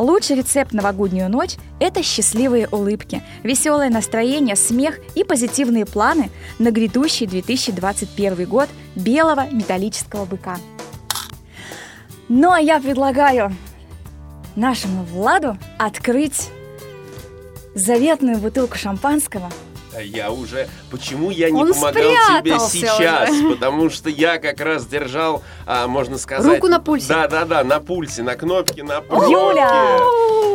Лучший 0.00 0.36
рецепт 0.36 0.72
новогоднюю 0.72 1.28
ночь– 1.28 1.56
это 1.80 2.02
счастливые 2.02 2.68
улыбки, 2.68 3.22
веселое 3.42 3.90
настроение, 3.90 4.54
смех 4.54 5.00
и 5.16 5.24
позитивные 5.24 5.86
планы 5.86 6.30
на 6.58 6.70
грядущий 6.70 7.26
2021 7.26 8.46
год 8.46 8.68
белого 8.94 9.50
металлического 9.50 10.26
быка. 10.26 10.58
Ну 12.28 12.52
а 12.52 12.60
я 12.60 12.78
предлагаю 12.78 13.52
нашему 14.54 15.02
Владу 15.04 15.56
открыть 15.78 16.50
заветную 17.74 18.38
бутылку 18.38 18.76
шампанского– 18.76 19.50
я 19.98 20.30
уже... 20.30 20.68
Почему 20.90 21.30
я 21.30 21.50
не 21.50 21.60
Он 21.60 21.72
помогал 21.72 22.12
тебе 22.40 22.58
сейчас? 22.60 23.30
уже. 23.30 23.48
Потому 23.54 23.90
что 23.90 24.10
я 24.10 24.38
как 24.38 24.60
раз 24.60 24.86
держал, 24.86 25.42
а, 25.66 25.86
можно 25.86 26.18
сказать... 26.18 26.54
Руку 26.54 26.68
на 26.68 26.80
пульсе. 26.80 27.08
Да-да-да, 27.08 27.64
на 27.64 27.80
пульсе, 27.80 28.22
на 28.22 28.36
кнопке, 28.36 28.82
на 28.82 29.00
пробке. 29.00 29.32
Юля! 29.32 29.98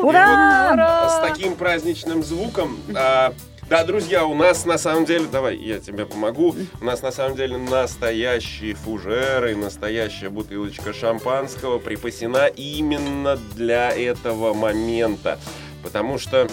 Ура! 0.01 1.01
вот 1.03 1.11
С 1.11 1.27
таким 1.27 1.55
праздничным 1.55 2.23
звуком... 2.23 2.77
а, 2.95 3.33
да, 3.67 3.83
друзья, 3.83 4.27
у 4.27 4.36
нас 4.36 4.65
на 4.65 4.77
самом 4.77 5.05
деле, 5.05 5.25
давай, 5.25 5.57
я 5.57 5.79
тебе 5.79 6.05
помогу. 6.05 6.55
У 6.79 6.86
нас 6.86 7.01
на 7.01 7.11
самом 7.11 7.36
деле 7.36 7.57
настоящие 7.57 8.75
фужеры, 8.75 9.55
настоящая 9.55 10.29
бутылочка 10.29 10.93
шампанского 10.93 11.79
припасена 11.79 12.45
именно 12.45 13.38
для 13.55 13.89
этого 13.89 14.53
момента. 14.53 15.39
Потому 15.81 16.19
что 16.19 16.47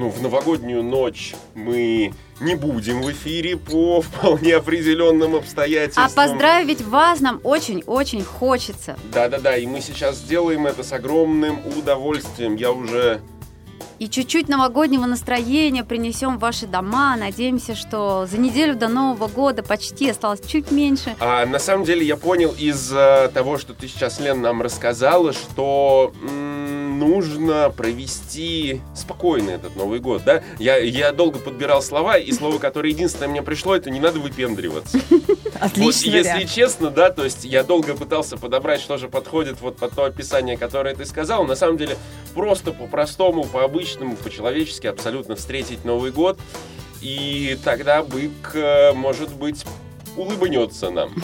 ну, 0.00 0.08
в 0.08 0.22
новогоднюю 0.22 0.82
ночь 0.82 1.34
мы 1.54 2.14
не 2.40 2.54
будем 2.54 3.02
в 3.02 3.12
эфире 3.12 3.58
по 3.58 4.00
вполне 4.00 4.56
определенным 4.56 5.36
обстоятельствам. 5.36 6.06
А 6.06 6.08
поздравить 6.08 6.80
вас 6.80 7.20
нам 7.20 7.38
очень-очень 7.44 8.24
хочется. 8.24 8.96
Да-да-да, 9.12 9.58
и 9.58 9.66
мы 9.66 9.82
сейчас 9.82 10.16
сделаем 10.16 10.66
это 10.66 10.82
с 10.82 10.92
огромным 10.94 11.60
удовольствием. 11.76 12.56
Я 12.56 12.72
уже 12.72 13.20
и 13.98 14.08
чуть-чуть 14.08 14.48
новогоднего 14.48 15.04
настроения 15.04 15.84
принесем 15.84 16.38
в 16.38 16.40
ваши 16.40 16.66
дома. 16.66 17.16
Надеемся, 17.16 17.74
что 17.74 18.24
за 18.24 18.38
неделю 18.38 18.74
до 18.74 18.88
Нового 18.88 19.28
года 19.28 19.62
почти 19.62 20.08
осталось 20.08 20.40
чуть 20.46 20.70
меньше. 20.70 21.14
А, 21.20 21.44
на 21.44 21.58
самом 21.58 21.84
деле 21.84 22.06
я 22.06 22.16
понял 22.16 22.54
из 22.58 22.90
uh, 22.90 23.28
того, 23.28 23.58
что 23.58 23.74
ты 23.74 23.88
сейчас, 23.88 24.18
Лен, 24.18 24.40
нам 24.40 24.62
рассказала, 24.62 25.34
что 25.34 26.14
м- 26.22 26.79
нужно 27.00 27.72
провести 27.76 28.80
спокойно 28.94 29.50
этот 29.50 29.74
Новый 29.74 29.98
год, 29.98 30.22
да? 30.24 30.44
Я, 30.58 30.76
я 30.76 31.12
долго 31.12 31.38
подбирал 31.38 31.82
слова, 31.82 32.16
и 32.16 32.30
слово, 32.30 32.58
которое 32.58 32.90
единственное 32.90 33.28
мне 33.28 33.42
пришло, 33.42 33.74
это 33.74 33.90
не 33.90 33.98
надо 33.98 34.20
выпендриваться. 34.20 35.00
Отлично. 35.60 35.82
Вот, 35.84 35.94
если 36.04 36.46
честно, 36.46 36.90
да, 36.90 37.10
то 37.10 37.24
есть 37.24 37.44
я 37.44 37.64
долго 37.64 37.96
пытался 37.96 38.36
подобрать, 38.36 38.80
что 38.80 38.98
же 38.98 39.08
подходит 39.08 39.60
вот 39.60 39.78
под 39.78 39.94
то 39.94 40.04
описание, 40.04 40.56
которое 40.56 40.94
ты 40.94 41.04
сказал. 41.04 41.44
На 41.44 41.56
самом 41.56 41.78
деле, 41.78 41.96
просто 42.34 42.72
по-простому, 42.72 43.44
по-обычному, 43.44 44.16
по-человечески 44.16 44.86
абсолютно 44.86 45.34
встретить 45.34 45.84
Новый 45.84 46.12
год. 46.12 46.38
И 47.00 47.58
тогда 47.64 48.02
бык, 48.02 48.54
э, 48.54 48.92
может 48.92 49.32
быть, 49.34 49.64
улыбнется 50.16 50.90
нам. 50.90 51.14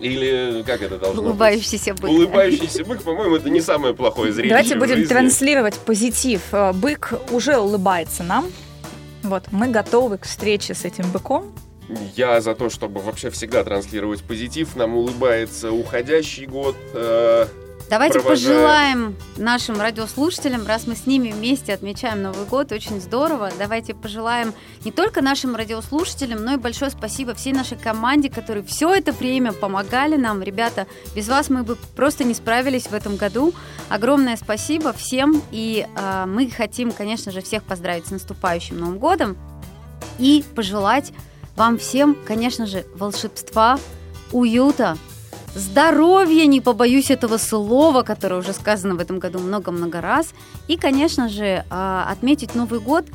Или 0.00 0.62
как 0.66 0.82
это 0.82 0.98
должно 0.98 1.22
Улыбающийся 1.22 1.92
быть? 1.94 2.02
бык. 2.02 2.10
Улыбающийся 2.10 2.84
бык, 2.84 3.02
по-моему, 3.02 3.36
это 3.36 3.48
не 3.48 3.60
самое 3.60 3.94
плохое 3.94 4.32
зрелище 4.32 4.50
Давайте 4.50 4.76
будем 4.76 5.08
транслировать 5.08 5.74
позитив. 5.74 6.42
Э, 6.52 6.72
Бык 6.72 7.14
уже 7.30 7.56
улыбается 7.58 8.22
нам. 8.22 8.46
Вот, 9.22 9.44
мы 9.50 9.68
готовы 9.68 10.18
к 10.18 10.24
встрече 10.26 10.74
с 10.74 10.84
этим 10.84 11.10
быком. 11.10 11.52
Я 12.16 12.40
за 12.40 12.54
то, 12.54 12.68
чтобы 12.68 13.00
вообще 13.00 13.30
всегда 13.30 13.64
транслировать 13.64 14.22
позитив. 14.22 14.76
Нам 14.76 14.96
улыбается 14.96 15.72
уходящий 15.72 16.46
год. 16.46 16.76
э, 16.92 17.46
Давайте 17.88 18.18
провожая. 18.18 18.54
пожелаем 18.54 19.16
нашим 19.36 19.80
радиослушателям, 19.80 20.66
раз 20.66 20.88
мы 20.88 20.96
с 20.96 21.06
ними 21.06 21.30
вместе 21.30 21.72
отмечаем 21.72 22.20
Новый 22.20 22.44
год, 22.44 22.72
очень 22.72 23.00
здорово. 23.00 23.52
Давайте 23.60 23.94
пожелаем 23.94 24.54
не 24.84 24.90
только 24.90 25.22
нашим 25.22 25.54
радиослушателям, 25.54 26.44
но 26.44 26.54
и 26.54 26.56
большое 26.56 26.90
спасибо 26.90 27.34
всей 27.34 27.52
нашей 27.52 27.78
команде, 27.78 28.28
которые 28.28 28.64
все 28.64 28.92
это 28.92 29.12
время 29.12 29.52
помогали 29.52 30.16
нам. 30.16 30.42
Ребята, 30.42 30.88
без 31.14 31.28
вас 31.28 31.48
мы 31.48 31.62
бы 31.62 31.76
просто 31.94 32.24
не 32.24 32.34
справились 32.34 32.88
в 32.88 32.92
этом 32.92 33.16
году. 33.16 33.54
Огромное 33.88 34.36
спасибо 34.36 34.92
всем. 34.92 35.40
И 35.52 35.86
э, 35.86 36.24
мы 36.26 36.50
хотим, 36.50 36.90
конечно 36.90 37.30
же, 37.30 37.40
всех 37.40 37.62
поздравить 37.62 38.08
с 38.08 38.10
наступающим 38.10 38.80
Новым 38.80 38.98
годом 38.98 39.36
и 40.18 40.44
пожелать 40.56 41.12
вам 41.54 41.78
всем, 41.78 42.16
конечно 42.26 42.66
же, 42.66 42.84
волшебства, 42.96 43.78
уюта, 44.32 44.98
здоровья, 45.56 46.46
не 46.46 46.60
побоюсь 46.60 47.10
этого 47.10 47.38
слова, 47.38 48.02
которое 48.02 48.36
уже 48.36 48.52
сказано 48.52 48.94
в 48.94 49.00
этом 49.00 49.18
году 49.18 49.38
много-много 49.38 50.00
раз. 50.00 50.28
И, 50.68 50.76
конечно 50.76 51.28
же, 51.28 51.64
а, 51.70 52.06
отметить 52.10 52.54
Новый 52.54 52.80
год 52.80 53.06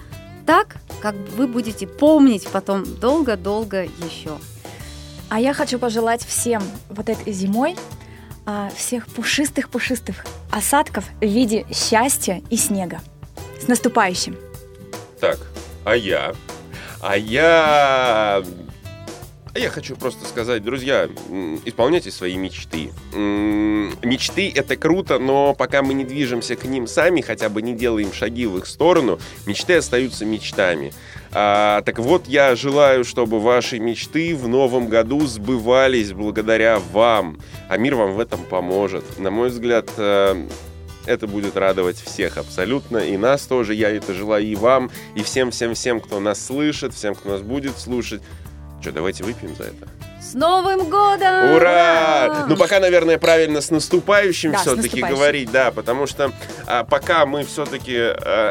так, 0.46 0.78
как 1.02 1.16
вы 1.38 1.48
будете 1.48 1.88
помнить 1.88 2.48
потом 2.48 2.84
долго-долго 3.00 3.84
еще. 3.84 4.38
А 5.30 5.40
я 5.40 5.54
хочу 5.54 5.80
пожелать 5.80 6.26
всем 6.26 6.62
вот 6.90 7.08
этой 7.08 7.32
зимой 7.32 7.76
а, 8.46 8.70
всех 8.76 9.08
пушистых-пушистых 9.08 10.26
осадков 10.52 11.06
в 11.22 11.26
виде 11.26 11.66
счастья 11.72 12.42
и 12.50 12.58
снега. 12.58 13.00
С 13.64 13.68
наступающим! 13.68 14.36
Так, 15.20 15.38
а 15.86 15.96
я? 15.96 16.34
А 17.00 17.16
я... 17.16 18.44
А 19.54 19.60
я 19.60 19.70
хочу 19.70 19.98
просто 19.98 20.26
сказать, 20.26 20.64
друзья, 20.64 21.10
исполняйте 21.66 22.10
свои 22.10 22.38
мечты. 22.38 22.92
Мечты— 23.14 24.52
это 24.56 24.78
круто, 24.78 25.20
но 25.20 25.54
пока 25.54 25.82
мы 25.82 25.94
не 25.94 26.06
движемся 26.06 26.56
к 26.56 26.64
ним 26.64 26.88
сами, 26.88 27.20
хотя 27.20 27.50
бы 27.50 27.62
не 27.62 27.74
делаем 27.74 28.14
шаги 28.14 28.46
в 28.46 28.58
их 28.58 28.66
сторону, 28.66 29.20
мечты 29.46 29.76
остаются 29.76 30.26
мечтами. 30.26 30.94
А, 31.34 31.82
так 31.82 32.00
вот, 32.00 32.28
я 32.28 32.56
желаю, 32.56 33.04
чтобы 33.04 33.42
ваши 33.42 33.80
мечты 33.80 34.36
в 34.36 34.48
новом 34.48 34.88
году 34.88 35.26
сбывались 35.28 36.14
благодаря 36.14 36.80
вам, 36.80 37.38
а 37.68 37.78
мир 37.78 37.96
вам 37.96 38.14
в 38.14 38.20
этом 38.22 38.44
поможет. 38.44 39.20
На 39.20 39.32
мой 39.32 39.50
взгляд, 39.50 39.90
э, 39.98 40.48
это 41.06 41.28
будет 41.28 41.58
радовать 41.58 41.98
всех 41.98 42.38
абсолютно, 42.38 42.98
и 43.00 43.18
нас 43.18 43.44
тоже. 43.44 43.74
Я 43.74 43.90
это 43.90 44.14
желаю 44.14 44.46
и 44.46 44.56
вам, 44.56 44.92
и 45.16 45.24
всем-всем-всем, 45.24 46.00
кто 46.00 46.20
нас 46.20 46.46
слышит, 46.46 46.94
всем, 46.94 47.16
кто 47.16 47.30
нас 47.30 47.42
будет 47.42 47.78
слушать. 47.78 48.22
Что, 48.82 48.92
давайте 48.92 49.24
выпьем 49.24 49.56
за 49.56 49.66
это? 49.66 49.88
С 50.22 50.34
Новым 50.34 50.90
годом! 50.90 51.52
Ура! 51.56 52.46
Ну, 52.48 52.56
пока, 52.56 52.80
наверное, 52.80 53.18
правильно 53.18 53.60
с 53.60 53.70
наступающим 53.72 54.52
Да, 54.52 54.60
с 54.60 54.62
все-таки 54.62 54.82
наступающим. 55.02 55.16
говорить, 55.16 55.52
да, 55.52 55.72
потому 55.72 56.08
что 56.08 56.32
а, 56.68 56.84
пока 56.84 57.26
мы 57.26 57.44
все-таки 57.44 57.98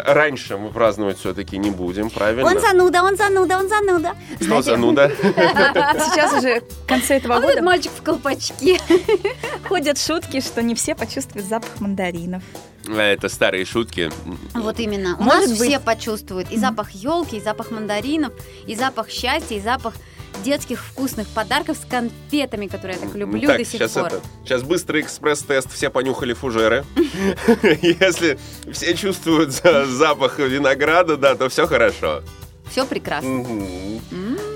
раньше 0.07 0.57
мы 0.57 0.71
праздновать 0.71 1.19
все-таки 1.19 1.59
не 1.59 1.71
будем, 1.71 2.11
правильно? 2.11 2.51
Он 2.51 2.61
зануда, 2.61 3.03
он 3.03 3.17
зануда, 3.17 3.59
он 3.59 3.69
зануда. 3.69 4.15
Что 4.41 4.63
зануда? 4.63 5.11
Сейчас 5.23 6.33
уже 6.35 6.61
в 6.61 6.87
конце 6.87 7.17
этого 7.17 7.37
А 7.37 7.41
года 7.41 7.63
мальчик 7.63 7.93
в 7.97 8.03
колпачке. 8.03 8.79
ходят 9.69 9.99
шутки, 9.99 10.41
что 10.41 10.63
не 10.63 10.75
все 10.75 10.95
почувствуют 10.95 11.47
запах 11.49 11.81
мандаринов. 11.81 12.43
Это 12.89 13.29
старые 13.29 13.65
шутки. 13.65 14.11
Вот 14.55 14.81
именно. 14.81 15.17
У 15.19 15.23
Может 15.23 15.49
нас 15.51 15.59
быть. 15.59 15.69
все 15.69 15.81
почувствуют 15.81 16.51
и 16.51 16.57
запах 16.57 16.91
елки, 16.91 17.37
и 17.37 17.41
запах 17.41 17.71
мандаринов, 17.71 18.33
и 18.67 18.75
запах 18.75 19.09
счастья, 19.11 19.55
и 19.57 19.61
запах 19.61 19.95
детских 20.43 20.85
вкусных 20.85 21.29
подарков 21.29 21.77
с 21.77 21.85
конфетами, 21.85 22.67
которые 22.67 22.99
я 23.01 23.07
так 23.07 23.15
люблю 23.17 23.47
так, 23.47 23.59
до 23.59 23.65
сих 23.65 23.73
сейчас 23.75 23.93
пор. 23.93 24.07
это. 24.07 24.21
Сейчас 24.45 24.63
быстрый 24.63 25.03
экспресс-тест. 25.03 25.73
Все 25.73 25.91
понюхали 25.91 26.33
фужеры. 26.33 26.85
Если 27.83 28.39
все 28.73 28.95
чувствуют 28.95 29.53
за- 29.53 29.87
запах 29.87 30.39
винограда, 30.39 31.17
да, 31.17 31.35
то 31.35 31.49
все 31.49 31.67
хорошо. 31.67 32.23
Все 32.71 32.87
прекрасно. 32.87 33.45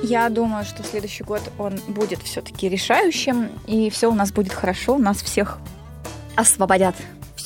Я 0.02 0.28
думаю, 0.28 0.64
что 0.64 0.82
следующий 0.84 1.24
год 1.24 1.42
он 1.58 1.80
будет 1.88 2.22
все-таки 2.22 2.68
решающим, 2.68 3.48
и 3.66 3.90
все 3.90 4.10
у 4.10 4.14
нас 4.14 4.30
будет 4.32 4.52
хорошо, 4.52 4.98
нас 4.98 5.22
всех 5.22 5.58
освободят. 6.36 6.94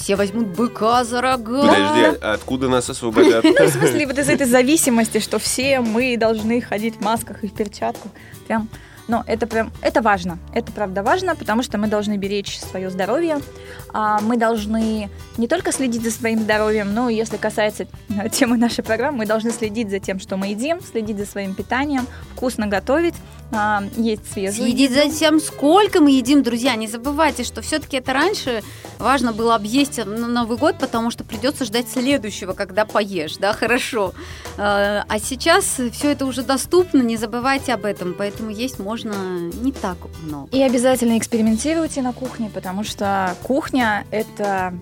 Все 0.09 0.17
возьмут 0.17 0.47
быка 0.47 1.05
за 1.05 1.21
рога. 1.21 1.61
Подожди, 1.61 2.19
а 2.23 2.33
откуда 2.33 2.71
нас 2.71 2.89
освободят? 2.89 3.45
Ну, 3.45 3.53
в 3.67 3.69
смысле, 3.69 4.07
вот 4.07 4.17
из 4.17 4.31
этой 4.31 4.47
зависимости, 4.47 5.19
что 5.19 5.39
все 5.39 5.81
мы 5.81 6.17
должны 6.17 6.63
ходить 6.63 6.97
в 6.97 7.03
масках 7.03 7.45
и 7.45 7.49
в 7.49 7.53
перчатках. 7.53 8.11
Прям, 8.47 8.71
но 9.07 9.23
это 9.27 9.47
прям, 9.47 9.71
это 9.83 10.01
важно. 10.01 10.39
Это 10.55 10.73
правда 10.73 11.03
важно, 11.03 11.37
потому 11.37 11.63
что 11.63 11.77
мы 11.77 11.89
должны 11.89 12.17
беречь 12.17 12.59
свое 12.59 12.89
здоровье. 12.89 13.41
А, 13.93 14.19
Мы 14.21 14.39
должны 14.39 15.11
не 15.37 15.47
только 15.47 15.73
следить 15.73 16.03
за 16.03 16.11
своим 16.11 16.41
здоровьем, 16.41 16.95
но 16.95 17.11
если 17.11 17.37
касается 17.37 17.87
э, 18.09 18.31
темы 18.31 18.57
нашей 18.57 18.85
программы, 18.85 19.19
мы 19.19 19.27
должны 19.27 19.51
следить 19.51 19.91
за 19.91 19.99
тем, 19.99 20.21
что 20.21 20.39
мы 20.39 20.49
едим, 20.49 20.81
следить 20.81 21.19
за 21.19 21.27
своим 21.27 21.55
питанием, 21.55 22.07
вкусно 22.35 22.67
готовить, 22.67 23.15
а, 23.51 23.83
есть 23.97 24.31
свежую 24.31 24.67
Следить 24.67 24.93
за 24.93 25.05
еду. 25.05 25.15
тем, 25.17 25.41
сколько 25.41 26.01
мы 26.01 26.11
едим, 26.11 26.43
друзья. 26.43 26.75
Не 26.77 26.87
забывайте, 26.87 27.45
что 27.45 27.63
все-таки 27.63 27.97
это 27.97 28.13
раньше 28.13 28.63
важно 28.99 29.33
было 29.33 29.55
объесть 29.55 29.99
на 29.99 30.27
Новый 30.27 30.59
год, 30.59 30.77
потому 30.79 31.11
что 31.11 31.25
придется 31.25 31.65
ждать 31.65 31.89
следующего, 31.89 32.53
когда 32.53 32.85
поешь, 32.85 33.37
да, 33.37 33.53
хорошо. 33.53 34.13
Э, 34.57 35.03
А 35.09 35.19
сейчас 35.19 35.65
все 35.93 36.13
это 36.13 36.27
уже 36.27 36.43
доступно, 36.43 37.03
не 37.03 37.17
забывайте 37.17 37.73
об 37.73 37.85
этом, 37.85 38.15
поэтому 38.17 38.51
есть 38.51 38.79
можно 38.79 39.15
не 39.39 39.73
так 39.73 39.97
много. 40.23 40.49
И 40.57 40.61
обязательно 40.63 41.17
экспериментируйте 41.17 42.03
на 42.03 42.13
кухне, 42.13 42.51
потому 42.53 42.85
что 42.85 43.35
кухня— 43.43 44.05
это 44.11 44.75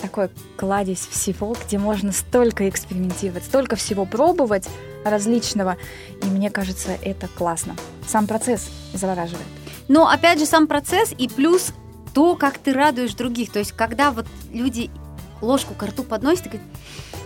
такой 0.00 0.30
кладезь 0.56 1.06
всего, 1.10 1.54
где 1.66 1.78
можно 1.78 2.12
столько 2.12 2.68
экспериментировать, 2.68 3.44
столько 3.44 3.76
всего 3.76 4.06
пробовать 4.06 4.66
различного. 5.04 5.76
И 6.22 6.26
мне 6.26 6.50
кажется, 6.50 6.96
это 7.02 7.28
классно. 7.28 7.76
Сам 8.06 8.26
процесс 8.26 8.68
завораживает. 8.92 9.46
Но 9.88 10.08
опять 10.08 10.38
же 10.38 10.46
сам 10.46 10.66
процесс 10.66 11.12
и 11.16 11.28
плюс 11.28 11.72
то, 12.14 12.36
как 12.36 12.58
ты 12.58 12.72
радуешь 12.72 13.14
других. 13.14 13.52
То 13.52 13.58
есть 13.58 13.72
когда 13.72 14.10
вот 14.10 14.26
люди 14.52 14.90
ложку 15.40 15.74
к 15.74 15.82
рту 15.82 16.02
подносят 16.02 16.46
и 16.46 16.48
говорят, 16.50 16.68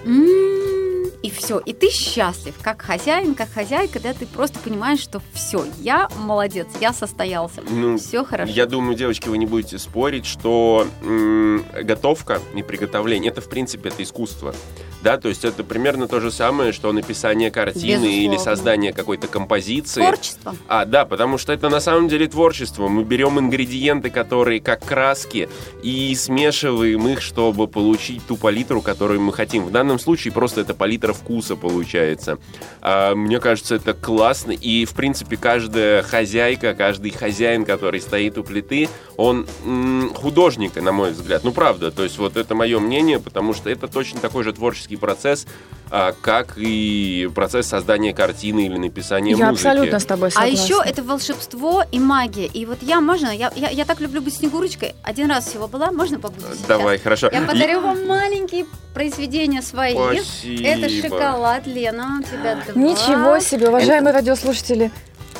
«М-м-м», 0.04 0.93
и 1.24 1.30
все, 1.30 1.58
и 1.58 1.72
ты 1.72 1.88
счастлив, 1.88 2.54
как 2.60 2.82
хозяин, 2.82 3.34
как 3.34 3.50
хозяйка, 3.50 3.94
когда 3.94 4.12
ты 4.12 4.26
просто 4.26 4.58
понимаешь, 4.58 5.00
что 5.00 5.22
все, 5.32 5.64
я 5.80 6.10
молодец, 6.18 6.66
я 6.82 6.92
состоялся, 6.92 7.62
Ну, 7.70 7.96
все 7.96 8.24
хорошо. 8.24 8.52
Я 8.52 8.66
думаю, 8.66 8.94
девочки, 8.94 9.30
вы 9.30 9.38
не 9.38 9.46
будете 9.46 9.78
спорить, 9.78 10.26
что 10.26 10.86
м, 11.02 11.64
готовка 11.82 12.40
и 12.54 12.62
приготовление 12.62 13.32
это 13.32 13.40
в 13.40 13.48
принципе 13.48 13.88
это 13.88 14.02
искусство. 14.02 14.54
Да, 15.02 15.18
то 15.18 15.28
есть 15.28 15.44
это 15.44 15.64
примерно 15.64 16.08
то 16.08 16.18
же 16.20 16.30
самое, 16.30 16.72
что 16.72 16.90
написание 16.92 17.50
картины 17.50 18.04
или 18.06 18.24
Безусловно. 18.28 18.38
создание 18.38 18.92
какой-то 18.94 19.26
композиции. 19.26 20.00
Творчество. 20.00 20.56
А, 20.66 20.86
да, 20.86 21.04
потому 21.04 21.36
что 21.36 21.52
это 21.52 21.68
на 21.68 21.80
самом 21.80 22.08
деле 22.08 22.26
творчество. 22.26 22.88
Мы 22.88 23.04
берем 23.04 23.38
ингредиенты, 23.38 24.08
которые 24.08 24.60
как 24.60 24.82
краски, 24.84 25.50
и 25.82 26.14
смешиваем 26.14 27.06
их, 27.08 27.20
чтобы 27.20 27.68
получить 27.68 28.26
ту 28.26 28.36
палитру, 28.38 28.80
которую 28.80 29.20
мы 29.20 29.32
хотим. 29.34 29.64
В 29.66 29.70
данном 29.70 29.98
случае 29.98 30.32
просто 30.32 30.62
это 30.62 30.72
палитра 30.74 31.13
вкуса 31.14 31.56
получается. 31.56 32.38
А, 32.82 33.14
мне 33.14 33.40
кажется, 33.40 33.76
это 33.76 33.94
классно. 33.94 34.52
И, 34.52 34.84
в 34.84 34.92
принципе, 34.94 35.36
каждая 35.36 36.02
хозяйка, 36.02 36.74
каждый 36.74 37.10
хозяин, 37.10 37.64
который 37.64 38.00
стоит 38.00 38.36
у 38.36 38.44
плиты, 38.44 38.88
он 39.16 39.46
м, 39.64 40.12
художник, 40.14 40.76
на 40.76 40.92
мой 40.92 41.12
взгляд. 41.12 41.44
Ну, 41.44 41.52
правда. 41.52 41.90
То 41.90 42.02
есть 42.02 42.18
вот 42.18 42.36
это 42.36 42.54
мое 42.54 42.78
мнение, 42.80 43.18
потому 43.20 43.54
что 43.54 43.70
это 43.70 43.88
точно 43.88 44.20
такой 44.20 44.44
же 44.44 44.52
творческий 44.52 44.96
процесс, 44.96 45.46
а, 45.90 46.12
как 46.20 46.54
и 46.56 47.30
процесс 47.34 47.68
создания 47.68 48.12
картины 48.12 48.66
или 48.66 48.76
написания 48.76 49.32
Я 49.32 49.50
музыки. 49.50 49.66
абсолютно 49.68 49.98
с 50.00 50.04
тобой 50.04 50.28
А 50.28 50.30
согласна. 50.32 50.54
еще 50.64 50.82
это 50.84 51.02
волшебство 51.02 51.84
и 51.92 51.98
магия. 51.98 52.46
И 52.46 52.66
вот 52.66 52.78
я, 52.82 53.00
можно, 53.00 53.28
я, 53.28 53.52
я, 53.54 53.70
я 53.70 53.84
так 53.84 54.00
люблю 54.00 54.20
быть 54.20 54.34
Снегурочкой. 54.34 54.94
Один 55.02 55.30
раз 55.30 55.46
всего 55.46 55.68
была, 55.68 55.90
можно 55.92 56.18
сейчас? 56.18 56.58
Давай, 56.66 56.98
хорошо. 56.98 57.28
Я 57.32 57.42
подарю 57.42 57.80
вам 57.80 58.06
маленькие 58.06 58.66
произведения 58.94 59.60
свои. 59.62 59.94
Спасибо. 59.94 60.62
Это 60.66 60.88
шоколад, 61.08 61.66
Лена, 61.66 62.20
у 62.20 62.22
тебя 62.22 62.56
два. 62.66 62.80
Ничего 62.80 63.38
себе, 63.38 63.68
уважаемые 63.68 64.12
радиослушатели. 64.12 64.90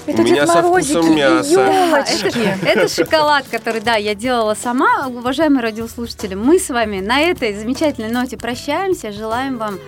Это 0.07 0.21
У 0.21 0.25
меня 0.25 0.45
Дед 0.45 0.49
со 0.49 0.63
Морозики 0.63 0.93
вкусом 0.93 1.13
и 1.13 1.17
мяса. 1.17 1.51
Елочки. 1.51 2.39
Это, 2.63 2.67
это 2.81 2.89
шоколад, 2.89 3.47
который, 3.51 3.81
да, 3.81 3.95
я 3.97 4.15
делала 4.15 4.55
сама. 4.55 5.07
Уважаемые 5.09 5.63
радиослушатели, 5.63 6.35
мы 6.35 6.59
с 6.59 6.69
вами 6.69 7.01
на 7.01 7.21
этой 7.21 7.55
замечательной 7.55 8.11
ноте 8.11 8.37
прощаемся. 8.37 9.13
Желаем 9.13 9.57
вам 9.57 9.79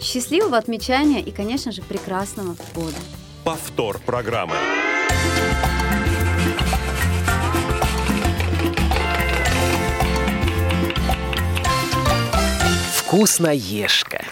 Счастливого 0.00 0.56
отмечания 0.56 1.20
и, 1.20 1.32
конечно 1.32 1.72
же, 1.72 1.82
прекрасного 1.82 2.54
года. 2.72 2.96
Повтор 3.44 3.98
программы. 3.98 4.54
Вкусноежка. 12.94 14.24